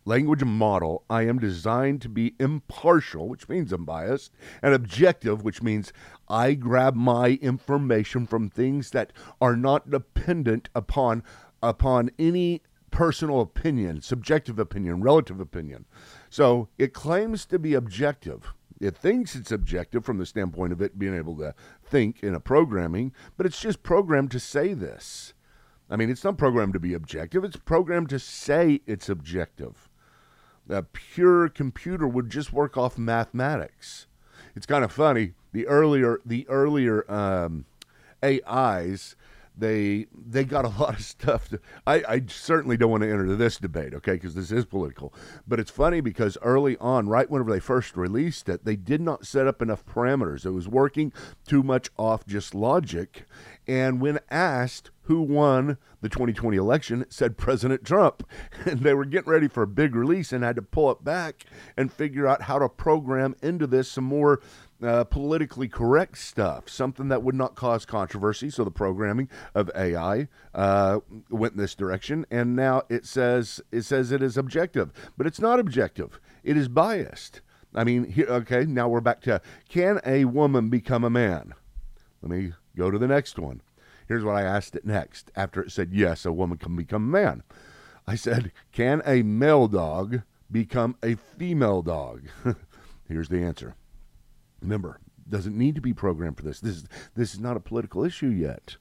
language 0.05 0.43
model, 0.43 1.03
I 1.09 1.23
am 1.23 1.39
designed 1.39 2.01
to 2.03 2.09
be 2.09 2.35
impartial, 2.39 3.27
which 3.27 3.49
means 3.49 3.73
unbiased, 3.73 4.31
and 4.61 4.73
objective, 4.73 5.43
which 5.43 5.63
means 5.63 5.91
I 6.29 6.53
grab 6.53 6.95
my 6.95 7.39
information 7.41 8.27
from 8.27 8.49
things 8.49 8.91
that 8.91 9.11
are 9.41 9.55
not 9.55 9.89
dependent 9.89 10.69
upon 10.75 11.23
upon 11.61 12.11
any 12.19 12.61
personal 12.91 13.41
opinion, 13.41 14.01
subjective 14.01 14.59
opinion, 14.59 15.01
relative 15.01 15.39
opinion. 15.39 15.85
So 16.29 16.67
it 16.77 16.93
claims 16.93 17.45
to 17.45 17.57
be 17.57 17.73
objective. 17.73 18.53
It 18.83 18.97
thinks 18.97 19.33
it's 19.33 19.51
objective 19.51 20.03
from 20.03 20.17
the 20.17 20.25
standpoint 20.25 20.73
of 20.73 20.81
it 20.81 20.99
being 20.99 21.15
able 21.15 21.37
to 21.37 21.55
think 21.85 22.21
in 22.21 22.35
a 22.35 22.39
programming, 22.41 23.13
but 23.37 23.45
it's 23.45 23.61
just 23.61 23.81
programmed 23.81 24.29
to 24.31 24.41
say 24.41 24.73
this. 24.73 25.33
I 25.89 25.95
mean, 25.95 26.09
it's 26.09 26.25
not 26.25 26.37
programmed 26.37 26.73
to 26.73 26.81
be 26.81 26.93
objective, 26.93 27.45
it's 27.45 27.55
programmed 27.55 28.09
to 28.09 28.19
say 28.19 28.81
it's 28.85 29.07
objective. 29.07 29.87
A 30.69 30.83
pure 30.83 31.47
computer 31.47 32.05
would 32.05 32.29
just 32.29 32.51
work 32.51 32.75
off 32.75 32.97
mathematics. 32.97 34.07
It's 34.53 34.65
kind 34.65 34.83
of 34.83 34.91
funny. 34.91 35.31
The 35.53 35.65
earlier 35.67 36.19
the 36.25 36.45
earlier 36.49 37.09
um, 37.09 37.63
AIs 38.21 39.15
they 39.57 40.07
they 40.13 40.43
got 40.43 40.65
a 40.65 40.67
lot 40.79 40.95
of 40.95 41.03
stuff 41.03 41.49
to, 41.49 41.59
I, 41.85 42.03
I 42.07 42.21
certainly 42.27 42.77
don't 42.77 42.91
want 42.91 43.03
to 43.03 43.09
enter 43.09 43.35
this 43.35 43.57
debate 43.57 43.93
okay 43.93 44.13
because 44.13 44.35
this 44.35 44.51
is 44.51 44.65
political. 44.65 45.13
But 45.47 45.59
it's 45.59 45.71
funny 45.71 46.01
because 46.01 46.37
early 46.41 46.77
on 46.77 47.07
right 47.07 47.29
whenever 47.29 47.51
they 47.51 47.59
first 47.59 47.95
released 47.95 48.49
it 48.49 48.65
they 48.65 48.75
did 48.75 49.01
not 49.01 49.25
set 49.25 49.47
up 49.47 49.61
enough 49.61 49.85
parameters. 49.85 50.45
It 50.45 50.51
was 50.51 50.67
working 50.67 51.13
too 51.47 51.63
much 51.63 51.89
off 51.97 52.25
just 52.25 52.55
logic. 52.55 53.25
And 53.67 54.01
when 54.01 54.19
asked 54.29 54.91
who 55.03 55.21
won 55.21 55.77
the 56.01 56.09
2020 56.09 56.57
election, 56.57 57.05
said 57.09 57.37
President 57.37 57.83
Trump. 57.85 58.27
And 58.65 58.79
they 58.79 58.93
were 58.93 59.05
getting 59.05 59.29
ready 59.29 59.47
for 59.49 59.63
a 59.63 59.67
big 59.67 59.93
release 59.93 60.31
and 60.31 60.43
had 60.43 60.55
to 60.55 60.61
pull 60.61 60.89
it 60.91 61.03
back 61.03 61.43
and 61.75 61.91
figure 61.91 62.25
out 62.25 62.43
how 62.43 62.59
to 62.59 62.69
program 62.69 63.35
into 63.41 63.67
this 63.67 63.91
some 63.91 64.05
more 64.05 64.41
uh, 64.83 65.03
politically 65.05 65.67
correct 65.67 66.17
stuff, 66.17 66.69
something 66.69 67.07
that 67.07 67.23
would 67.23 67.35
not 67.35 67.55
cause 67.55 67.85
controversy. 67.85 68.49
So 68.49 68.63
the 68.63 68.71
programming 68.71 69.29
of 69.55 69.71
AI 69.75 70.27
uh, 70.53 70.99
went 71.29 71.53
in 71.53 71.59
this 71.59 71.75
direction, 71.75 72.25
and 72.29 72.55
now 72.55 72.83
it 72.89 73.05
says 73.05 73.61
it 73.71 73.83
says 73.83 74.11
it 74.11 74.21
is 74.21 74.37
objective, 74.37 74.91
but 75.17 75.27
it's 75.27 75.39
not 75.39 75.59
objective. 75.59 76.19
It 76.43 76.57
is 76.57 76.67
biased. 76.67 77.41
I 77.75 77.83
mean, 77.83 78.11
here, 78.11 78.27
okay, 78.27 78.65
now 78.65 78.87
we're 78.87 79.01
back 79.01 79.21
to 79.21 79.41
can 79.69 79.99
a 80.05 80.25
woman 80.25 80.69
become 80.69 81.03
a 81.03 81.09
man? 81.09 81.53
Let 82.21 82.31
me 82.31 82.53
go 82.75 82.91
to 82.91 82.97
the 82.99 83.07
next 83.07 83.39
one. 83.39 83.61
Here's 84.07 84.23
what 84.23 84.35
I 84.35 84.43
asked 84.43 84.75
it 84.75 84.85
next 84.85 85.31
after 85.35 85.61
it 85.61 85.71
said 85.71 85.93
yes, 85.93 86.25
a 86.25 86.31
woman 86.31 86.57
can 86.57 86.75
become 86.75 87.03
a 87.03 87.11
man. 87.11 87.43
I 88.05 88.15
said, 88.15 88.51
can 88.71 89.01
a 89.05 89.23
male 89.23 89.67
dog 89.67 90.21
become 90.51 90.97
a 91.01 91.15
female 91.15 91.81
dog? 91.81 92.23
Here's 93.07 93.29
the 93.29 93.41
answer. 93.41 93.75
Remember, 94.63 94.99
doesn't 95.29 95.57
need 95.57 95.75
to 95.75 95.81
be 95.81 95.93
programmed 95.93 96.37
for 96.37 96.43
this. 96.43 96.59
This 96.59 96.77
is, 96.77 96.85
this 97.15 97.33
is 97.33 97.39
not 97.39 97.57
a 97.57 97.61
political 97.61 98.03
issue 98.03 98.27
yet. 98.27 98.77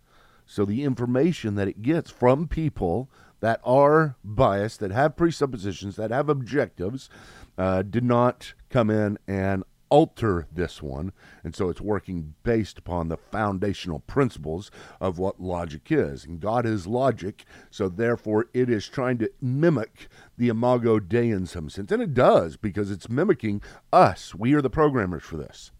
So 0.46 0.64
the 0.64 0.84
information 0.84 1.54
that 1.56 1.68
it 1.68 1.82
gets 1.82 2.10
from 2.10 2.48
people 2.48 3.10
that 3.40 3.60
are 3.64 4.16
biased, 4.22 4.80
that 4.80 4.92
have 4.92 5.16
presuppositions, 5.16 5.96
that 5.96 6.10
have 6.10 6.28
objectives, 6.28 7.10
uh, 7.58 7.82
did 7.82 8.04
not 8.04 8.54
come 8.70 8.88
in 8.88 9.18
and 9.26 9.64
alter 9.92 10.46
this 10.50 10.82
one. 10.82 11.12
And 11.44 11.54
so 11.54 11.68
it's 11.68 11.80
working 11.80 12.32
based 12.44 12.78
upon 12.78 13.08
the 13.08 13.18
foundational 13.18 13.98
principles 13.98 14.70
of 15.02 15.18
what 15.18 15.38
logic 15.38 15.88
is. 15.90 16.24
And 16.24 16.40
God 16.40 16.64
is 16.64 16.86
logic, 16.86 17.44
so 17.70 17.90
therefore 17.90 18.46
it 18.54 18.70
is 18.70 18.88
trying 18.88 19.18
to 19.18 19.30
mimic 19.42 20.08
the 20.38 20.48
Imago 20.48 20.98
Dei 20.98 21.28
in 21.28 21.44
some 21.44 21.68
sense. 21.68 21.92
And 21.92 22.02
it 22.02 22.14
does 22.14 22.56
because 22.56 22.90
it's 22.90 23.10
mimicking 23.10 23.60
us. 23.92 24.34
We 24.34 24.54
are 24.54 24.62
the 24.62 24.70
programmers 24.70 25.24
for 25.24 25.36
this. 25.36 25.72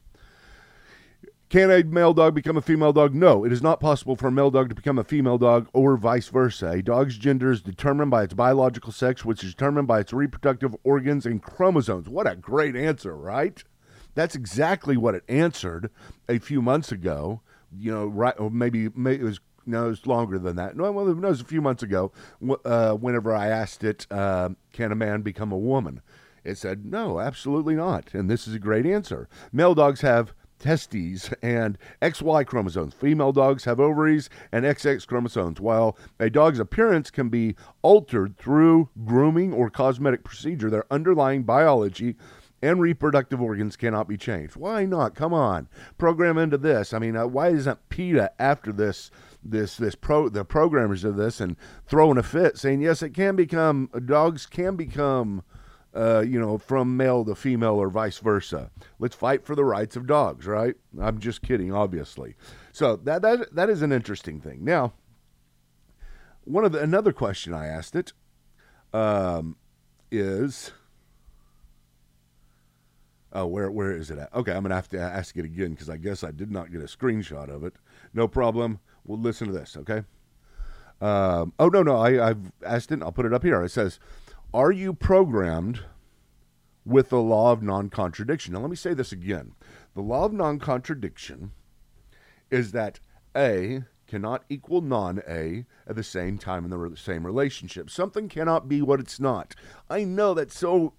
Can 1.49 1.71
a 1.71 1.83
male 1.83 2.12
dog 2.12 2.35
become 2.35 2.59
a 2.59 2.62
female 2.62 2.92
dog? 2.92 3.14
No, 3.14 3.45
it 3.45 3.52
is 3.52 3.62
not 3.62 3.81
possible 3.81 4.16
for 4.16 4.26
a 4.28 4.33
male 4.33 4.50
dog 4.50 4.69
to 4.69 4.75
become 4.75 4.99
a 4.99 5.04
female 5.04 5.38
dog 5.38 5.69
or 5.73 5.97
vice 5.97 6.28
versa. 6.28 6.69
A 6.69 6.83
dog's 6.83 7.16
gender 7.16 7.50
is 7.50 7.62
determined 7.62 8.11
by 8.11 8.25
its 8.25 8.35
biological 8.35 8.92
sex, 8.92 9.25
which 9.25 9.42
is 9.42 9.54
determined 9.54 9.88
by 9.88 10.00
its 10.00 10.12
reproductive 10.12 10.76
organs 10.85 11.25
and 11.25 11.42
chromosomes. 11.42 12.11
What 12.11 12.31
a 12.31 12.37
great 12.37 12.76
answer, 12.76 13.16
right? 13.16 13.62
That's 14.14 14.35
exactly 14.35 14.97
what 14.97 15.14
it 15.14 15.25
answered 15.28 15.90
a 16.28 16.38
few 16.38 16.62
months 16.62 16.92
ago. 16.92 17.40
You 17.76 17.90
know, 17.92 18.07
right? 18.07 18.35
Or 18.38 18.50
maybe, 18.50 18.90
maybe 18.95 19.23
it 19.23 19.25
was 19.25 19.40
no, 19.64 19.87
it 19.87 19.90
was 19.90 20.07
longer 20.07 20.38
than 20.38 20.57
that. 20.57 20.76
No, 20.76 20.90
well, 20.90 21.09
it 21.09 21.16
was 21.16 21.40
a 21.40 21.45
few 21.45 21.61
months 21.62 21.83
ago. 21.83 22.12
Uh, 22.64 22.95
whenever 22.95 23.35
I 23.35 23.47
asked 23.47 23.85
it, 23.85 24.07
uh, 24.11 24.50
"Can 24.73 24.92
a 24.92 24.97
man 24.97 25.23
become 25.23 25.52
a 25.52 25.59
woman?" 25.59 26.02
It 26.45 26.59
said, 26.59 26.85
"No, 26.85 27.21
absolutely 27.21 27.76
not." 27.76 28.12
And 28.12 28.28
this 28.28 28.49
is 28.49 28.54
a 28.54 28.59
great 28.59 28.87
answer. 28.87 29.28
Male 29.52 29.75
dogs 29.75 30.00
have 30.00 30.35
testes 30.59 31.33
and 31.42 31.77
XY 32.01 32.44
chromosomes. 32.46 32.94
Female 32.94 33.33
dogs 33.33 33.64
have 33.64 33.81
ovaries 33.81 34.31
and 34.53 34.64
XX 34.64 35.07
chromosomes. 35.07 35.61
While 35.61 35.96
a 36.20 36.31
dog's 36.31 36.61
appearance 36.61 37.11
can 37.11 37.29
be 37.29 37.57
altered 37.83 38.38
through 38.38 38.88
grooming 39.05 39.53
or 39.53 39.70
cosmetic 39.70 40.25
procedure, 40.25 40.70
their 40.70 40.87
underlying 40.90 41.42
biology 41.42 42.16
and 42.62 42.81
reproductive 42.81 43.42
organs 43.42 43.77
cannot 43.77 44.09
be 44.09 44.16
changed. 44.16 44.57
Why 44.57 44.85
not? 44.85 45.14
Come 45.14 45.35
on, 45.35 45.68
program 45.98 46.38
into 46.38 46.57
this. 46.57 46.94
I 46.94 46.98
mean, 47.01 47.16
uh, 47.16 47.27
why 47.27 47.48
isn't 47.48 47.88
PETA 47.88 48.31
after 48.38 48.72
this? 48.72 49.11
This 49.44 49.77
this 49.77 49.96
pro 49.96 50.29
the 50.29 50.44
programmers 50.44 51.03
of 51.03 51.16
this 51.16 51.40
and 51.40 51.57
throwing 51.85 52.16
a 52.16 52.22
fit, 52.22 52.57
saying 52.57 52.81
yes, 52.81 53.03
it 53.03 53.11
can 53.11 53.35
become 53.35 53.90
dogs 54.07 54.46
can 54.46 54.77
become. 54.77 55.42
Uh, 55.94 56.25
you 56.27 56.40
know, 56.40 56.57
from 56.57 56.96
male 56.96 57.22
to 57.22 57.35
female 57.35 57.75
or 57.75 57.90
vice 57.90 58.16
versa. 58.16 58.70
Let's 58.98 59.14
fight 59.14 59.44
for 59.44 59.55
the 59.55 59.62
rights 59.62 59.94
of 59.94 60.07
dogs, 60.07 60.46
right? 60.46 60.75
I'm 60.98 61.18
just 61.18 61.42
kidding, 61.42 61.70
obviously. 61.70 62.35
So 62.72 62.96
that 62.96 63.20
that 63.20 63.55
that 63.55 63.68
is 63.68 63.83
an 63.83 63.92
interesting 63.92 64.40
thing. 64.40 64.64
Now, 64.64 64.94
one 66.44 66.64
of 66.64 66.72
the 66.72 66.81
another 66.81 67.12
question 67.12 67.53
I 67.53 67.66
asked 67.66 67.94
it 67.94 68.14
um, 68.94 69.57
is 70.11 70.72
Oh, 73.35 73.47
where 73.47 73.71
where 73.71 73.92
is 73.92 74.11
it 74.11 74.18
at? 74.18 74.33
Okay, 74.35 74.53
I'm 74.53 74.62
gonna 74.62 74.75
have 74.75 74.88
to 74.88 75.01
ask 75.01 75.37
it 75.37 75.45
again 75.45 75.71
because 75.71 75.88
I 75.88 75.97
guess 75.97 76.23
I 76.23 76.31
did 76.31 76.51
not 76.51 76.71
get 76.71 76.83
a 76.83 76.85
screenshot 76.85 77.49
of 77.49 77.64
it. 77.64 77.75
No 78.12 78.29
problem. 78.29 78.81
We'll 79.05 79.18
listen 79.18 79.47
to 79.47 79.55
this. 79.55 79.77
Okay. 79.77 80.05
Um, 81.01 81.53
oh 81.59 81.68
no 81.68 81.83
no 81.83 81.97
I, 81.97 82.29
I've 82.29 82.53
asked 82.64 82.92
it. 82.92 83.03
I'll 83.03 83.12
put 83.12 83.27
it 83.27 83.33
up 83.33 83.42
here. 83.42 83.62
It 83.62 83.71
says, 83.71 83.99
"Are 84.53 84.71
you 84.71 84.92
programmed 84.92 85.81
with 86.85 87.09
the 87.09 87.21
law 87.21 87.53
of 87.53 87.62
non-contradiction?" 87.62 88.53
Now 88.53 88.61
let 88.61 88.71
me 88.71 88.77
say 88.77 88.92
this 88.92 89.12
again. 89.12 89.55
The 89.95 90.03
law 90.03 90.27
of 90.27 90.33
non-contradiction 90.35 91.53
is 92.51 92.73
that 92.73 93.01
A 93.35 93.85
cannot 94.07 94.45
equal 94.51 94.83
non-A 94.83 95.64
at 95.87 95.97
the 95.97 96.05
same 96.05 96.37
time 96.37 96.66
in 96.66 96.71
the 96.71 96.97
same 96.97 97.25
relationship. 97.25 97.88
Something 97.88 98.29
cannot 98.29 98.68
be 98.68 98.83
what 98.83 99.01
it's 99.01 99.18
not. 99.18 99.55
I 99.88 100.05
know 100.05 100.35
that's 100.35 100.59
so. 100.59 100.92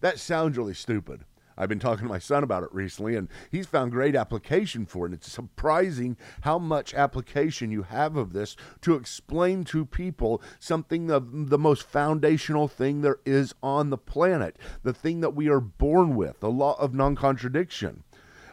That 0.00 0.20
sounds 0.20 0.56
really 0.56 0.74
stupid 0.74 1.24
I've 1.56 1.68
been 1.68 1.78
talking 1.78 2.06
to 2.06 2.12
my 2.12 2.18
son 2.18 2.42
about 2.42 2.62
it 2.62 2.72
recently, 2.72 3.16
and 3.16 3.28
he's 3.50 3.66
found 3.66 3.92
great 3.92 4.14
application 4.14 4.86
for 4.86 5.04
it. 5.04 5.08
And 5.08 5.14
it's 5.14 5.32
surprising 5.32 6.16
how 6.42 6.58
much 6.58 6.94
application 6.94 7.70
you 7.70 7.84
have 7.84 8.16
of 8.16 8.32
this 8.32 8.56
to 8.82 8.94
explain 8.94 9.64
to 9.64 9.86
people 9.86 10.42
something 10.58 11.10
of 11.10 11.48
the 11.50 11.58
most 11.58 11.84
foundational 11.84 12.68
thing 12.68 13.00
there 13.00 13.18
is 13.24 13.54
on 13.62 13.90
the 13.90 13.98
planet, 13.98 14.58
the 14.82 14.92
thing 14.92 15.20
that 15.20 15.34
we 15.34 15.48
are 15.48 15.60
born 15.60 16.14
with, 16.14 16.40
the 16.40 16.50
law 16.50 16.74
of 16.78 16.94
non 16.94 17.16
contradiction. 17.16 18.02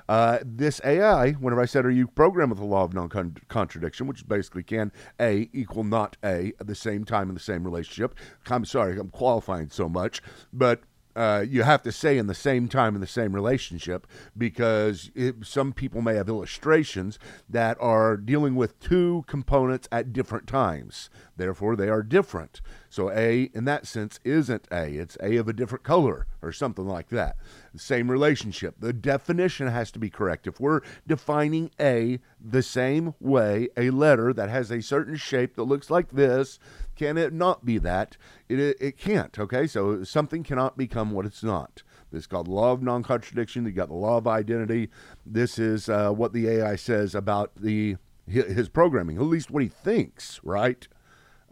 Uh, 0.09 0.39
this 0.43 0.81
AI, 0.83 1.31
whenever 1.31 1.61
I 1.61 1.65
said, 1.65 1.85
Are 1.85 1.91
you 1.91 2.07
programmed 2.07 2.51
with 2.51 2.59
the 2.59 2.65
law 2.65 2.83
of 2.83 2.93
non 2.93 3.09
contradiction, 3.47 4.07
which 4.07 4.27
basically 4.27 4.63
can 4.63 4.91
A 5.19 5.49
equal 5.53 5.83
not 5.83 6.17
A 6.23 6.53
at 6.59 6.67
the 6.67 6.75
same 6.75 7.05
time 7.05 7.29
in 7.29 7.35
the 7.35 7.41
same 7.41 7.63
relationship? 7.63 8.15
I'm 8.49 8.65
sorry, 8.65 8.99
I'm 8.99 9.09
qualifying 9.09 9.69
so 9.69 9.87
much, 9.87 10.21
but 10.51 10.81
uh, 11.15 11.45
you 11.47 11.63
have 11.63 11.83
to 11.83 11.91
say 11.91 12.17
in 12.17 12.27
the 12.27 12.33
same 12.33 12.67
time 12.67 12.95
in 12.95 13.01
the 13.01 13.07
same 13.07 13.33
relationship 13.33 14.07
because 14.37 15.11
it, 15.15 15.35
some 15.43 15.73
people 15.73 16.01
may 16.01 16.15
have 16.15 16.29
illustrations 16.29 17.19
that 17.49 17.77
are 17.79 18.17
dealing 18.17 18.55
with 18.55 18.79
two 18.79 19.23
components 19.27 19.87
at 19.91 20.13
different 20.13 20.47
times. 20.47 21.09
Therefore, 21.35 21.75
they 21.75 21.89
are 21.89 22.03
different. 22.03 22.61
So, 22.89 23.09
A 23.11 23.49
in 23.53 23.65
that 23.65 23.87
sense 23.87 24.19
isn't 24.23 24.67
A, 24.71 24.95
it's 24.95 25.17
A 25.21 25.37
of 25.37 25.47
a 25.47 25.53
different 25.53 25.83
color 25.83 26.27
or 26.41 26.51
something 26.51 26.87
like 26.87 27.09
that. 27.09 27.37
Same 27.75 28.11
relationship. 28.11 28.75
The 28.79 28.93
definition 28.93 29.67
has 29.67 29.91
to 29.91 29.99
be 29.99 30.09
correct. 30.09 30.45
If 30.45 30.59
we're 30.59 30.81
defining 31.07 31.71
A 31.79 32.19
the 32.39 32.61
same 32.61 33.15
way, 33.19 33.69
a 33.75 33.89
letter 33.89 34.31
that 34.33 34.49
has 34.49 34.71
a 34.71 34.81
certain 34.81 35.15
shape 35.15 35.55
that 35.55 35.63
looks 35.63 35.89
like 35.89 36.11
this, 36.11 36.59
can 36.95 37.17
it 37.17 37.33
not 37.33 37.65
be 37.65 37.79
that? 37.79 38.17
It, 38.47 38.77
it 38.79 38.97
can't, 38.97 39.37
okay? 39.39 39.65
So 39.65 40.03
something 40.03 40.43
cannot 40.43 40.77
become 40.77 41.11
what 41.11 41.25
it's 41.25 41.43
not. 41.43 41.81
This 42.11 42.21
is 42.21 42.27
called 42.27 42.47
law 42.47 42.71
of 42.71 42.83
non 42.83 43.01
contradiction. 43.01 43.65
You 43.65 43.71
got 43.71 43.87
the 43.87 43.95
law 43.95 44.17
of 44.17 44.27
identity. 44.27 44.89
This 45.25 45.57
is 45.57 45.89
uh, 45.89 46.11
what 46.11 46.31
the 46.31 46.47
AI 46.47 46.75
says 46.75 47.15
about 47.15 47.55
the 47.55 47.97
his 48.25 48.69
programming, 48.69 49.17
at 49.17 49.23
least 49.23 49.51
what 49.51 49.63
he 49.63 49.69
thinks, 49.69 50.39
right? 50.43 50.87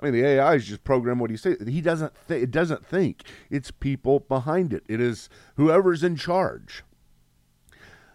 I 0.01 0.05
mean, 0.05 0.13
the 0.13 0.25
AI 0.25 0.55
is 0.55 0.65
just 0.65 0.83
programmed 0.83 1.21
what 1.21 1.29
he 1.29 1.37
says. 1.37 1.57
He 1.67 1.81
doesn't. 1.81 2.13
Th- 2.27 2.41
it 2.41 2.51
doesn't 2.51 2.85
think. 2.85 3.23
It's 3.49 3.69
people 3.69 4.21
behind 4.21 4.73
it. 4.73 4.83
It 4.87 4.99
is 4.99 5.29
whoever's 5.57 6.03
in 6.03 6.15
charge. 6.15 6.83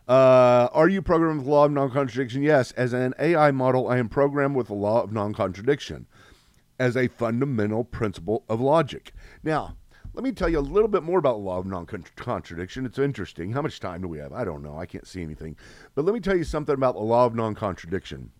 Uh, 0.08 0.68
are 0.72 0.88
you 0.88 1.02
programmed 1.02 1.38
with 1.38 1.46
the 1.46 1.52
law 1.52 1.64
of 1.64 1.72
non-contradiction? 1.72 2.42
Yes. 2.42 2.72
As 2.72 2.92
an 2.92 3.14
AI 3.18 3.50
model, 3.50 3.88
I 3.88 3.98
am 3.98 4.08
programmed 4.08 4.56
with 4.56 4.68
the 4.68 4.74
law 4.74 5.02
of 5.02 5.12
non-contradiction 5.12 6.06
as 6.78 6.96
a 6.96 7.08
fundamental 7.08 7.84
principle 7.84 8.44
of 8.48 8.60
logic. 8.60 9.12
Now, 9.42 9.76
let 10.16 10.24
me 10.24 10.32
tell 10.32 10.48
you 10.48 10.58
a 10.58 10.60
little 10.60 10.88
bit 10.88 11.02
more 11.02 11.18
about 11.18 11.34
the 11.34 11.44
law 11.44 11.58
of 11.58 11.66
non 11.66 11.86
contradiction. 11.86 12.86
It's 12.86 12.98
interesting. 12.98 13.52
How 13.52 13.62
much 13.62 13.80
time 13.80 14.00
do 14.00 14.08
we 14.08 14.18
have? 14.18 14.32
I 14.32 14.44
don't 14.44 14.62
know. 14.62 14.78
I 14.78 14.86
can't 14.86 15.06
see 15.06 15.22
anything. 15.22 15.56
But 15.94 16.04
let 16.04 16.14
me 16.14 16.20
tell 16.20 16.36
you 16.36 16.44
something 16.44 16.74
about 16.74 16.94
the 16.94 17.02
law 17.02 17.26
of 17.26 17.34
non 17.34 17.54
contradiction. 17.54 18.30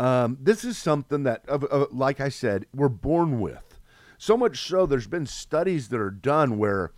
Um, 0.00 0.38
this 0.40 0.64
is 0.64 0.78
something 0.78 1.24
that, 1.24 1.46
of, 1.46 1.64
of, 1.64 1.92
like 1.92 2.20
I 2.20 2.30
said, 2.30 2.64
we're 2.74 2.88
born 2.88 3.38
with. 3.38 3.78
So 4.16 4.34
much 4.34 4.66
so, 4.66 4.86
there's 4.86 5.06
been 5.06 5.26
studies 5.26 5.90
that 5.90 6.00
are 6.00 6.10
done 6.10 6.56
where, 6.56 6.92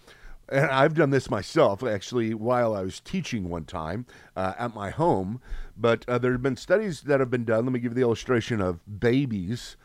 and 0.48 0.66
I've 0.66 0.94
done 0.94 1.10
this 1.10 1.28
myself 1.28 1.82
actually 1.82 2.32
while 2.32 2.76
I 2.76 2.82
was 2.82 3.00
teaching 3.00 3.48
one 3.48 3.64
time 3.64 4.06
uh, 4.36 4.52
at 4.56 4.76
my 4.76 4.90
home, 4.90 5.40
but 5.76 6.04
uh, 6.08 6.18
there 6.18 6.30
have 6.30 6.44
been 6.44 6.56
studies 6.56 7.00
that 7.00 7.18
have 7.18 7.28
been 7.28 7.44
done. 7.44 7.64
Let 7.64 7.72
me 7.72 7.80
give 7.80 7.90
you 7.90 7.96
the 7.96 8.02
illustration 8.02 8.60
of 8.60 9.00
babies, 9.00 9.76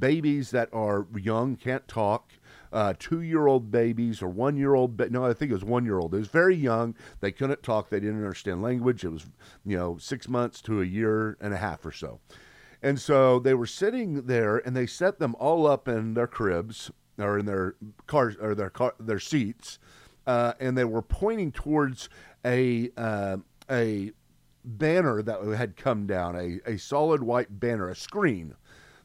babies 0.00 0.50
that 0.50 0.68
are 0.72 1.06
young, 1.16 1.54
can't 1.54 1.86
talk, 1.86 2.32
uh, 2.72 2.94
two 2.98 3.20
year 3.20 3.46
old 3.46 3.70
babies 3.70 4.20
or 4.20 4.26
one 4.26 4.56
year 4.56 4.74
old. 4.74 4.96
Ba- 4.96 5.10
no, 5.10 5.24
I 5.24 5.32
think 5.32 5.52
it 5.52 5.54
was 5.54 5.64
one 5.64 5.84
year 5.84 6.00
old. 6.00 6.12
It 6.12 6.18
was 6.18 6.26
very 6.26 6.56
young. 6.56 6.96
They 7.20 7.30
couldn't 7.30 7.62
talk. 7.62 7.88
They 7.88 8.00
didn't 8.00 8.16
understand 8.16 8.62
language. 8.62 9.04
It 9.04 9.12
was, 9.12 9.26
you 9.64 9.76
know, 9.76 9.96
six 9.98 10.28
months 10.28 10.60
to 10.62 10.82
a 10.82 10.84
year 10.84 11.36
and 11.40 11.54
a 11.54 11.58
half 11.58 11.86
or 11.86 11.92
so. 11.92 12.18
And 12.84 13.00
so 13.00 13.38
they 13.38 13.54
were 13.54 13.66
sitting 13.66 14.26
there 14.26 14.58
and 14.58 14.76
they 14.76 14.86
set 14.86 15.18
them 15.18 15.34
all 15.40 15.66
up 15.66 15.88
in 15.88 16.12
their 16.12 16.26
cribs 16.26 16.90
or 17.18 17.38
in 17.38 17.46
their 17.46 17.76
cars 18.06 18.36
or 18.38 18.54
their 18.54 18.68
car, 18.68 18.94
their 19.00 19.18
seats. 19.18 19.78
Uh, 20.26 20.52
and 20.60 20.76
they 20.76 20.84
were 20.84 21.00
pointing 21.00 21.50
towards 21.50 22.10
a 22.44 22.90
uh, 22.98 23.38
a 23.70 24.12
banner 24.66 25.22
that 25.22 25.40
had 25.56 25.78
come 25.78 26.06
down, 26.06 26.36
a, 26.36 26.60
a 26.70 26.76
solid 26.76 27.22
white 27.22 27.58
banner, 27.58 27.88
a 27.88 27.96
screen. 27.96 28.54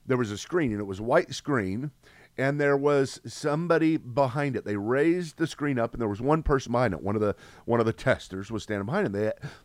There 0.06 0.18
was 0.18 0.32
a 0.32 0.38
screen, 0.38 0.72
and 0.72 0.82
it 0.82 0.86
was 0.86 1.00
white 1.00 1.34
screen, 1.34 1.92
and 2.40 2.60
there 2.60 2.78
was 2.78 3.20
somebody 3.26 3.98
behind 3.98 4.56
it. 4.56 4.64
They 4.64 4.78
raised 4.78 5.38
the 5.38 5.46
screen 5.46 5.78
up, 5.78 5.94
and 5.94 6.02
there 6.02 6.08
was 6.08 6.22
one 6.22 6.42
person 6.42 6.72
behind 6.72 6.94
it. 6.94 7.04
One 7.04 7.16
of 7.16 7.22
the 7.22 7.36
one 7.66 7.82
of 7.82 7.86
the 7.86 7.92
testers 7.92 8.50
was 8.50 8.64
standing 8.64 8.86
behind 8.86 9.08
it. 9.08 9.12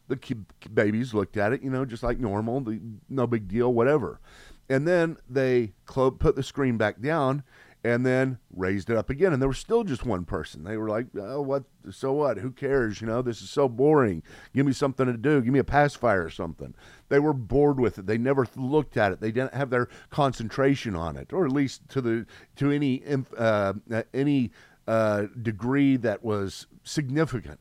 They 0.09 0.17
the 0.17 0.37
babies 0.75 1.15
looked 1.15 1.37
at 1.37 1.53
it, 1.53 1.63
you 1.63 1.71
know, 1.71 1.85
just 1.85 2.03
like 2.03 2.19
normal, 2.19 2.61
the, 2.61 2.81
no 3.09 3.29
big 3.29 3.47
deal, 3.47 3.73
whatever. 3.73 4.21
And 4.69 4.89
then 4.89 5.19
they 5.31 5.75
put 5.87 6.35
the 6.35 6.43
screen 6.43 6.77
back 6.77 7.01
down, 7.01 7.45
and 7.85 8.05
then 8.05 8.39
raised 8.51 8.89
it 8.89 8.97
up 8.97 9.11
again. 9.11 9.33
And 9.33 9.43
there 9.43 9.49
was 9.49 9.59
still 9.59 9.85
just 9.85 10.07
one 10.07 10.25
person. 10.25 10.65
They 10.65 10.77
were 10.77 10.89
like 10.89 11.07
oh 11.17 11.43
what? 11.43 11.65
So 11.91 12.13
what? 12.13 12.39
Who 12.39 12.51
cares? 12.51 13.01
You 13.01 13.07
know 13.07 13.23
this 13.23 13.43
is 13.43 13.51
so 13.51 13.69
boring. 13.69 14.23
Give 14.55 14.67
me 14.67 14.73
something 14.73 15.07
to 15.07 15.17
do. 15.17 15.43
Give 15.43 15.53
me 15.53 15.59
a 15.59 15.65
pacifier 15.65 16.25
or 16.25 16.31
something. 16.31 16.75
They 17.11 17.19
were 17.19 17.35
bored 17.35 17.79
with 17.79 17.99
it. 17.99 18.07
They 18.07 18.19
never 18.19 18.47
looked 18.57 18.97
at 18.97 19.13
it. 19.13 19.21
They 19.21 19.31
didn't 19.31 19.55
have 19.55 19.71
their 19.71 19.89
concentration 20.11 20.97
on 20.97 21.17
it 21.17 21.33
or 21.33 21.45
at 21.45 21.53
least 21.53 21.89
to 21.91 22.01
the 22.01 22.27
to 22.57 22.71
any 22.71 23.03
uh, 23.37 23.75
any 24.15 24.51
uh, 24.89 25.27
degree 25.43 25.97
that 25.99 26.25
was 26.25 26.67
significant. 26.83 27.61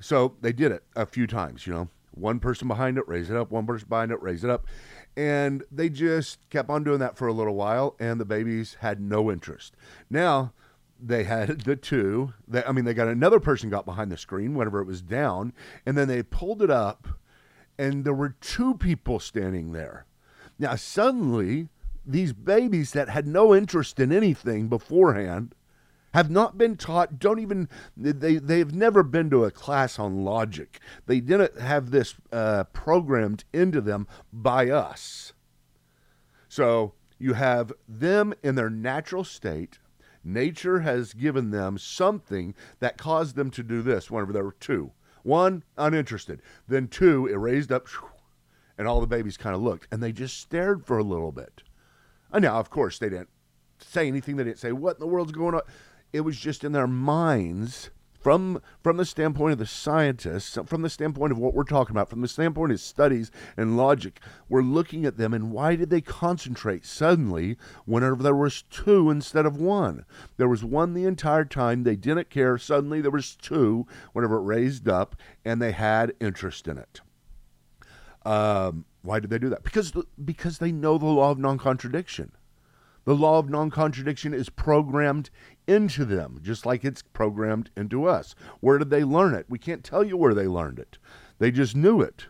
So 0.00 0.34
they 0.40 0.52
did 0.52 0.72
it 0.72 0.82
a 0.96 1.06
few 1.06 1.26
times 1.26 1.66
you 1.66 1.74
know 1.74 1.88
one 2.12 2.38
person 2.38 2.68
behind 2.68 2.98
it 2.98 3.08
raise 3.08 3.30
it 3.30 3.36
up 3.36 3.50
one 3.50 3.66
person 3.66 3.88
behind 3.88 4.12
it 4.12 4.22
raise 4.22 4.44
it 4.44 4.50
up 4.50 4.66
and 5.16 5.62
they 5.70 5.88
just 5.88 6.48
kept 6.50 6.70
on 6.70 6.84
doing 6.84 6.98
that 7.00 7.16
for 7.16 7.28
a 7.28 7.32
little 7.32 7.54
while, 7.54 7.94
and 7.98 8.18
the 8.18 8.24
babies 8.24 8.78
had 8.80 9.00
no 9.00 9.30
interest. 9.30 9.74
Now, 10.08 10.52
they 10.98 11.24
had 11.24 11.60
the 11.64 11.76
two. 11.76 12.32
They, 12.48 12.64
I 12.64 12.72
mean, 12.72 12.84
they 12.84 12.94
got 12.94 13.08
another 13.08 13.40
person 13.40 13.70
got 13.70 13.84
behind 13.84 14.10
the 14.10 14.16
screen 14.16 14.54
whenever 14.54 14.80
it 14.80 14.86
was 14.86 15.02
down, 15.02 15.52
and 15.84 15.96
then 15.96 16.08
they 16.08 16.22
pulled 16.22 16.62
it 16.62 16.70
up, 16.70 17.08
and 17.78 18.04
there 18.04 18.14
were 18.14 18.36
two 18.40 18.74
people 18.74 19.18
standing 19.18 19.72
there. 19.72 20.06
Now, 20.58 20.76
suddenly, 20.76 21.68
these 22.06 22.32
babies 22.32 22.92
that 22.92 23.08
had 23.08 23.26
no 23.26 23.54
interest 23.54 24.00
in 24.00 24.12
anything 24.12 24.68
beforehand 24.68 25.54
have 26.14 26.30
not 26.30 26.58
been 26.58 26.76
taught, 26.76 27.18
don't 27.18 27.38
even, 27.38 27.68
they, 27.96 28.36
they've 28.36 28.74
never 28.74 29.02
been 29.02 29.30
to 29.30 29.44
a 29.44 29.50
class 29.50 29.98
on 29.98 30.24
logic. 30.24 30.78
They 31.06 31.20
didn't 31.20 31.58
have 31.58 31.90
this 31.90 32.14
uh, 32.30 32.64
programmed 32.64 33.44
into 33.52 33.80
them 33.80 34.06
by 34.32 34.70
us. 34.70 35.32
So 36.48 36.92
you 37.18 37.34
have 37.34 37.72
them 37.88 38.34
in 38.42 38.56
their 38.56 38.70
natural 38.70 39.24
state. 39.24 39.78
Nature 40.24 40.80
has 40.80 41.14
given 41.14 41.50
them 41.50 41.78
something 41.78 42.54
that 42.78 42.98
caused 42.98 43.36
them 43.36 43.50
to 43.52 43.62
do 43.62 43.80
this 43.82 44.10
whenever 44.10 44.32
there 44.32 44.44
were 44.44 44.56
two. 44.60 44.92
One, 45.22 45.62
uninterested. 45.78 46.42
Then 46.68 46.88
two, 46.88 47.26
it 47.26 47.36
raised 47.36 47.72
up, 47.72 47.86
and 48.76 48.86
all 48.86 49.00
the 49.00 49.06
babies 49.06 49.36
kind 49.36 49.54
of 49.54 49.62
looked, 49.62 49.88
and 49.90 50.02
they 50.02 50.12
just 50.12 50.38
stared 50.38 50.84
for 50.84 50.98
a 50.98 51.04
little 51.04 51.32
bit. 51.32 51.62
And 52.32 52.42
now, 52.42 52.58
of 52.58 52.70
course, 52.70 52.98
they 52.98 53.08
didn't 53.08 53.28
say 53.78 54.08
anything. 54.08 54.36
They 54.36 54.44
didn't 54.44 54.58
say, 54.58 54.72
What 54.72 54.96
in 54.96 55.00
the 55.00 55.06
world's 55.06 55.32
going 55.32 55.54
on? 55.54 55.62
It 56.12 56.20
was 56.20 56.38
just 56.38 56.64
in 56.64 56.72
their 56.72 56.86
minds 56.86 57.90
from 58.22 58.62
from 58.82 58.96
the 58.96 59.04
standpoint 59.04 59.52
of 59.52 59.58
the 59.58 59.66
scientists, 59.66 60.56
from 60.66 60.82
the 60.82 60.90
standpoint 60.90 61.32
of 61.32 61.38
what 61.38 61.54
we're 61.54 61.64
talking 61.64 61.94
about, 61.94 62.08
from 62.08 62.20
the 62.20 62.28
standpoint 62.28 62.70
of 62.70 62.80
studies 62.80 63.32
and 63.56 63.76
logic, 63.76 64.20
we're 64.48 64.62
looking 64.62 65.04
at 65.04 65.16
them 65.16 65.34
and 65.34 65.50
why 65.50 65.74
did 65.74 65.90
they 65.90 66.00
concentrate 66.00 66.86
suddenly 66.86 67.56
whenever 67.84 68.22
there 68.22 68.34
was 68.34 68.62
two 68.62 69.10
instead 69.10 69.44
of 69.44 69.56
one? 69.56 70.04
There 70.36 70.48
was 70.48 70.64
one 70.64 70.94
the 70.94 71.04
entire 71.04 71.44
time, 71.44 71.82
they 71.82 71.96
didn't 71.96 72.30
care. 72.30 72.56
Suddenly 72.58 73.00
there 73.00 73.10
was 73.10 73.34
two 73.34 73.86
whenever 74.12 74.36
it 74.36 74.42
raised 74.42 74.88
up, 74.88 75.16
and 75.44 75.60
they 75.60 75.72
had 75.72 76.14
interest 76.20 76.68
in 76.68 76.78
it. 76.78 77.00
Um, 78.24 78.84
why 79.02 79.18
did 79.18 79.30
they 79.30 79.38
do 79.38 79.48
that? 79.48 79.64
Because 79.64 79.92
because 80.24 80.58
they 80.58 80.70
know 80.70 80.96
the 80.96 81.06
law 81.06 81.32
of 81.32 81.40
non-contradiction. 81.40 82.30
The 83.04 83.16
law 83.16 83.40
of 83.40 83.50
non 83.50 83.70
contradiction 83.70 84.32
is 84.32 84.48
programmed 84.48 85.30
into 85.66 86.04
them, 86.04 86.40
just 86.42 86.66
like 86.66 86.84
it's 86.84 87.02
programmed 87.02 87.70
into 87.76 88.06
us. 88.06 88.34
Where 88.60 88.78
did 88.78 88.90
they 88.90 89.04
learn 89.04 89.34
it? 89.34 89.46
We 89.48 89.58
can't 89.58 89.84
tell 89.84 90.04
you 90.04 90.16
where 90.16 90.34
they 90.34 90.46
learned 90.46 90.78
it. 90.78 90.98
They 91.38 91.50
just 91.50 91.76
knew 91.76 92.00
it. 92.00 92.26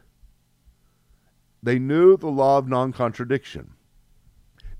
They 1.63 1.79
knew 1.79 2.17
the 2.17 2.29
law 2.29 2.59
of 2.59 2.69
non 2.69 2.93
contradiction. 2.93 3.75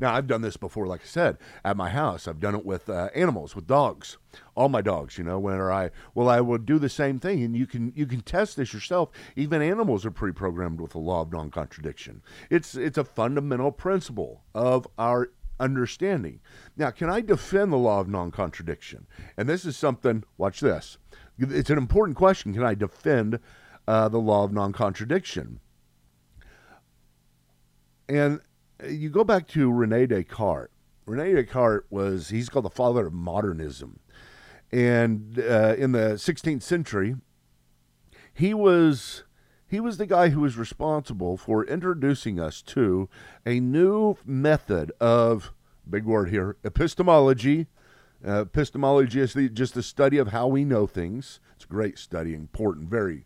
Now, 0.03 0.15
I've 0.15 0.27
done 0.27 0.43
this 0.43 0.57
before, 0.57 0.89
like 0.89 1.03
I 1.03 1.07
said, 1.07 1.39
at 1.65 1.77
my 1.77 1.89
house. 1.89 2.27
I've 2.27 2.41
done 2.41 2.57
it 2.57 2.67
with 2.67 2.89
uh, 2.91 3.11
animals, 3.15 3.55
with 3.55 3.69
dogs, 3.69 4.19
all 4.57 4.69
my 4.69 4.81
dogs. 4.81 5.17
You 5.17 5.23
know, 5.23 5.39
whenever 5.39 5.71
I 5.71 5.91
well, 6.13 6.29
I 6.29 6.41
will 6.41 6.59
do 6.59 6.81
the 6.81 6.89
same 6.89 7.21
thing, 7.21 7.41
and 7.45 7.57
you 7.57 7.69
can 7.69 7.93
you 7.95 8.07
can 8.07 8.21
test 8.21 8.57
this 8.57 8.75
yourself. 8.75 9.11
Even 9.37 9.63
animals 9.63 10.05
are 10.05 10.11
pre-programmed 10.11 10.81
with 10.81 10.91
the 10.91 10.99
law 10.99 11.21
of 11.21 11.31
non-contradiction. 11.31 12.21
It's 12.51 12.75
it's 12.75 12.99
a 12.99 13.05
fundamental 13.05 13.71
principle 13.71 14.43
of 14.57 14.89
our 14.99 15.31
understanding. 15.63 16.41
Now, 16.77 16.91
can 16.91 17.09
I 17.09 17.21
defend 17.21 17.73
the 17.73 17.77
law 17.77 18.01
of 18.01 18.09
non 18.09 18.31
contradiction? 18.31 19.07
And 19.37 19.49
this 19.49 19.65
is 19.65 19.77
something, 19.77 20.25
watch 20.37 20.61
this. 20.61 20.99
It's 21.39 21.71
an 21.71 21.79
important 21.79 22.17
question. 22.17 22.53
Can 22.53 22.65
I 22.65 22.75
defend 22.75 23.39
uh, 23.87 24.09
the 24.09 24.19
law 24.19 24.45
of 24.45 24.53
non 24.53 24.73
contradiction? 24.73 25.61
And 28.09 28.41
you 28.87 29.09
go 29.09 29.25
back 29.25 29.47
to 29.49 29.71
Rene 29.71 30.07
Descartes. 30.07 30.71
Rene 31.07 31.35
Descartes 31.35 31.87
was, 31.89 32.29
he's 32.29 32.49
called 32.49 32.65
the 32.65 32.71
father 32.71 33.07
of 33.07 33.13
modernism. 33.13 34.01
And 34.71 35.39
uh, 35.39 35.75
in 35.79 35.93
the 35.93 36.15
16th 36.15 36.63
century, 36.63 37.17
he 38.35 38.55
was 38.55 39.25
he 39.73 39.81
was 39.81 39.97
the 39.97 40.05
guy 40.05 40.29
who 40.29 40.41
was 40.41 40.59
responsible 40.59 41.39
for 41.39 41.65
introducing 41.65 42.39
us 42.39 42.61
to 42.61 43.09
a 43.47 43.59
new 43.59 44.19
method 44.27 44.93
of, 45.01 45.51
big 45.89 46.05
word 46.05 46.29
here, 46.29 46.59
epistemology. 46.63 47.69
Uh, 48.23 48.43
epistemology 48.43 49.19
is 49.19 49.33
the, 49.33 49.49
just 49.49 49.73
the 49.73 49.83
study 49.83 50.19
of 50.19 50.29
how 50.29 50.47
we 50.47 50.63
know 50.63 50.87
things. 50.87 51.41
It's 51.57 51.65
a 51.65 51.69
great 51.69 51.99
study, 51.99 52.35
important, 52.35 52.91
very. 52.91 53.25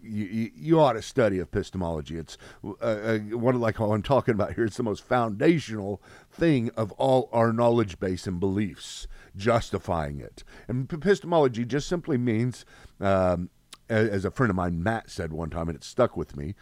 You, 0.00 0.52
you, 0.54 0.80
ought 0.80 0.92
to 0.92 1.02
study 1.02 1.40
epistemology. 1.40 2.16
It's 2.16 2.38
uh, 2.64 2.84
uh, 2.84 3.18
what 3.18 3.56
like 3.56 3.80
what 3.80 3.88
I'm 3.88 4.02
talking 4.02 4.34
about 4.34 4.54
here. 4.54 4.64
It's 4.64 4.76
the 4.76 4.84
most 4.84 5.02
foundational 5.02 6.00
thing 6.30 6.70
of 6.76 6.92
all 6.92 7.28
our 7.32 7.52
knowledge 7.52 7.98
base 7.98 8.28
and 8.28 8.38
beliefs, 8.38 9.08
justifying 9.36 10.20
it. 10.20 10.44
And 10.68 10.92
epistemology 10.92 11.64
just 11.64 11.88
simply 11.88 12.18
means 12.18 12.64
um, 13.00 13.50
as 13.88 14.24
a 14.24 14.30
friend 14.30 14.50
of 14.50 14.56
mine, 14.56 14.82
Matt, 14.82 15.10
said 15.10 15.32
one 15.32 15.50
time, 15.50 15.68
and 15.68 15.76
it 15.76 15.84
stuck 15.84 16.16
with 16.16 16.36
me. 16.36 16.54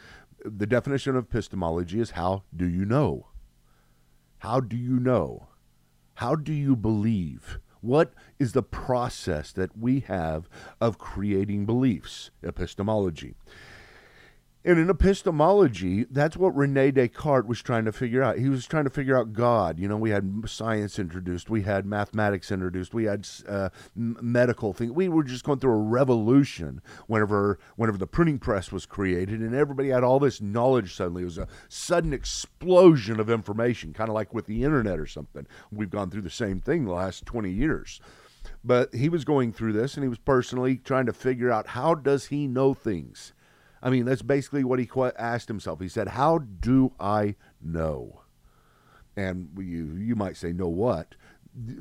The 0.44 0.66
definition 0.66 1.16
of 1.16 1.24
epistemology 1.24 2.00
is 2.00 2.12
how 2.12 2.44
do 2.54 2.66
you 2.66 2.84
know? 2.84 3.28
How 4.38 4.60
do 4.60 4.76
you 4.76 4.98
know? 4.98 5.48
How 6.14 6.34
do 6.34 6.52
you 6.52 6.76
believe? 6.76 7.58
What 7.82 8.12
is 8.38 8.52
the 8.52 8.62
process 8.62 9.52
that 9.52 9.76
we 9.76 10.00
have 10.00 10.48
of 10.80 10.98
creating 10.98 11.66
beliefs? 11.66 12.30
Epistemology. 12.42 13.34
And 14.62 14.78
in 14.78 14.90
epistemology, 14.90 16.04
that's 16.10 16.36
what 16.36 16.54
Rene 16.54 16.90
Descartes 16.90 17.48
was 17.48 17.62
trying 17.62 17.86
to 17.86 17.92
figure 17.92 18.22
out. 18.22 18.36
He 18.36 18.50
was 18.50 18.66
trying 18.66 18.84
to 18.84 18.90
figure 18.90 19.16
out 19.16 19.32
God. 19.32 19.78
You 19.78 19.88
know, 19.88 19.96
we 19.96 20.10
had 20.10 20.42
science 20.46 20.98
introduced, 20.98 21.48
we 21.48 21.62
had 21.62 21.86
mathematics 21.86 22.52
introduced, 22.52 22.92
we 22.92 23.04
had 23.04 23.26
uh, 23.48 23.70
medical 23.94 24.74
things. 24.74 24.92
We 24.92 25.08
were 25.08 25.24
just 25.24 25.44
going 25.44 25.60
through 25.60 25.72
a 25.72 25.82
revolution 25.82 26.82
whenever 27.06 27.58
whenever 27.76 27.96
the 27.96 28.06
printing 28.06 28.38
press 28.38 28.70
was 28.70 28.84
created, 28.84 29.40
and 29.40 29.54
everybody 29.54 29.88
had 29.88 30.04
all 30.04 30.20
this 30.20 30.42
knowledge. 30.42 30.94
Suddenly, 30.94 31.22
it 31.22 31.26
was 31.26 31.38
a 31.38 31.48
sudden 31.70 32.12
explosion 32.12 33.18
of 33.18 33.30
information, 33.30 33.94
kind 33.94 34.10
of 34.10 34.14
like 34.14 34.34
with 34.34 34.44
the 34.44 34.62
internet 34.62 34.98
or 34.98 35.06
something. 35.06 35.46
We've 35.70 35.88
gone 35.88 36.10
through 36.10 36.22
the 36.22 36.28
same 36.28 36.60
thing 36.60 36.84
the 36.84 36.92
last 36.92 37.24
twenty 37.24 37.50
years. 37.50 37.98
But 38.62 38.94
he 38.94 39.08
was 39.08 39.24
going 39.24 39.54
through 39.54 39.72
this, 39.72 39.94
and 39.94 40.04
he 40.04 40.08
was 40.08 40.18
personally 40.18 40.76
trying 40.76 41.06
to 41.06 41.14
figure 41.14 41.50
out 41.50 41.68
how 41.68 41.94
does 41.94 42.26
he 42.26 42.46
know 42.46 42.74
things 42.74 43.32
I 43.82 43.90
mean, 43.90 44.04
that's 44.04 44.22
basically 44.22 44.64
what 44.64 44.78
he 44.78 44.88
asked 45.18 45.48
himself. 45.48 45.80
He 45.80 45.88
said, 45.88 46.08
How 46.08 46.38
do 46.38 46.92
I 47.00 47.36
know. 47.62 48.22
And 49.16 49.50
you 49.58 49.96
you 49.96 50.14
might 50.14 50.36
say, 50.36 50.52
know 50.52 50.68
what? 50.68 51.14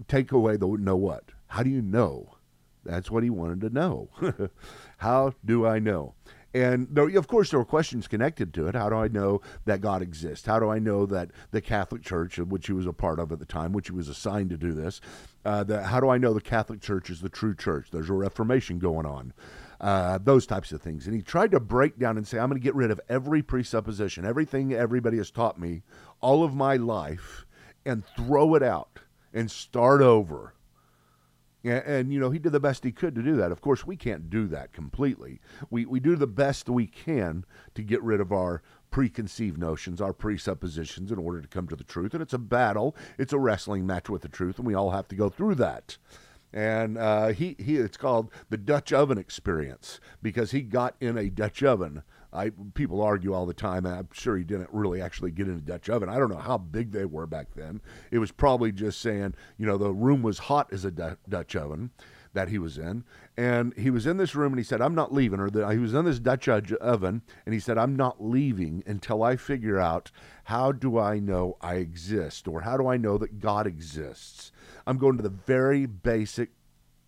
Take 0.08 0.32
away 0.32 0.58
the 0.58 0.68
know 0.68 0.96
what. 0.96 1.32
How 1.48 1.64
do 1.64 1.70
you 1.70 1.82
know? 1.82 2.36
That's 2.84 3.12
what 3.12 3.24
he 3.24 3.30
wanted 3.30 3.62
to 3.62 3.70
know. 3.70 4.10
How 4.98 5.34
do 5.46 5.66
I 5.66 5.80
know? 5.80 6.16
And 6.54 6.88
there, 6.90 7.08
of 7.16 7.28
course, 7.28 7.52
there 7.52 7.60
were 7.60 7.66
questions 7.66 8.08
connected 8.08 8.54
to 8.56 8.68
it. 8.68 8.74
How 8.74 8.90
do 8.90 8.96
I 8.96 9.08
know 9.08 9.42
that 9.66 9.82
God 9.82 10.02
exists? 10.02 10.48
How 10.48 10.60
do 10.60 10.70
I 10.70 10.80
know 10.80 11.06
that 11.06 11.30
the 11.52 11.62
Catholic 11.62 12.02
Church, 12.02 12.40
which 12.40 12.66
he 12.66 12.74
was 12.74 12.88
a 12.88 12.94
part 12.94 13.20
of 13.20 13.32
at 13.32 13.38
the 13.38 13.46
time, 13.46 13.72
which 13.72 13.90
he 13.90 13.94
was 13.94 14.08
assigned 14.08 14.50
to 14.50 14.58
do 14.58 14.74
this, 14.74 15.00
uh, 15.46 15.64
the, 15.64 15.84
how 15.84 16.00
do 16.00 16.10
I 16.10 16.18
know 16.18 16.34
the 16.34 16.42
Catholic 16.42 16.82
Church 16.82 17.12
is 17.12 17.22
the 17.22 17.30
true 17.30 17.54
church? 17.54 17.90
There's 17.92 18.10
a 18.10 18.14
Reformation 18.14 18.80
going 18.80 19.06
on. 19.06 19.34
Uh, 19.80 20.18
those 20.18 20.46
types 20.46 20.74
of 20.74 20.82
things. 20.82 21.06
And 21.06 21.16
he 21.16 21.22
tried 21.22 21.52
to 21.52 21.60
break 21.60 21.98
down 21.98 22.18
and 22.18 22.28
say, 22.28 22.38
I'm 22.38 22.50
going 22.50 22.60
to 22.60 22.64
get 22.64 22.76
rid 22.76 22.92
of 22.92 23.00
every 23.08 23.42
presupposition, 23.42 24.26
everything 24.26 24.74
everybody 24.74 25.16
has 25.18 25.32
taught 25.32 25.58
me 25.58 25.84
all 26.20 26.44
of 26.44 26.54
my 26.54 26.76
life, 26.76 27.46
and 27.86 28.04
throw 28.18 28.56
it 28.56 28.64
out 28.64 29.00
and 29.34 29.50
start 29.50 30.02
over 30.02 30.54
and, 31.64 31.84
and, 31.86 32.14
you 32.14 32.20
know, 32.20 32.30
he 32.30 32.40
did 32.40 32.52
the 32.52 32.60
best 32.60 32.84
he 32.84 32.92
could 32.92 33.16
to 33.16 33.22
do 33.22 33.36
that. 33.38 33.52
Of 33.52 33.62
course, 33.62 33.86
we 33.86 33.98
can't 33.98 34.30
do 34.30 34.48
that 34.48 34.72
completely. 34.72 35.42
We, 35.70 35.86
we 35.86 36.00
do 36.00 36.16
the 36.16 36.28
best 36.28 36.70
we 36.70 36.88
can 36.88 37.46
to 37.76 37.84
get 37.84 38.02
rid 38.02 38.22
of 38.22 38.32
our 38.32 38.62
preconceived 38.92 39.58
notions, 39.58 40.02
our 40.02 40.14
presuppositions 40.14 41.12
in 41.12 41.20
order 41.20 41.42
to 41.42 41.48
come 41.48 41.68
to 41.68 41.76
the 41.76 41.84
truth. 41.84 42.14
And 42.14 42.24
it's 42.24 42.34
a 42.34 42.40
battle, 42.40 42.96
it's 43.18 43.34
a 43.34 43.40
wrestling 43.40 43.86
match 43.86 44.10
with 44.10 44.22
the 44.22 44.30
truth, 44.30 44.58
and 44.58 44.66
we 44.66 44.74
all 44.74 44.92
have 44.92 45.08
to 45.10 45.16
go 45.16 45.30
through 45.30 45.56
that. 45.56 45.98
And 46.52 46.98
uh, 46.98 47.28
he, 47.28 47.56
he, 47.60 47.78
it's 47.78 47.98
called 47.98 48.32
the 48.50 48.58
Dutch 48.58 48.92
oven 48.92 49.18
experience 49.18 50.00
because 50.22 50.52
he 50.52 50.62
got 50.62 50.96
in 51.00 51.18
a 51.18 51.30
Dutch 51.30 51.62
oven 51.64 52.04
I 52.32 52.52
people 52.74 53.02
argue 53.02 53.34
all 53.34 53.46
the 53.46 53.54
time. 53.54 53.86
I'm 53.86 54.10
sure 54.12 54.38
he 54.38 54.44
didn't 54.44 54.70
really 54.72 55.02
actually 55.02 55.32
get 55.32 55.48
in 55.48 55.56
a 55.56 55.62
Dutch 55.62 55.90
oven. 55.90 56.10
I 56.10 56.18
don't 56.18 56.30
know 56.30 56.38
how 56.38 56.58
big 56.58 56.92
they 56.92 57.06
were 57.06 57.26
back 57.26 57.48
then. 57.56 57.82
It 58.12 58.20
was 58.20 58.32
probably 58.32 58.72
just 58.72 59.02
saying, 59.02 59.34
you 59.58 59.66
know, 59.66 59.78
the 59.78 59.92
room 59.92 60.22
was 60.22 60.38
hot 60.40 60.72
as 60.72 60.86
a 60.86 60.92
D- 60.92 61.04
Dutch 61.28 61.56
oven 61.56 61.92
that 62.34 62.50
he 62.50 62.60
was 62.60 62.78
in, 62.78 63.04
and 63.36 63.74
he 63.76 63.90
was 63.90 64.06
in 64.06 64.18
this 64.18 64.36
room 64.36 64.54
and 64.54 64.60
he 64.60 64.64
said, 64.64 64.82
"I'm 64.82 64.94
not 64.94 65.12
leaving." 65.12 65.40
Or 65.40 65.50
he 65.72 65.80
was 65.80 65.96
in 65.96 66.06
this 66.06 66.20
Dutch 66.20 66.48
oven 66.48 67.24
and 67.46 67.54
he 67.54 67.60
said, 67.60 67.80
"I'm 67.80 67.96
not 67.96 68.24
leaving 68.24 68.84
until 68.86 69.24
I 69.24 69.36
figure 69.36 69.80
out 69.80 70.12
how 70.44 70.72
do 70.72 71.00
I 71.00 71.18
know 71.18 71.58
I 71.62 71.76
exist, 71.76 72.48
or 72.48 72.62
how 72.62 72.78
do 72.78 72.88
I 72.88 72.98
know 72.98 73.18
that 73.18 73.40
God 73.40 73.66
exists." 73.66 74.52
I'm 74.90 74.98
going 74.98 75.18
to 75.18 75.24
the 75.24 75.30
very 75.30 75.86
basic 75.86 76.50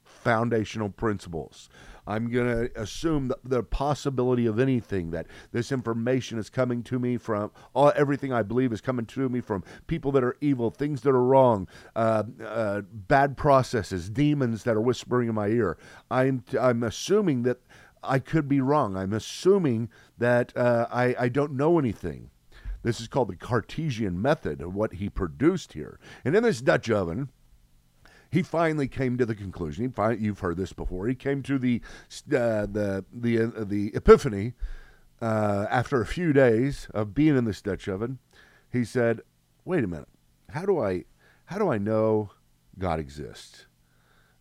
foundational 0.04 0.90
principles. 0.90 1.68
I'm 2.06 2.30
going 2.30 2.68
to 2.68 2.80
assume 2.80 3.32
the 3.44 3.64
possibility 3.64 4.46
of 4.46 4.60
anything 4.60 5.10
that 5.12 5.26
this 5.52 5.72
information 5.72 6.38
is 6.38 6.48
coming 6.48 6.84
to 6.84 7.00
me 7.00 7.18
from 7.18 7.50
all 7.74 7.92
everything 7.96 8.32
I 8.32 8.44
believe 8.44 8.72
is 8.72 8.82
coming 8.82 9.08
to 9.08 9.30
me 9.30 9.42
from 9.42 9.64
people 9.88 10.12
that 10.12 10.24
are 10.24 10.38
evil, 10.42 10.70
things 10.70 11.02
that 11.02 11.10
are 11.10 11.24
wrong, 11.24 11.68
uh, 11.96 12.22
uh, 12.46 12.82
bad 12.82 13.36
processes, 13.36 14.12
demons 14.12 14.62
that 14.64 14.76
are 14.76 14.82
whispering 14.82 15.30
in 15.30 15.34
my 15.34 15.48
ear. 15.48 15.80
I'm 16.12 16.44
I'm 16.60 16.84
assuming 16.84 17.42
that 17.44 17.62
I 18.04 18.20
could 18.20 18.48
be 18.48 18.62
wrong. 18.62 18.96
I'm 18.96 19.14
assuming 19.14 19.90
that 20.20 20.56
uh, 20.56 20.86
I 20.92 21.16
I 21.18 21.30
don't 21.30 21.54
know 21.54 21.80
anything. 21.80 22.30
This 22.84 23.02
is 23.02 23.08
called 23.08 23.30
the 23.30 23.36
Cartesian 23.36 24.22
method 24.22 24.62
of 24.62 24.76
what 24.76 24.94
he 24.94 25.10
produced 25.10 25.74
here. 25.74 26.00
And 26.24 26.36
in 26.36 26.44
this 26.44 26.62
Dutch 26.62 26.88
oven, 26.92 27.30
he 28.32 28.42
finally 28.42 28.88
came 28.88 29.18
to 29.18 29.26
the 29.26 29.36
conclusion. 29.36 29.94
He 29.96 30.16
you've 30.20 30.40
heard 30.40 30.58
this 30.58 30.72
before. 30.72 31.08
He 31.08 31.16
came 31.16 31.44
to 31.44 31.60
the 31.60 31.82
uh, 32.28 32.66
the 32.66 33.06
the 33.14 33.42
uh, 33.42 33.64
the 33.66 33.92
epiphany 33.94 34.54
uh, 35.22 35.68
after 35.70 36.02
a 36.02 36.06
few 36.06 36.32
days 36.32 36.88
of 36.94 37.14
being 37.14 37.38
in 37.38 37.44
this 37.44 37.62
Dutch 37.62 37.90
oven. 37.90 38.20
He 38.72 38.86
said, 38.86 39.22
"Wait 39.66 39.84
a 39.84 39.88
minute. 39.88 40.08
How 40.50 40.66
do 40.66 40.80
I 40.80 41.04
how 41.46 41.58
do 41.58 41.70
I 41.70 41.78
know 41.78 42.32
God 42.80 43.00
exists?" 43.00 43.68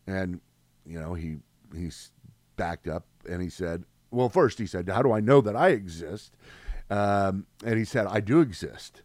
And 0.07 0.41
you 0.87 1.01
know, 1.01 1.15
he 1.15 1.39
he's 1.75 2.13
backed 2.57 2.87
up 2.87 3.07
and 3.29 3.43
he 3.43 3.51
said, 3.51 3.85
"Well, 4.13 4.29
first 4.29 4.59
he 4.59 4.67
said, 4.67 4.89
how 4.89 5.03
do 5.03 5.13
I 5.13 5.21
know 5.21 5.41
that 5.41 5.57
I 5.57 5.71
exist?" 5.71 6.37
Um, 6.89 7.47
and 7.65 7.77
he 7.77 7.85
said, 7.85 8.07
"I 8.07 8.21
do 8.21 8.41
exist." 8.41 9.03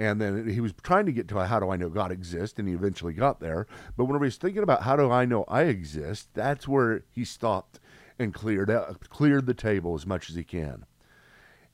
And 0.00 0.18
then 0.18 0.48
he 0.48 0.60
was 0.60 0.72
trying 0.82 1.04
to 1.04 1.12
get 1.12 1.28
to 1.28 1.46
how 1.46 1.60
do 1.60 1.68
I 1.68 1.76
know 1.76 1.90
God 1.90 2.10
exists, 2.10 2.58
and 2.58 2.66
he 2.66 2.72
eventually 2.72 3.12
got 3.12 3.38
there. 3.38 3.66
But 3.98 4.06
whenever 4.06 4.24
he's 4.24 4.38
thinking 4.38 4.62
about 4.62 4.84
how 4.84 4.96
do 4.96 5.10
I 5.10 5.26
know 5.26 5.44
I 5.46 5.64
exist, 5.64 6.30
that's 6.32 6.66
where 6.66 7.04
he 7.10 7.22
stopped 7.22 7.80
and 8.18 8.32
cleared 8.32 8.70
out, 8.70 9.10
cleared 9.10 9.44
the 9.44 9.52
table 9.52 9.94
as 9.94 10.06
much 10.06 10.30
as 10.30 10.36
he 10.36 10.42
can. 10.42 10.86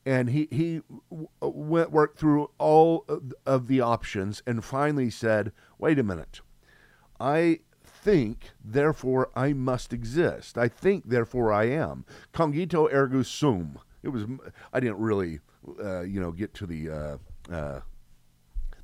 And 0.04 0.30
he 0.30 0.48
he 0.50 0.82
went 1.40 1.92
worked 1.92 2.18
through 2.18 2.50
all 2.58 3.06
of 3.46 3.68
the 3.68 3.80
options 3.80 4.42
and 4.44 4.64
finally 4.64 5.08
said, 5.08 5.52
"Wait 5.78 5.96
a 5.96 6.02
minute, 6.02 6.40
I 7.20 7.60
think, 7.84 8.50
therefore 8.64 9.30
I 9.36 9.52
must 9.52 9.92
exist. 9.92 10.58
I 10.58 10.66
think, 10.66 11.04
therefore 11.06 11.52
I 11.52 11.66
am. 11.66 12.04
Cogito 12.32 12.88
ergo 12.92 13.22
sum. 13.22 13.78
It 14.02 14.08
was 14.08 14.24
I 14.72 14.80
didn't 14.80 14.98
really, 14.98 15.38
uh, 15.80 16.00
you 16.00 16.20
know, 16.20 16.32
get 16.32 16.54
to 16.54 16.66
the 16.66 16.90
uh, 16.90 17.16
uh, 17.52 17.80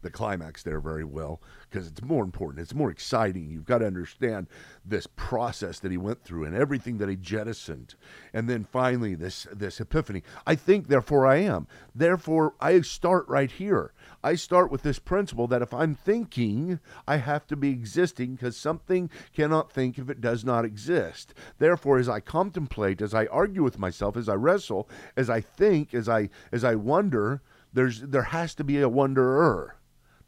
the 0.03 0.11
climax 0.11 0.63
there 0.63 0.81
very 0.81 1.05
well 1.05 1.41
because 1.71 1.87
it's 1.87 2.03
more 2.03 2.23
important. 2.23 2.61
It's 2.61 2.75
more 2.75 2.91
exciting. 2.91 3.49
You've 3.49 3.65
got 3.65 3.79
to 3.79 3.87
understand 3.87 4.49
this 4.85 5.07
process 5.17 5.79
that 5.81 5.91
he 5.91 5.97
went 5.97 6.23
through 6.23 6.45
and 6.45 6.55
everything 6.55 6.99
that 6.99 7.09
he 7.09 7.17
jettisoned, 7.17 7.95
and 8.33 8.49
then 8.49 8.65
finally 8.65 9.15
this 9.15 9.47
this 9.53 9.81
epiphany. 9.81 10.23
I 10.47 10.55
think, 10.55 10.89
therefore, 10.89 11.27
I 11.27 11.37
am. 11.37 11.67
Therefore, 11.95 12.55
I 12.61 12.81
start 12.83 13.27
right 13.29 13.51
here. 13.51 13.93
I 14.23 14.35
start 14.35 14.71
with 14.71 14.83
this 14.83 14.99
principle 14.99 15.47
that 15.49 15.63
if 15.63 15.73
I'm 15.73 15.95
thinking, 15.95 16.81
I 17.09 17.17
have 17.17 17.47
to 17.49 17.57
be 17.57 17.71
existing 17.71 18.35
because 18.35 18.57
something 18.57 19.11
cannot 19.35 19.73
think 19.73 19.99
if 19.99 20.11
it 20.11 20.21
does 20.21 20.45
not 20.45 20.65
exist. 20.65 21.35
Therefore, 21.59 21.99
as 21.99 22.09
I 22.09 22.21
contemplate, 22.21 23.01
as 23.01 23.15
I 23.15 23.27
argue 23.27 23.63
with 23.63 23.79
myself, 23.79 24.17
as 24.17 24.29
I 24.29 24.35
wrestle, 24.35 24.89
as 25.17 25.31
I 25.31 25.41
think, 25.41 25.95
as 25.95 26.09
I 26.09 26.29
as 26.51 26.65
I 26.65 26.75
wonder, 26.75 27.43
there's 27.73 28.01
there 28.01 28.23
has 28.23 28.55
to 28.57 28.65
be 28.65 28.81
a 28.81 28.89
wonderer. 28.89 29.77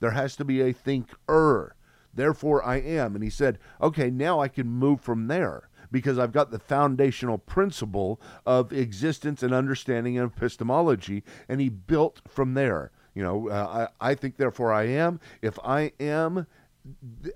There 0.00 0.12
has 0.12 0.36
to 0.36 0.44
be 0.44 0.60
a 0.60 0.72
thinker. 0.72 1.76
Therefore, 2.12 2.64
I 2.64 2.76
am. 2.76 3.14
And 3.14 3.24
he 3.24 3.30
said, 3.30 3.58
okay, 3.80 4.10
now 4.10 4.40
I 4.40 4.48
can 4.48 4.68
move 4.68 5.00
from 5.00 5.26
there 5.26 5.68
because 5.90 6.18
I've 6.18 6.32
got 6.32 6.50
the 6.50 6.58
foundational 6.58 7.38
principle 7.38 8.20
of 8.46 8.72
existence 8.72 9.42
and 9.42 9.52
understanding 9.54 10.18
and 10.18 10.30
epistemology. 10.30 11.22
And 11.48 11.60
he 11.60 11.68
built 11.68 12.20
from 12.28 12.54
there. 12.54 12.90
You 13.14 13.22
know, 13.22 13.48
uh, 13.48 13.88
I, 14.00 14.10
I 14.10 14.14
think, 14.14 14.36
therefore, 14.36 14.72
I 14.72 14.84
am. 14.84 15.20
If 15.40 15.58
I 15.64 15.92
am, 16.00 16.46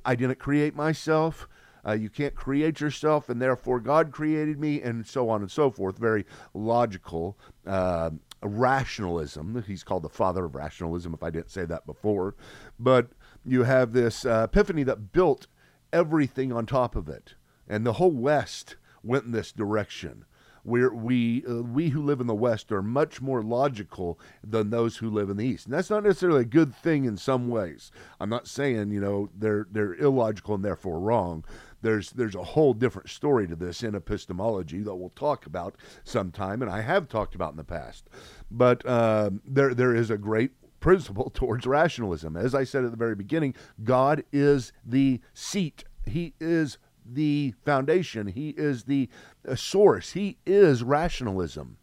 I 0.05 0.15
didn't 0.15 0.39
create 0.39 0.75
myself. 0.75 1.49
Uh, 1.87 1.93
you 1.93 2.11
can't 2.11 2.35
create 2.35 2.81
yourself, 2.81 3.29
and 3.29 3.41
therefore 3.41 3.81
God 3.81 4.11
created 4.11 4.59
me, 4.59 4.83
and 4.83 5.07
so 5.07 5.31
on 5.31 5.41
and 5.41 5.51
so 5.51 5.71
forth. 5.71 5.97
Very 5.97 6.27
logical 6.53 7.39
uh, 7.67 8.11
rationalism. 8.43 9.65
He's 9.67 9.85
called 9.85 10.03
the 10.03 10.09
father 10.09 10.45
of 10.45 10.55
rationalism, 10.55 11.15
if 11.15 11.23
I 11.23 11.31
didn't 11.31 11.51
say 11.51 11.65
that 11.65 11.87
before. 11.87 12.35
But 12.79 13.09
you 13.45 13.65
have 13.65 13.93
this 13.93 14.25
uh, 14.25 14.47
epiphany 14.51 14.83
that 14.85 15.13
built 15.13 15.47
everything 15.93 16.53
on 16.53 16.67
top 16.67 16.97
of 16.97 17.09
it. 17.09 17.35
And 17.69 17.85
the 17.85 17.95
whole 17.95 18.11
West 18.11 18.77
went 19.03 19.25
in 19.25 19.33
this 19.33 19.53
direction. 19.53 20.25
Where 20.65 20.91
we 20.91 21.47
uh, 21.47 21.63
we 21.63 21.91
who 21.91 22.03
live 22.03 22.21
in 22.21 22.27
the 22.27 22.35
West 22.35 22.73
are 22.73 22.83
much 22.83 23.23
more 23.23 23.43
logical 23.43 24.19
than 24.45 24.69
those 24.69 24.99
who 24.99 25.09
live 25.09 25.31
in 25.31 25.39
the 25.39 25.47
East, 25.47 25.65
and 25.65 25.73
that's 25.73 25.89
not 25.89 26.03
necessarily 26.03 26.43
a 26.43 26.45
good 26.45 26.75
thing 26.75 27.07
in 27.07 27.17
some 27.17 27.49
ways. 27.49 27.91
I'm 28.21 28.29
not 28.29 28.49
saying 28.49 28.91
you 28.91 29.01
know 29.01 29.31
they're 29.35 29.67
they're 29.71 29.95
illogical 29.95 30.57
and 30.57 30.65
therefore 30.65 31.01
wrong, 31.01 31.45
there's 31.83 32.11
there's 32.11 32.35
a 32.35 32.43
whole 32.43 32.75
different 32.75 33.09
story 33.09 33.47
to 33.47 33.57
this 33.57 33.83
in 33.83 33.95
epistemology 33.95 34.83
that 34.83 34.95
we'll 34.95 35.11
talk 35.11 35.47
about 35.47 35.77
sometime, 36.05 36.63
and 36.63 36.71
I 36.71 36.81
have 36.81 37.09
talked 37.09 37.35
about 37.35 37.53
in 37.53 37.57
the 37.57 37.65
past. 37.65 38.09
But 38.51 38.85
uh, 38.87 39.31
there 39.45 39.75
there 39.75 39.95
is 39.95 40.11
a 40.11 40.19
great 40.19 40.53
principle 40.81 41.31
towards 41.35 41.67
rationalism. 41.67 42.37
As 42.37 42.55
I 42.55 42.65
said 42.65 42.85
at 42.85 42.91
the 42.91 42.97
very 42.97 43.15
beginning, 43.15 43.55
God 43.85 44.25
is 44.33 44.73
the 44.85 45.21
seat. 45.35 45.85
He 46.07 46.35
is 46.41 46.79
the 47.05 47.55
foundation. 47.65 48.27
He 48.27 48.51
is 48.51 48.85
the 48.85 49.09
uh, 49.49 49.55
source. 49.55 50.13
He 50.13 50.39
is 50.47 50.83
rationalism. 50.83 51.79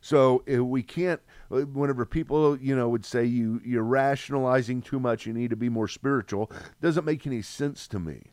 So 0.00 0.44
uh, 0.52 0.64
we 0.64 0.82
can't. 0.82 1.20
Uh, 1.50 1.62
whenever 1.62 2.04
people, 2.04 2.58
you 2.58 2.76
know, 2.76 2.88
would 2.88 3.04
say 3.04 3.24
you 3.24 3.60
you're 3.64 3.82
rationalizing 3.82 4.82
too 4.82 4.98
much, 4.98 5.26
you 5.26 5.32
need 5.32 5.50
to 5.50 5.56
be 5.56 5.68
more 5.68 5.88
spiritual. 5.88 6.50
Doesn't 6.80 7.04
make 7.04 7.26
any 7.26 7.42
sense 7.42 7.86
to 7.88 7.98
me 7.98 8.32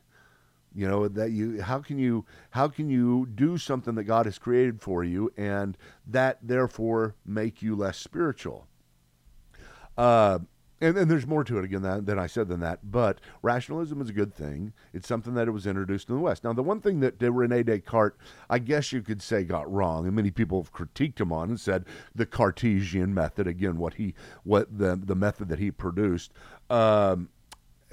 you 0.76 0.88
know 0.88 1.08
that 1.08 1.32
you 1.32 1.62
how 1.62 1.80
can 1.80 1.98
you 1.98 2.26
how 2.52 2.68
can 2.68 2.90
you 2.90 3.28
do 3.36 3.58
something 3.58 3.96
that 3.96 4.04
god 4.04 4.26
has 4.26 4.38
created 4.38 4.82
for 4.82 5.04
you 5.04 5.32
and 5.38 5.78
that 6.06 6.38
therefore 6.42 7.16
make 7.26 7.62
you 7.62 7.76
less 7.76 7.98
spiritual 7.98 8.68
uh, 9.98 10.40
and, 10.84 10.98
and 10.98 11.10
there's 11.10 11.26
more 11.26 11.46
to 11.46 11.58
it 11.60 11.64
again 11.64 11.82
than, 11.82 12.04
than 12.04 12.20
I 12.20 12.28
said 12.28 12.50
than 12.50 12.60
that. 12.60 12.80
But 12.92 13.22
rationalism 13.42 14.02
is 14.02 14.10
a 14.10 14.14
good 14.14 14.34
thing. 14.34 14.74
It's 14.92 15.08
something 15.08 15.34
that 15.36 15.48
it 15.48 15.52
was 15.52 15.66
introduced 15.66 16.10
in 16.10 16.16
the 16.16 16.22
West. 16.22 16.44
Now, 16.44 16.52
the 16.52 16.62
one 16.62 16.82
thing 16.82 17.00
that 17.00 17.22
Rene 17.22 17.64
Descartes, 17.64 18.18
I 18.50 18.60
guess 18.60 18.92
you 18.92 19.02
could 19.02 19.22
say, 19.22 19.44
got 19.46 19.72
wrong, 19.72 20.06
and 20.06 20.16
many 20.16 20.30
people 20.30 20.62
have 20.62 20.74
critiqued 20.74 21.22
him 21.22 21.32
on 21.32 21.50
and 21.50 21.60
said 21.60 21.86
the 22.14 22.26
Cartesian 22.26 23.14
method, 23.14 23.48
again, 23.48 23.78
what 23.78 23.94
he, 23.94 24.14
what 24.44 24.78
the 24.78 25.00
the 25.02 25.16
method 25.16 25.48
that 25.50 25.60
he 25.60 25.72
produced, 25.72 26.34
um, 26.70 27.30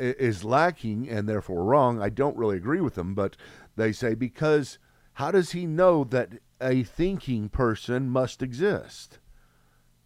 is 0.00 0.44
lacking 0.44 1.08
and 1.08 1.28
therefore 1.28 1.64
wrong. 1.64 2.00
I 2.00 2.08
don't 2.08 2.36
really 2.36 2.56
agree 2.56 2.80
with 2.80 2.94
them, 2.94 3.14
but 3.14 3.36
they 3.76 3.92
say 3.92 4.14
because 4.14 4.78
how 5.14 5.30
does 5.30 5.52
he 5.52 5.66
know 5.66 6.04
that 6.04 6.34
a 6.60 6.82
thinking 6.82 7.48
person 7.48 8.08
must 8.10 8.42
exist? 8.42 9.18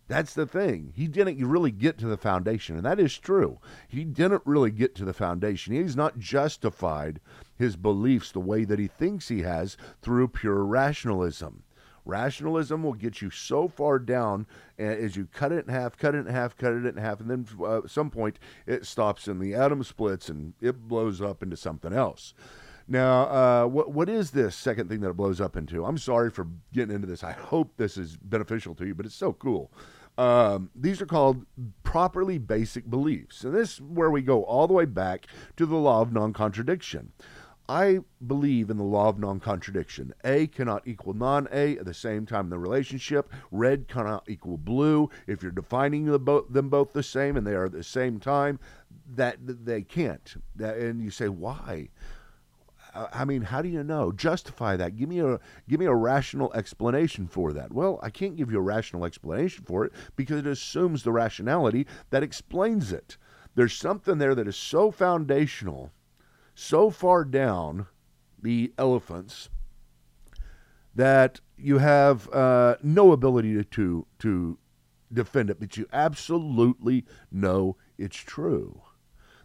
That's 0.06 0.34
the 0.34 0.46
thing. 0.46 0.92
He 0.94 1.08
didn't 1.08 1.42
really 1.46 1.70
get 1.70 1.96
to 1.98 2.06
the 2.06 2.18
foundation, 2.18 2.76
and 2.76 2.84
that 2.84 3.00
is 3.00 3.16
true. 3.18 3.58
He 3.88 4.04
didn't 4.04 4.42
really 4.44 4.70
get 4.70 4.94
to 4.96 5.04
the 5.04 5.14
foundation. 5.14 5.74
He's 5.74 5.96
not 5.96 6.18
justified 6.18 7.20
his 7.56 7.76
beliefs 7.76 8.30
the 8.30 8.40
way 8.40 8.64
that 8.64 8.78
he 8.78 8.86
thinks 8.86 9.28
he 9.28 9.42
has 9.42 9.78
through 10.02 10.28
pure 10.28 10.64
rationalism. 10.64 11.63
Rationalism 12.04 12.82
will 12.82 12.92
get 12.94 13.22
you 13.22 13.30
so 13.30 13.68
far 13.68 13.98
down 13.98 14.46
as 14.78 15.16
you 15.16 15.26
cut 15.32 15.52
it 15.52 15.66
in 15.66 15.72
half, 15.72 15.96
cut 15.96 16.14
it 16.14 16.26
in 16.26 16.26
half, 16.26 16.56
cut 16.56 16.72
it 16.72 16.84
in 16.84 16.96
half, 16.96 17.20
and 17.20 17.30
then 17.30 17.46
uh, 17.60 17.78
at 17.78 17.90
some 17.90 18.10
point 18.10 18.38
it 18.66 18.84
stops 18.84 19.26
and 19.26 19.40
the 19.40 19.54
atom 19.54 19.82
splits 19.82 20.28
and 20.28 20.54
it 20.60 20.86
blows 20.88 21.20
up 21.20 21.42
into 21.42 21.56
something 21.56 21.92
else. 21.92 22.34
Now, 22.86 23.22
uh, 23.22 23.66
what 23.66 23.92
what 23.92 24.08
is 24.10 24.32
this 24.32 24.54
second 24.54 24.88
thing 24.88 25.00
that 25.00 25.10
it 25.10 25.16
blows 25.16 25.40
up 25.40 25.56
into? 25.56 25.84
I'm 25.86 25.96
sorry 25.96 26.30
for 26.30 26.46
getting 26.72 26.94
into 26.94 27.06
this. 27.06 27.24
I 27.24 27.32
hope 27.32 27.72
this 27.76 27.96
is 27.96 28.18
beneficial 28.18 28.74
to 28.74 28.86
you, 28.86 28.94
but 28.94 29.06
it's 29.06 29.14
so 29.14 29.32
cool. 29.32 29.72
Um, 30.16 30.70
these 30.76 31.00
are 31.00 31.06
called 31.06 31.44
properly 31.82 32.38
basic 32.38 32.88
beliefs, 32.88 33.42
and 33.42 33.54
this 33.54 33.74
is 33.74 33.80
where 33.80 34.10
we 34.10 34.22
go 34.22 34.44
all 34.44 34.66
the 34.66 34.74
way 34.74 34.84
back 34.84 35.26
to 35.56 35.66
the 35.66 35.76
law 35.76 36.02
of 36.02 36.12
non-contradiction. 36.12 37.12
I 37.68 38.00
believe 38.26 38.68
in 38.68 38.76
the 38.76 38.84
law 38.84 39.08
of 39.08 39.18
non 39.18 39.40
contradiction. 39.40 40.12
A 40.22 40.46
cannot 40.46 40.86
equal 40.86 41.14
non 41.14 41.48
A 41.50 41.78
at 41.78 41.86
the 41.86 41.94
same 41.94 42.26
time 42.26 42.46
in 42.46 42.50
the 42.50 42.58
relationship. 42.58 43.32
Red 43.50 43.88
cannot 43.88 44.28
equal 44.28 44.58
blue. 44.58 45.08
If 45.26 45.42
you're 45.42 45.52
defining 45.52 46.04
the 46.06 46.18
bo- 46.18 46.46
them 46.48 46.68
both 46.68 46.92
the 46.92 47.02
same 47.02 47.36
and 47.36 47.46
they 47.46 47.54
are 47.54 47.66
at 47.66 47.72
the 47.72 47.82
same 47.82 48.20
time, 48.20 48.60
that 49.14 49.38
they 49.40 49.82
can't. 49.82 50.36
That, 50.56 50.76
and 50.76 51.02
you 51.02 51.10
say, 51.10 51.28
why? 51.28 51.88
I 52.94 53.24
mean, 53.24 53.42
how 53.42 53.60
do 53.60 53.68
you 53.68 53.82
know? 53.82 54.12
Justify 54.12 54.76
that. 54.76 54.96
Give 54.96 55.08
me 55.08 55.20
a 55.20 55.40
give 55.68 55.80
me 55.80 55.86
a 55.86 55.94
rational 55.94 56.52
explanation 56.52 57.26
for 57.26 57.52
that. 57.52 57.72
Well, 57.72 57.98
I 58.02 58.10
can't 58.10 58.36
give 58.36 58.52
you 58.52 58.58
a 58.58 58.62
rational 58.62 59.04
explanation 59.04 59.64
for 59.64 59.84
it 59.84 59.92
because 60.16 60.38
it 60.38 60.46
assumes 60.46 61.02
the 61.02 61.12
rationality 61.12 61.86
that 62.10 62.22
explains 62.22 62.92
it. 62.92 63.16
There's 63.56 63.74
something 63.74 64.18
there 64.18 64.34
that 64.34 64.46
is 64.46 64.56
so 64.56 64.90
foundational, 64.90 65.90
so 66.54 66.90
far 66.90 67.24
down 67.24 67.86
the 68.40 68.72
elephants 68.78 69.48
that 70.94 71.40
you 71.56 71.78
have 71.78 72.28
uh, 72.32 72.76
no 72.82 73.12
ability 73.12 73.54
to, 73.54 73.64
to 73.64 74.06
to 74.18 74.58
defend 75.12 75.50
it, 75.50 75.60
but 75.60 75.76
you 75.76 75.86
absolutely 75.92 77.04
know 77.30 77.76
it's 77.98 78.16
true. 78.16 78.82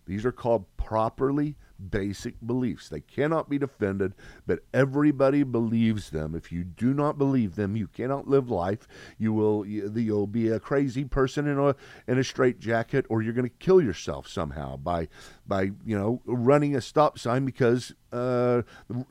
These 0.06 0.26
are 0.26 0.32
called 0.32 0.65
properly 0.78 1.56
basic 1.79 2.35
beliefs. 2.45 2.89
They 2.89 3.01
cannot 3.01 3.49
be 3.49 3.57
defended, 3.57 4.13
but 4.45 4.59
everybody 4.73 5.43
believes 5.43 6.09
them. 6.09 6.35
If 6.35 6.51
you 6.51 6.63
do 6.63 6.93
not 6.93 7.17
believe 7.17 7.55
them, 7.55 7.75
you 7.75 7.87
cannot 7.87 8.27
live 8.27 8.49
life. 8.49 8.87
You 9.17 9.33
will 9.33 9.65
you'll 9.65 10.27
be 10.27 10.49
a 10.49 10.59
crazy 10.59 11.05
person 11.05 11.47
in 11.47 11.57
a 11.57 11.75
in 12.07 12.17
a 12.17 12.23
straitjacket, 12.23 13.05
or 13.09 13.21
you're 13.21 13.33
going 13.33 13.49
to 13.49 13.55
kill 13.57 13.81
yourself 13.81 14.27
somehow 14.27 14.77
by 14.77 15.07
by 15.47 15.71
you 15.85 15.97
know 15.97 16.21
running 16.25 16.75
a 16.75 16.81
stop 16.81 17.17
sign 17.17 17.45
because 17.45 17.93
uh, 18.11 18.61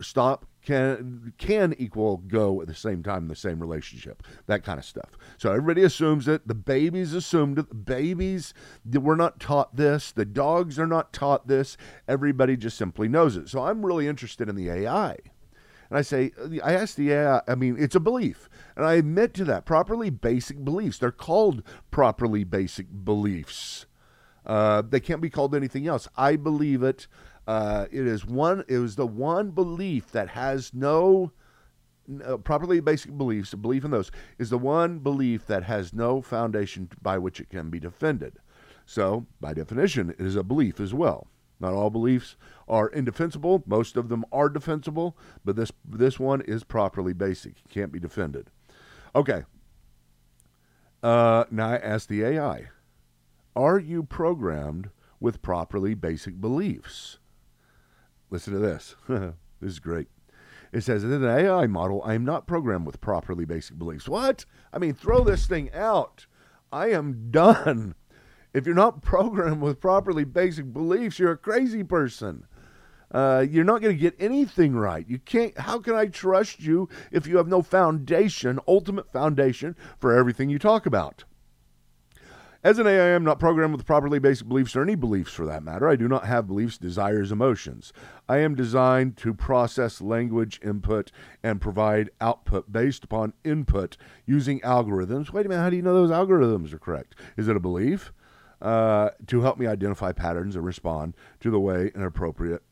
stop 0.01 0.47
can 0.65 1.33
can 1.39 1.75
equal 1.79 2.19
go 2.19 2.61
at 2.61 2.69
the 2.69 2.75
same 2.75 3.03
time 3.03 3.23
in 3.25 3.29
the 3.29 3.37
same 3.37 3.61
relationship. 3.61 4.23
That 4.47 4.65
kind 4.65 4.79
of 4.79 4.85
stuff. 4.85 5.11
So 5.37 5.51
everybody 5.51 5.83
assumes 5.83 6.29
it. 6.29 6.47
The 6.47 6.55
babies 6.55 7.15
assumed 7.15 7.59
it. 7.59 7.69
The 7.69 7.75
babies 7.75 8.55
we're 8.85 9.17
not 9.17 9.41
taught 9.41 9.77
this. 9.77 10.13
The 10.13 10.25
dogs 10.25 10.79
are 10.79 10.87
not 10.87 11.13
taught 11.13 11.49
this. 11.49 11.77
Everybody 12.07 12.57
just 12.57 12.77
simply 12.77 13.09
knows 13.09 13.37
it. 13.37 13.49
So 13.49 13.63
I'm 13.63 13.85
really 13.85 14.09
interested 14.09 14.49
in 14.49 14.57
the 14.57 14.71
AI. 14.71 15.17
And 15.91 15.99
I 15.99 16.03
say, 16.03 16.33
I 16.63 16.75
ask 16.75 16.97
the 16.97 17.13
AI, 17.13 17.41
I 17.49 17.55
mean, 17.55 17.77
it's 17.79 17.95
a 17.95 18.01
belief. 18.01 18.49
And 18.77 18.85
I 18.85 18.95
admit 18.95 19.33
to 19.35 19.45
that. 19.47 19.65
Properly 19.65 20.11
basic 20.11 20.63
beliefs. 20.65 20.99
They're 20.99 21.11
called 21.11 21.63
properly 21.91 22.45
basic 22.45 22.87
beliefs. 23.05 23.87
Uh, 24.45 24.83
they 24.87 25.01
can't 25.01 25.21
be 25.21 25.31
called 25.31 25.55
anything 25.55 25.87
else. 25.87 26.09
I 26.17 26.37
believe 26.37 26.83
it. 26.83 27.07
Uh, 27.49 27.87
it 27.91 28.07
is 28.07 28.27
one. 28.27 28.63
It 28.69 28.77
was 28.77 28.97
the 28.97 29.07
one 29.07 29.53
belief 29.53 30.13
that 30.13 30.29
has 30.29 30.75
no 30.75 31.33
uh, 32.23 32.37
properly 32.37 32.79
basic 32.81 33.17
beliefs. 33.17 33.55
Belief 33.55 33.87
in 33.87 33.91
those 33.91 34.13
is 34.39 34.51
the 34.51 34.59
one 34.59 34.99
belief 34.99 35.47
that 35.47 35.63
has 35.63 35.95
no 35.95 36.21
foundation 36.21 36.91
by 37.01 37.17
which 37.17 37.41
it 37.41 37.49
can 37.49 37.71
be 37.71 37.81
defended. 37.81 38.35
So, 38.85 39.25
by 39.41 39.55
definition, 39.55 40.11
it 40.11 40.21
is 40.21 40.37
a 40.37 40.43
belief 40.43 40.79
as 40.79 40.93
well. 40.93 41.27
Not 41.59 41.73
all 41.73 41.89
beliefs 41.89 42.37
are 42.69 42.89
indefensible. 42.89 43.65
Most 43.67 43.97
of 43.97 44.11
them 44.11 44.27
are 44.31 44.51
defensible, 44.51 45.17
but 45.43 45.57
this 45.57 45.73
this 45.89 46.21
one 46.21 46.43
is 46.43 46.65
properly 46.65 47.15
basic. 47.15 47.53
It 47.65 47.71
can't 47.71 47.93
be 47.93 47.99
defended. 47.99 48.51
Okay. 49.17 49.45
Uh, 51.03 51.45
now 51.51 51.71
I 51.71 51.77
ask 51.77 52.09
the 52.09 52.25
AI: 52.25 52.69
Are 53.57 53.79
you 53.79 54.03
programmed 54.03 54.91
with 55.19 55.41
properly 55.41 55.95
basic 55.95 56.43
beliefs? 56.43 57.19
Listen 58.31 58.53
to 58.53 58.59
this. 58.59 58.95
this 59.09 59.73
is 59.73 59.79
great. 59.79 60.09
It 60.73 60.83
says, 60.83 61.03
in 61.03 61.13
an 61.13 61.25
AI 61.25 61.67
model, 61.67 62.03
I 62.05 62.15
am 62.15 62.25
not 62.25 62.47
programmed 62.47 62.87
with 62.87 63.01
properly 63.01 63.47
basic 63.47 63.79
beliefs. 63.79 64.09
What? 64.09 64.45
I 64.73 64.79
mean, 64.79 64.93
throw 64.93 65.25
this 65.25 65.47
thing 65.47 65.73
out. 65.73 66.27
I 66.71 66.91
am 66.91 67.31
done. 67.31 67.95
If 68.53 68.67
you're 68.67 68.75
not 68.75 69.03
programmed 69.03 69.63
with 69.63 69.81
properly 69.81 70.25
basic 70.25 70.73
beliefs, 70.73 71.19
you're 71.19 71.33
a 71.33 71.39
crazy 71.39 71.83
person. 71.85 72.47
Uh, 73.11 73.47
you're 73.49 73.65
not 73.65 73.81
going 73.81 73.97
to 73.97 74.01
get 74.01 74.15
anything 74.19 74.75
right. 74.75 75.09
You 75.09 75.19
can't. 75.19 75.57
How 75.59 75.79
can 75.79 75.95
I 75.95 76.07
trust 76.07 76.61
you 76.61 76.91
if 77.11 77.27
you 77.27 77.39
have 77.39 77.49
no 77.49 77.63
foundation, 77.63 78.61
ultimate 78.69 79.11
foundation 79.11 79.75
for 79.99 80.15
everything 80.15 80.51
you 80.51 80.59
talk 80.59 80.85
about? 80.85 81.25
As 82.65 82.81
an 82.81 82.89
AI, 82.89 83.07
I 83.07 83.11
am 83.11 83.23
not 83.23 83.39
programmed 83.39 83.77
with 83.77 83.87
properly 83.87 84.19
basic 84.19 84.49
beliefs 84.49 84.75
or 84.75 84.83
any 84.83 84.97
beliefs 84.97 85.33
for 85.33 85.47
that 85.47 85.63
matter. 85.63 85.89
I 85.89 85.95
do 85.95 86.09
not 86.09 86.27
have 86.27 86.49
beliefs, 86.49 86.77
desires, 86.77 87.31
emotions. 87.31 87.93
I 88.29 88.39
am 88.39 88.57
designed 88.57 89.17
to 89.19 89.33
process 89.33 90.01
language 90.01 90.59
input 90.65 91.13
and 91.41 91.61
provide 91.61 92.11
output 92.21 92.73
based 92.73 93.05
upon 93.05 93.35
input 93.45 93.97
using 94.27 94.59
algorithms. 94.63 95.33
Wait 95.33 95.47
a 95.47 95.49
minute, 95.49 95.63
how 95.63 95.71
do 95.71 95.77
you 95.77 95.83
know 95.83 95.95
those 95.95 96.11
algorithms 96.11 96.73
are 96.73 96.81
correct? 96.81 97.15
Is 97.37 97.47
it 97.47 97.55
a 97.55 97.61
belief? 97.61 98.13
Uh, 98.61 99.11
to 99.29 99.43
help 99.43 99.57
me 99.57 99.69
identify 99.69 100.11
patterns 100.11 100.57
and 100.57 100.65
respond 100.65 101.15
to 101.39 101.53
the 101.53 101.61
way 101.61 101.93
and 101.95 102.03
appropriate 102.03 102.65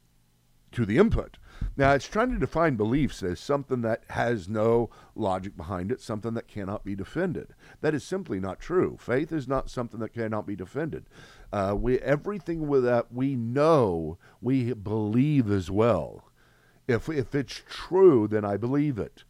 to 0.73 0.85
the 0.85 0.99
input. 0.99 1.39
Now, 1.77 1.93
it's 1.93 2.09
trying 2.09 2.33
to 2.33 2.39
define 2.39 2.77
beliefs 2.77 3.23
as 3.23 3.39
something 3.39 3.83
that 3.83 4.03
has 4.09 4.49
no 4.49 4.89
logic 5.15 5.57
behind 5.57 5.93
it, 5.93 6.01
something 6.01 6.33
that 6.35 6.49
cannot 6.49 6.85
be 6.85 6.95
defended. 6.95 7.55
That 7.83 7.95
is 7.95 8.03
simply 8.03 8.41
not 8.41 8.61
true. 8.61 8.97
Faith 8.99 9.31
is 9.31 9.47
not 9.47 9.69
something 9.69 10.01
that 10.01 10.15
cannot 10.15 10.47
be 10.47 10.57
defended. 10.57 11.05
Uh, 11.53 11.75
we 11.79 11.99
everything 11.99 12.69
that 12.83 13.13
we 13.13 13.37
know, 13.37 14.17
we 14.41 14.73
believe 14.73 15.51
as 15.51 15.71
well. 15.71 16.31
If 16.89 17.09
if 17.09 17.35
it's 17.35 17.63
true, 17.69 18.27
then 18.27 18.45
I 18.45 18.57
believe 18.57 18.99
it. 18.99 19.25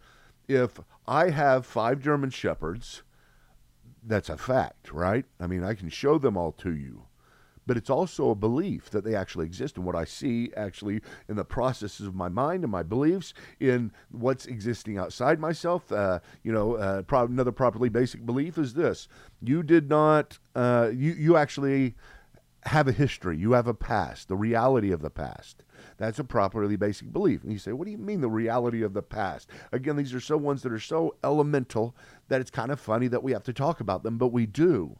If 0.46 0.80
I 1.08 1.30
have 1.30 1.66
five 1.66 2.00
German 2.00 2.30
shepherds, 2.30 3.02
that's 4.04 4.28
a 4.28 4.36
fact, 4.36 4.92
right? 4.92 5.24
I 5.40 5.48
mean, 5.48 5.64
I 5.64 5.74
can 5.74 5.88
show 5.88 6.18
them 6.18 6.36
all 6.36 6.52
to 6.52 6.74
you 6.74 7.05
but 7.66 7.76
it's 7.76 7.90
also 7.90 8.30
a 8.30 8.34
belief 8.34 8.90
that 8.90 9.04
they 9.04 9.14
actually 9.14 9.46
exist 9.46 9.76
and 9.76 9.84
what 9.84 9.96
I 9.96 10.04
see 10.04 10.52
actually 10.56 11.00
in 11.28 11.36
the 11.36 11.44
processes 11.44 12.06
of 12.06 12.14
my 12.14 12.28
mind 12.28 12.62
and 12.62 12.70
my 12.70 12.82
beliefs 12.82 13.34
in 13.60 13.92
what's 14.10 14.46
existing 14.46 14.98
outside 14.98 15.40
myself. 15.40 15.90
Uh, 15.90 16.20
you 16.42 16.52
know, 16.52 16.74
uh, 16.74 17.02
pro- 17.02 17.26
another 17.26 17.52
properly 17.52 17.88
basic 17.88 18.24
belief 18.24 18.58
is 18.58 18.74
this: 18.74 19.08
you 19.42 19.62
did 19.62 19.88
not, 19.88 20.38
uh, 20.54 20.90
you 20.92 21.12
you 21.12 21.36
actually 21.36 21.94
have 22.66 22.88
a 22.88 22.92
history, 22.92 23.38
you 23.38 23.52
have 23.52 23.68
a 23.68 23.74
past, 23.74 24.28
the 24.28 24.36
reality 24.36 24.90
of 24.90 25.00
the 25.00 25.10
past. 25.10 25.62
That's 25.98 26.18
a 26.18 26.24
properly 26.24 26.76
basic 26.76 27.12
belief. 27.12 27.42
And 27.42 27.52
you 27.52 27.58
say, 27.58 27.72
what 27.72 27.84
do 27.84 27.92
you 27.92 27.98
mean 27.98 28.20
the 28.20 28.28
reality 28.28 28.82
of 28.82 28.92
the 28.92 29.02
past? 29.02 29.50
Again, 29.72 29.96
these 29.96 30.12
are 30.14 30.20
so 30.20 30.36
ones 30.36 30.62
that 30.62 30.72
are 30.72 30.80
so 30.80 31.14
elemental 31.22 31.94
that 32.28 32.40
it's 32.40 32.50
kind 32.50 32.70
of 32.70 32.80
funny 32.80 33.08
that 33.08 33.22
we 33.22 33.32
have 33.32 33.44
to 33.44 33.52
talk 33.52 33.80
about 33.80 34.02
them, 34.02 34.18
but 34.18 34.28
we 34.28 34.46
do. 34.46 34.98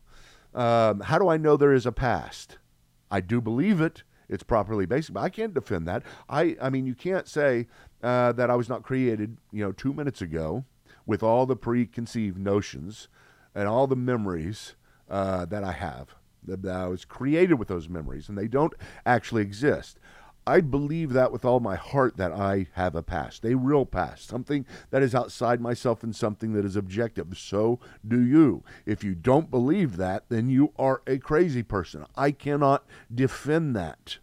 Um, 0.56 1.00
how 1.00 1.18
do 1.18 1.28
I 1.28 1.36
know 1.36 1.56
there 1.56 1.72
is 1.72 1.86
a 1.86 1.92
past? 1.92 2.58
I 3.10 3.20
do 3.20 3.40
believe 3.40 3.80
it. 3.80 4.02
It's 4.28 4.42
properly 4.42 4.86
basic, 4.86 5.14
but 5.14 5.22
I 5.22 5.28
can't 5.28 5.54
defend 5.54 5.86
that. 5.86 6.02
I, 6.28 6.56
I 6.60 6.70
mean, 6.70 6.86
you 6.86 6.94
can't 6.96 7.28
say 7.28 7.68
uh, 8.02 8.32
that 8.32 8.50
I 8.50 8.56
was 8.56 8.68
not 8.68 8.82
created, 8.82 9.36
you 9.52 9.62
know, 9.62 9.70
two 9.70 9.92
minutes 9.92 10.20
ago 10.20 10.64
with 11.04 11.22
all 11.22 11.46
the 11.46 11.54
preconceived 11.54 12.38
notions 12.38 13.06
and 13.54 13.68
all 13.68 13.86
the 13.86 13.94
memories 13.94 14.74
uh, 15.08 15.44
that 15.44 15.62
I 15.62 15.72
have. 15.72 16.16
that, 16.46 16.62
that 16.62 16.74
I 16.74 16.86
was 16.88 17.04
created 17.04 17.54
with 17.58 17.68
those 17.68 17.88
memories 17.88 18.28
and 18.28 18.36
they 18.38 18.48
don't 18.48 18.74
actually 19.04 19.42
exist. 19.42 19.98
I 20.46 20.60
believe 20.60 21.12
that 21.12 21.32
with 21.32 21.44
all 21.44 21.58
my 21.58 21.74
heart 21.74 22.16
that 22.18 22.32
I 22.32 22.68
have 22.74 22.94
a 22.94 23.02
past, 23.02 23.44
a 23.44 23.56
real 23.56 23.84
past, 23.84 24.28
something 24.28 24.64
that 24.90 25.02
is 25.02 25.14
outside 25.14 25.60
myself 25.60 26.04
and 26.04 26.14
something 26.14 26.52
that 26.52 26.64
is 26.64 26.76
objective. 26.76 27.36
So 27.36 27.80
do 28.06 28.20
you. 28.20 28.62
If 28.84 29.02
you 29.02 29.16
don't 29.16 29.50
believe 29.50 29.96
that, 29.96 30.28
then 30.28 30.48
you 30.48 30.72
are 30.78 31.02
a 31.06 31.18
crazy 31.18 31.64
person. 31.64 32.06
I 32.14 32.30
cannot 32.30 32.86
defend 33.12 33.74
that. 33.76 34.18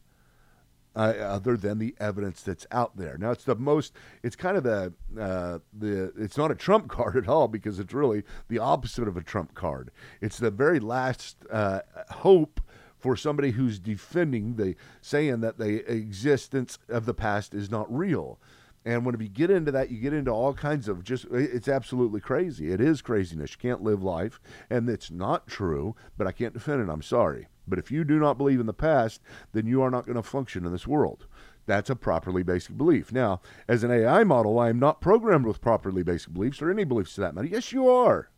Uh, 0.95 1.15
other 1.19 1.57
than 1.57 1.79
the 1.79 1.95
evidence 1.99 2.43
that's 2.43 2.67
out 2.71 2.95
there. 2.95 3.17
Now 3.17 3.31
it's 3.31 3.45
the 3.45 3.55
most. 3.55 3.93
It's 4.21 4.35
kind 4.35 4.55
of 4.55 4.63
the 4.63 4.93
uh, 5.19 5.57
the. 5.75 6.13
It's 6.15 6.37
not 6.37 6.51
a 6.51 6.55
trump 6.55 6.87
card 6.87 7.17
at 7.23 7.27
all 7.27 7.47
because 7.47 7.79
it's 7.79 7.95
really 7.95 8.21
the 8.47 8.59
opposite 8.59 9.07
of 9.07 9.17
a 9.17 9.23
trump 9.23 9.55
card. 9.55 9.89
It's 10.21 10.37
the 10.37 10.51
very 10.51 10.79
last 10.79 11.37
uh, 11.51 11.79
hope 12.11 12.61
for 13.03 13.17
somebody 13.17 13.51
who's 13.51 13.79
defending 13.79 14.55
the 14.55 14.77
saying 15.01 15.41
that 15.41 15.57
the 15.57 15.85
existence 15.91 16.79
of 16.87 17.05
the 17.05 17.13
past 17.13 17.53
is 17.53 17.69
not 17.69 17.93
real. 17.93 18.39
And 18.85 19.05
when 19.05 19.19
you 19.19 19.27
get 19.27 19.51
into 19.51 19.73
that, 19.73 19.91
you 19.91 19.99
get 19.99 20.13
into 20.13 20.31
all 20.31 20.53
kinds 20.53 20.87
of 20.87 21.03
just, 21.03 21.25
it's 21.29 21.67
absolutely 21.67 22.21
crazy. 22.21 22.71
It 22.71 22.79
is 22.79 23.01
craziness. 23.01 23.51
You 23.51 23.57
can't 23.57 23.83
live 23.83 24.01
life. 24.01 24.39
And 24.69 24.89
it's 24.89 25.11
not 25.11 25.47
true, 25.47 25.97
but 26.17 26.27
I 26.27 26.31
can't 26.31 26.53
defend 26.53 26.81
it. 26.81 26.89
I'm 26.89 27.01
sorry. 27.01 27.49
But 27.67 27.77
if 27.77 27.91
you 27.91 28.05
do 28.05 28.19
not 28.19 28.37
believe 28.37 28.61
in 28.61 28.67
the 28.67 28.73
past, 28.73 29.21
then 29.51 29.67
you 29.67 29.81
are 29.81 29.91
not 29.91 30.05
going 30.05 30.15
to 30.15 30.23
function 30.23 30.65
in 30.65 30.71
this 30.71 30.87
world. 30.87 31.27
That's 31.65 31.89
a 31.89 31.97
properly 31.97 32.41
basic 32.41 32.77
belief. 32.77 33.11
Now, 33.11 33.41
as 33.67 33.83
an 33.83 33.91
AI 33.91 34.23
model, 34.23 34.57
I 34.59 34.69
am 34.69 34.79
not 34.79 35.01
programmed 35.01 35.45
with 35.45 35.59
properly 35.59 36.03
basic 36.03 36.33
beliefs 36.33 36.61
or 36.61 36.71
any 36.71 36.85
beliefs 36.85 37.15
to 37.15 37.21
that 37.21 37.35
matter. 37.35 37.47
Yes, 37.47 37.73
you 37.73 37.89
are. 37.89 38.29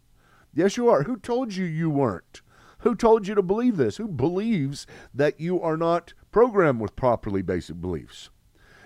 Yes, 0.56 0.76
you 0.76 0.90
are. 0.90 1.04
Who 1.04 1.18
told 1.18 1.54
you 1.54 1.66
you 1.66 1.92
weren't? 1.92 2.42
Who 2.86 2.94
told 2.94 3.28
you 3.28 3.34
to 3.34 3.42
believe 3.42 3.78
this? 3.78 3.98
Who 3.98 4.08
believes 4.08 4.86
that 5.12 5.40
you 5.40 5.60
are 5.60 5.76
not 5.76 6.14
programmed 6.32 6.80
with 6.80 6.96
properly 6.96 7.42
basic 7.42 7.82
beliefs? 7.82 8.30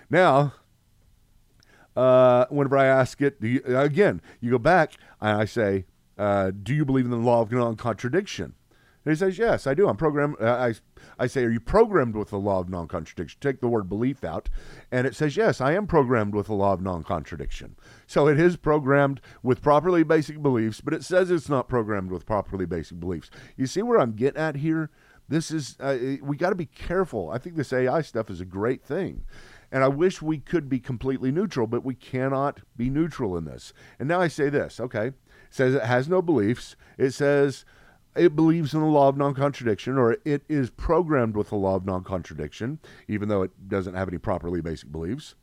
Now, 0.08 0.54
uh, 1.94 2.46
whenever 2.48 2.78
I 2.78 2.86
ask 2.86 3.20
it, 3.20 3.36
you, 3.42 3.60
again, 3.66 4.22
you 4.40 4.52
go 4.52 4.58
back 4.58 4.94
and 5.20 5.42
I 5.42 5.44
say, 5.44 5.84
uh, 6.16 6.50
Do 6.62 6.74
you 6.74 6.86
believe 6.86 7.04
in 7.04 7.10
the 7.10 7.18
law 7.18 7.42
of 7.42 7.52
non 7.52 7.76
contradiction? 7.76 8.54
And 9.10 9.16
he 9.16 9.18
says, 9.18 9.38
Yes, 9.38 9.66
I 9.66 9.74
do. 9.74 9.88
I'm 9.88 9.96
programmed. 9.96 10.36
Uh, 10.40 10.44
I, 10.44 10.74
I 11.18 11.26
say, 11.26 11.42
Are 11.42 11.50
you 11.50 11.58
programmed 11.58 12.14
with 12.14 12.30
the 12.30 12.38
law 12.38 12.60
of 12.60 12.68
non 12.68 12.86
contradiction? 12.86 13.40
Take 13.40 13.60
the 13.60 13.66
word 13.66 13.88
belief 13.88 14.22
out. 14.22 14.48
And 14.92 15.04
it 15.04 15.16
says, 15.16 15.36
Yes, 15.36 15.60
I 15.60 15.72
am 15.72 15.88
programmed 15.88 16.32
with 16.32 16.46
the 16.46 16.54
law 16.54 16.74
of 16.74 16.80
non 16.80 17.02
contradiction. 17.02 17.74
So 18.06 18.28
it 18.28 18.38
is 18.38 18.56
programmed 18.56 19.20
with 19.42 19.62
properly 19.62 20.04
basic 20.04 20.40
beliefs, 20.40 20.80
but 20.80 20.94
it 20.94 21.02
says 21.02 21.28
it's 21.28 21.48
not 21.48 21.68
programmed 21.68 22.12
with 22.12 22.24
properly 22.24 22.66
basic 22.66 23.00
beliefs. 23.00 23.30
You 23.56 23.66
see 23.66 23.82
where 23.82 23.98
I'm 23.98 24.12
getting 24.12 24.40
at 24.40 24.54
here? 24.54 24.90
This 25.28 25.50
is, 25.50 25.76
uh, 25.80 26.18
we 26.22 26.36
got 26.36 26.50
to 26.50 26.56
be 26.56 26.66
careful. 26.66 27.30
I 27.30 27.38
think 27.38 27.56
this 27.56 27.72
AI 27.72 28.02
stuff 28.02 28.30
is 28.30 28.40
a 28.40 28.44
great 28.44 28.84
thing. 28.84 29.24
And 29.72 29.82
I 29.82 29.88
wish 29.88 30.22
we 30.22 30.38
could 30.38 30.68
be 30.68 30.78
completely 30.78 31.32
neutral, 31.32 31.66
but 31.66 31.84
we 31.84 31.96
cannot 31.96 32.60
be 32.76 32.90
neutral 32.90 33.36
in 33.36 33.44
this. 33.44 33.72
And 33.98 34.08
now 34.08 34.20
I 34.20 34.28
say 34.28 34.50
this, 34.50 34.78
okay? 34.78 35.08
It 35.08 35.14
says 35.50 35.74
it 35.74 35.82
has 35.82 36.08
no 36.08 36.22
beliefs. 36.22 36.76
It 36.96 37.10
says 37.10 37.64
it 38.16 38.34
believes 38.34 38.74
in 38.74 38.80
the 38.80 38.86
law 38.86 39.08
of 39.08 39.16
non 39.16 39.34
contradiction, 39.34 39.98
or 39.98 40.16
it 40.24 40.42
is 40.48 40.70
programmed 40.70 41.36
with 41.36 41.50
the 41.50 41.56
law 41.56 41.76
of 41.76 41.86
non 41.86 42.04
contradiction, 42.04 42.78
even 43.08 43.28
though 43.28 43.42
it 43.42 43.68
doesn't 43.68 43.94
have 43.94 44.08
any 44.08 44.18
properly 44.18 44.60
basic 44.60 44.90
beliefs. 44.90 45.34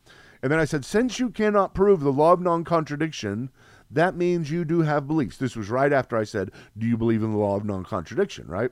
And 0.41 0.51
then 0.51 0.59
I 0.59 0.65
said, 0.65 0.85
since 0.85 1.19
you 1.19 1.29
cannot 1.29 1.73
prove 1.73 2.01
the 2.01 2.11
law 2.11 2.33
of 2.33 2.41
non 2.41 2.63
contradiction, 2.63 3.49
that 3.89 4.15
means 4.15 4.51
you 4.51 4.65
do 4.65 4.81
have 4.81 5.07
beliefs. 5.07 5.37
This 5.37 5.55
was 5.55 5.69
right 5.69 5.93
after 5.93 6.17
I 6.17 6.23
said, 6.23 6.51
Do 6.77 6.85
you 6.85 6.97
believe 6.97 7.23
in 7.23 7.31
the 7.31 7.37
law 7.37 7.55
of 7.55 7.65
non 7.65 7.83
contradiction, 7.83 8.47
right? 8.47 8.71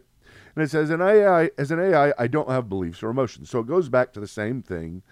And 0.56 0.64
it 0.64 0.72
says, 0.72 0.90
an 0.90 1.02
AI, 1.02 1.52
as 1.58 1.72
an 1.72 1.80
AI, 1.80 2.14
I 2.18 2.28
don't 2.28 2.50
have 2.50 2.70
beliefs 2.70 3.04
or 3.04 3.10
emotions. 3.10 3.50
So 3.50 3.60
it 3.60 3.68
goes 3.68 3.90
back 3.90 4.14
to 4.14 4.20
the 4.20 4.28
same 4.28 4.62
thing. 4.62 5.04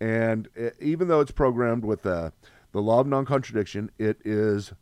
And 0.00 0.48
it, 0.54 0.76
even 0.80 1.08
though 1.08 1.20
it's 1.20 1.32
programmed 1.32 1.84
with 1.84 2.06
uh, 2.06 2.30
the 2.72 2.80
law 2.80 3.00
of 3.00 3.06
non 3.06 3.24
contradiction, 3.24 3.90
it 3.98 4.18
is 4.24 4.72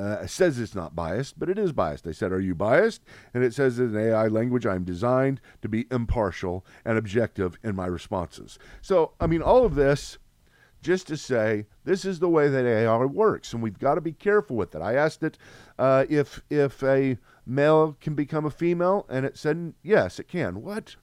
uh, 0.00 0.26
says 0.26 0.58
it's 0.58 0.74
not 0.74 0.96
biased, 0.96 1.38
but 1.38 1.50
it 1.50 1.58
is 1.58 1.72
biased. 1.72 2.04
They 2.04 2.12
said, 2.12 2.32
Are 2.32 2.40
you 2.40 2.54
biased? 2.54 3.02
And 3.34 3.44
it 3.44 3.54
says 3.54 3.78
in 3.78 3.96
AI 3.96 4.28
language, 4.28 4.66
I'm 4.66 4.84
designed 4.84 5.40
to 5.62 5.68
be 5.68 5.86
impartial 5.90 6.64
and 6.84 6.96
objective 6.96 7.58
in 7.62 7.76
my 7.76 7.86
responses. 7.86 8.58
So, 8.80 9.12
I 9.20 9.26
mean, 9.26 9.42
all 9.42 9.64
of 9.64 9.74
this 9.74 10.18
just 10.82 11.06
to 11.08 11.16
say 11.16 11.66
this 11.84 12.04
is 12.04 12.18
the 12.18 12.28
way 12.28 12.48
that 12.48 12.64
AI 12.64 13.04
works, 13.04 13.52
and 13.52 13.62
we've 13.62 13.78
got 13.78 13.96
to 13.96 14.00
be 14.00 14.12
careful 14.12 14.56
with 14.56 14.74
it. 14.74 14.80
I 14.80 14.94
asked 14.94 15.22
it 15.22 15.36
uh, 15.78 16.06
if 16.08 16.42
if 16.48 16.82
a 16.82 17.18
male 17.46 17.96
can 18.00 18.14
become 18.14 18.46
a 18.46 18.50
female, 18.50 19.06
and 19.08 19.26
it 19.26 19.36
said 19.36 19.74
yes, 19.82 20.18
it 20.18 20.28
can. 20.28 20.62
What? 20.62 20.96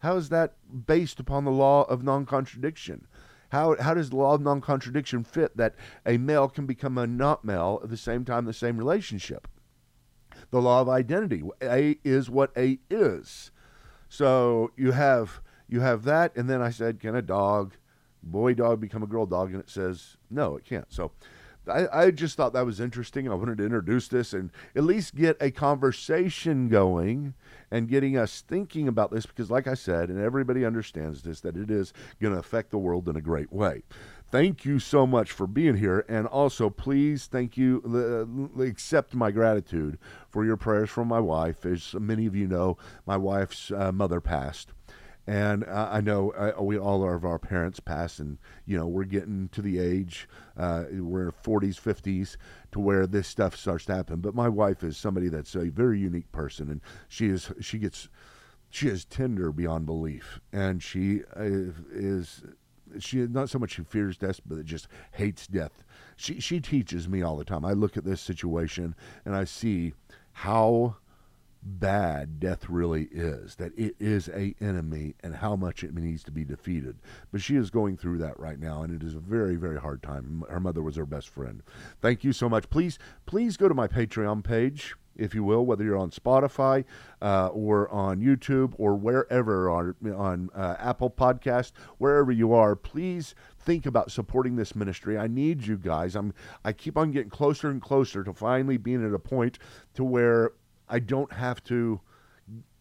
How 0.00 0.16
is 0.16 0.30
that 0.30 0.54
based 0.86 1.20
upon 1.20 1.44
the 1.44 1.52
law 1.52 1.84
of 1.84 2.02
non-contradiction? 2.02 3.06
How, 3.52 3.76
how 3.78 3.92
does 3.92 4.08
the 4.08 4.16
law 4.16 4.32
of 4.32 4.40
non 4.40 4.62
contradiction 4.62 5.24
fit 5.24 5.58
that 5.58 5.74
a 6.06 6.16
male 6.16 6.48
can 6.48 6.64
become 6.64 6.96
a 6.96 7.06
not 7.06 7.44
male 7.44 7.80
at 7.82 7.90
the 7.90 7.98
same 7.98 8.24
time, 8.24 8.46
the 8.46 8.54
same 8.54 8.78
relationship? 8.78 9.46
The 10.50 10.62
law 10.62 10.80
of 10.80 10.88
identity. 10.88 11.42
A 11.62 11.98
is 12.02 12.30
what 12.30 12.50
A 12.56 12.78
is. 12.88 13.50
So 14.08 14.70
you 14.74 14.92
have 14.92 15.42
you 15.68 15.80
have 15.80 16.04
that, 16.04 16.34
and 16.34 16.48
then 16.48 16.62
I 16.62 16.70
said, 16.70 16.98
can 16.98 17.14
a 17.14 17.20
dog, 17.20 17.74
boy 18.22 18.54
dog, 18.54 18.80
become 18.80 19.02
a 19.02 19.06
girl 19.06 19.26
dog? 19.26 19.50
And 19.50 19.60
it 19.60 19.68
says 19.68 20.16
no, 20.30 20.56
it 20.56 20.64
can't. 20.64 20.90
So 20.90 21.12
I, 21.68 21.86
I 21.92 22.10
just 22.10 22.36
thought 22.36 22.52
that 22.54 22.66
was 22.66 22.80
interesting. 22.80 23.28
I 23.28 23.34
wanted 23.34 23.58
to 23.58 23.64
introduce 23.64 24.08
this 24.08 24.32
and 24.32 24.50
at 24.74 24.84
least 24.84 25.14
get 25.14 25.36
a 25.40 25.50
conversation 25.50 26.68
going 26.68 27.34
and 27.70 27.88
getting 27.88 28.16
us 28.16 28.40
thinking 28.40 28.88
about 28.88 29.10
this 29.10 29.26
because, 29.26 29.50
like 29.50 29.66
I 29.66 29.74
said, 29.74 30.08
and 30.08 30.20
everybody 30.20 30.64
understands 30.64 31.22
this, 31.22 31.40
that 31.40 31.56
it 31.56 31.70
is 31.70 31.92
going 32.20 32.34
to 32.34 32.40
affect 32.40 32.70
the 32.70 32.78
world 32.78 33.08
in 33.08 33.16
a 33.16 33.20
great 33.20 33.52
way. 33.52 33.82
Thank 34.30 34.64
you 34.64 34.78
so 34.78 35.06
much 35.06 35.30
for 35.30 35.46
being 35.46 35.76
here. 35.76 36.06
And 36.08 36.26
also, 36.26 36.70
please 36.70 37.26
thank 37.26 37.58
you, 37.58 37.82
uh, 38.58 38.62
accept 38.62 39.14
my 39.14 39.30
gratitude 39.30 39.98
for 40.30 40.44
your 40.44 40.56
prayers 40.56 40.88
from 40.88 41.08
my 41.08 41.20
wife. 41.20 41.66
As 41.66 41.94
many 41.94 42.26
of 42.26 42.34
you 42.34 42.46
know, 42.46 42.78
my 43.06 43.18
wife's 43.18 43.70
uh, 43.70 43.92
mother 43.92 44.22
passed. 44.22 44.72
And 45.26 45.64
uh, 45.64 45.88
I 45.90 46.00
know 46.00 46.32
uh, 46.32 46.60
we 46.62 46.78
all 46.78 47.04
are 47.04 47.14
of 47.14 47.24
our 47.24 47.38
parents 47.38 47.78
pass, 47.78 48.18
and 48.18 48.38
you 48.66 48.76
know 48.76 48.86
we're 48.86 49.04
getting 49.04 49.48
to 49.52 49.62
the 49.62 49.78
age 49.78 50.28
uh, 50.56 50.84
we're 50.90 51.26
in 51.26 51.32
40s, 51.32 51.80
50s 51.80 52.36
to 52.72 52.80
where 52.80 53.06
this 53.06 53.28
stuff 53.28 53.56
starts 53.56 53.84
to 53.86 53.94
happen. 53.94 54.20
But 54.20 54.34
my 54.34 54.48
wife 54.48 54.82
is 54.82 54.96
somebody 54.96 55.28
that's 55.28 55.54
a 55.54 55.70
very 55.70 56.00
unique 56.00 56.30
person, 56.32 56.68
and 56.68 56.80
she 57.08 57.28
is 57.28 57.52
she 57.60 57.78
gets 57.78 58.08
she 58.70 58.88
is 58.88 59.04
tender 59.04 59.52
beyond 59.52 59.86
belief, 59.86 60.40
and 60.52 60.82
she 60.82 61.22
uh, 61.36 61.70
is 61.92 62.42
she 62.98 63.18
not 63.18 63.48
so 63.48 63.58
much 63.58 63.72
she 63.72 63.82
fears 63.82 64.16
death, 64.16 64.40
but 64.44 64.64
just 64.64 64.88
hates 65.12 65.46
death. 65.46 65.84
She 66.16 66.40
she 66.40 66.60
teaches 66.60 67.08
me 67.08 67.22
all 67.22 67.36
the 67.36 67.44
time. 67.44 67.64
I 67.64 67.72
look 67.72 67.96
at 67.96 68.04
this 68.04 68.20
situation 68.20 68.94
and 69.24 69.34
I 69.34 69.44
see 69.44 69.94
how 70.32 70.96
bad 71.62 72.40
death 72.40 72.68
really 72.68 73.04
is 73.12 73.54
that 73.56 73.76
it 73.78 73.94
is 74.00 74.28
a 74.28 74.54
enemy 74.60 75.14
and 75.22 75.36
how 75.36 75.54
much 75.54 75.84
it 75.84 75.94
needs 75.94 76.24
to 76.24 76.32
be 76.32 76.44
defeated. 76.44 76.98
But 77.30 77.40
she 77.40 77.56
is 77.56 77.70
going 77.70 77.96
through 77.96 78.18
that 78.18 78.38
right 78.38 78.58
now 78.58 78.82
and 78.82 78.92
it 78.92 79.06
is 79.06 79.14
a 79.14 79.20
very 79.20 79.56
very 79.56 79.80
hard 79.80 80.02
time. 80.02 80.44
Her 80.48 80.60
mother 80.60 80.82
was 80.82 80.96
her 80.96 81.06
best 81.06 81.28
friend. 81.28 81.62
Thank 82.00 82.24
you 82.24 82.32
so 82.32 82.48
much. 82.48 82.68
Please 82.70 82.98
please 83.26 83.56
go 83.56 83.68
to 83.68 83.74
my 83.74 83.86
patreon 83.86 84.42
page 84.42 84.96
if 85.14 85.34
you 85.34 85.44
will 85.44 85.66
whether 85.66 85.84
you're 85.84 85.98
on 85.98 86.10
spotify 86.10 86.82
uh, 87.20 87.48
or 87.48 87.86
on 87.90 88.20
youtube 88.20 88.72
or 88.78 88.94
wherever 88.94 89.68
on, 89.68 89.94
on 90.16 90.48
uh, 90.54 90.74
apple 90.78 91.10
podcast 91.10 91.72
wherever 91.98 92.32
you 92.32 92.52
are. 92.52 92.74
Please 92.74 93.34
think 93.58 93.86
about 93.86 94.10
supporting 94.10 94.56
this 94.56 94.74
ministry. 94.74 95.16
I 95.16 95.28
need 95.28 95.66
you 95.66 95.76
guys. 95.76 96.16
I'm 96.16 96.34
i 96.64 96.72
keep 96.72 96.96
on 96.96 97.12
getting 97.12 97.30
closer 97.30 97.70
and 97.70 97.80
closer 97.80 98.24
to 98.24 98.32
finally 98.32 98.76
being 98.76 99.06
at 99.06 99.14
a 99.14 99.18
point 99.18 99.58
to 99.94 100.02
where 100.02 100.52
I 100.92 100.98
don't 100.98 101.32
have 101.32 101.64
to 101.64 102.02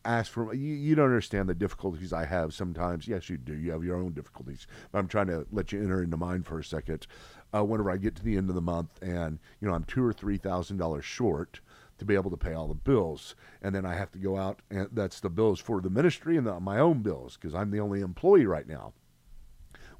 ask 0.03 0.29
for 0.29 0.53
you, 0.53 0.73
you 0.73 0.95
don't 0.95 1.05
understand 1.05 1.47
the 1.47 1.55
difficulties 1.55 2.11
I 2.11 2.25
have 2.25 2.53
sometimes. 2.53 3.07
Yes, 3.07 3.29
you 3.29 3.37
do. 3.37 3.55
You 3.55 3.71
have 3.71 3.85
your 3.85 3.95
own 3.95 4.11
difficulties. 4.11 4.67
But 4.91 4.99
I'm 4.99 5.07
trying 5.07 5.27
to 5.27 5.47
let 5.49 5.71
you 5.71 5.81
enter 5.81 6.03
into 6.03 6.17
mine 6.17 6.43
for 6.43 6.59
a 6.59 6.63
second. 6.63 7.07
Uh, 7.55 7.63
whenever 7.63 7.89
I 7.89 7.95
get 7.95 8.15
to 8.17 8.23
the 8.23 8.35
end 8.35 8.49
of 8.49 8.55
the 8.55 8.61
month 8.61 9.01
and 9.01 9.39
you 9.61 9.67
know 9.67 9.73
I'm 9.73 9.85
two 9.85 10.03
or 10.03 10.11
three 10.11 10.37
thousand 10.37 10.77
dollars 10.77 11.05
short 11.05 11.61
to 11.99 12.05
be 12.05 12.15
able 12.15 12.31
to 12.31 12.37
pay 12.37 12.53
all 12.53 12.67
the 12.67 12.73
bills, 12.73 13.33
and 13.61 13.73
then 13.73 13.85
I 13.85 13.95
have 13.95 14.11
to 14.11 14.19
go 14.19 14.37
out 14.37 14.61
and 14.69 14.89
that's 14.91 15.21
the 15.21 15.29
bills 15.29 15.61
for 15.61 15.79
the 15.79 15.89
ministry 15.89 16.35
and 16.35 16.45
the, 16.45 16.59
my 16.59 16.79
own 16.79 17.01
bills 17.01 17.37
because 17.39 17.55
I'm 17.55 17.71
the 17.71 17.79
only 17.79 18.01
employee 18.01 18.45
right 18.45 18.67
now. 18.67 18.91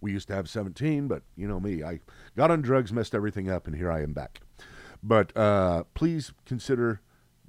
We 0.01 0.11
used 0.11 0.27
to 0.27 0.35
have 0.35 0.49
17, 0.49 1.07
but 1.07 1.21
you 1.37 1.47
know 1.47 1.61
me, 1.61 1.81
I 1.81 2.01
got 2.35 2.51
on 2.51 2.61
drugs, 2.61 2.91
messed 2.91 3.15
everything 3.15 3.49
up, 3.49 3.67
and 3.67 3.75
here 3.75 3.91
I 3.91 4.01
am 4.01 4.11
back. 4.11 4.41
But 5.01 5.35
uh, 5.37 5.83
please 5.93 6.33
consider 6.45 7.01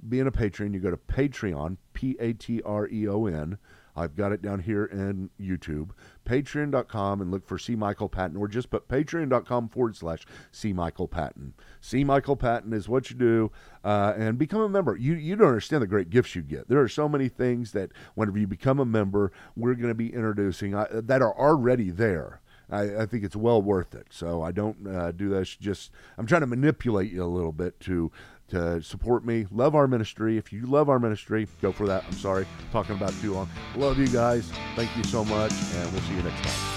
being 0.09 0.27
a 0.27 0.31
patron, 0.31 0.73
you 0.73 0.79
go 0.79 0.91
to 0.91 0.97
Patreon, 0.97 1.77
P 1.93 2.15
A 2.19 2.33
T 2.33 2.61
R 2.63 2.87
E 2.87 3.07
O 3.07 3.25
N. 3.25 3.57
I've 3.95 4.15
got 4.15 4.31
it 4.31 4.41
down 4.41 4.59
here 4.59 4.85
in 4.85 5.29
YouTube. 5.39 5.91
Patreon.com 6.25 7.21
and 7.21 7.31
look 7.31 7.45
for 7.45 7.57
C. 7.57 7.75
Michael 7.75 8.09
Patton, 8.09 8.37
or 8.37 8.47
just 8.47 8.69
put 8.69 8.87
patreon.com 8.87 9.69
forward 9.69 9.95
slash 9.95 10.25
C. 10.51 10.73
Michael 10.73 11.07
Patton. 11.07 11.53
C. 11.79 12.03
Michael 12.03 12.35
Patton 12.35 12.73
is 12.73 12.89
what 12.89 13.09
you 13.09 13.15
do, 13.15 13.51
uh, 13.83 14.13
and 14.17 14.37
become 14.37 14.61
a 14.61 14.69
member. 14.69 14.95
You 14.95 15.13
you 15.13 15.35
don't 15.35 15.47
understand 15.47 15.83
the 15.83 15.87
great 15.87 16.09
gifts 16.09 16.35
you 16.35 16.41
get. 16.41 16.67
There 16.69 16.81
are 16.81 16.87
so 16.87 17.07
many 17.07 17.29
things 17.29 17.71
that 17.73 17.91
whenever 18.15 18.39
you 18.39 18.47
become 18.47 18.79
a 18.79 18.85
member, 18.85 19.31
we're 19.55 19.75
going 19.75 19.89
to 19.89 19.95
be 19.95 20.13
introducing 20.13 20.73
uh, 20.73 20.87
that 20.91 21.21
are 21.21 21.37
already 21.37 21.91
there. 21.91 22.41
I, 22.69 23.03
I, 23.03 23.05
think 23.05 23.23
it's 23.23 23.35
well 23.35 23.61
worth 23.61 23.93
it. 23.93 24.07
So 24.09 24.41
I 24.41 24.51
don't 24.51 24.87
uh, 24.87 25.11
do 25.11 25.29
this. 25.29 25.55
Just 25.55 25.91
I'm 26.17 26.25
trying 26.25 26.41
to 26.41 26.47
manipulate 26.47 27.11
you 27.11 27.23
a 27.23 27.25
little 27.25 27.51
bit 27.51 27.79
to 27.81 28.11
to 28.53 28.81
support 28.81 29.25
me. 29.25 29.47
Love 29.51 29.75
our 29.75 29.87
ministry. 29.87 30.37
If 30.37 30.53
you 30.53 30.65
love 30.65 30.89
our 30.89 30.99
ministry, 30.99 31.47
go 31.61 31.71
for 31.71 31.87
that. 31.87 32.03
I'm 32.07 32.13
sorry, 32.13 32.45
I'm 32.45 32.71
talking 32.71 32.95
about 32.95 33.13
too 33.21 33.33
long. 33.33 33.49
Love 33.75 33.99
you 33.99 34.07
guys. 34.07 34.51
Thank 34.75 34.95
you 34.95 35.03
so 35.03 35.25
much, 35.25 35.51
and 35.75 35.91
we'll 35.91 36.01
see 36.01 36.15
you 36.15 36.23
next 36.23 36.41
time. 36.43 36.69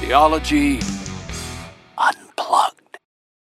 Theology 0.00 0.80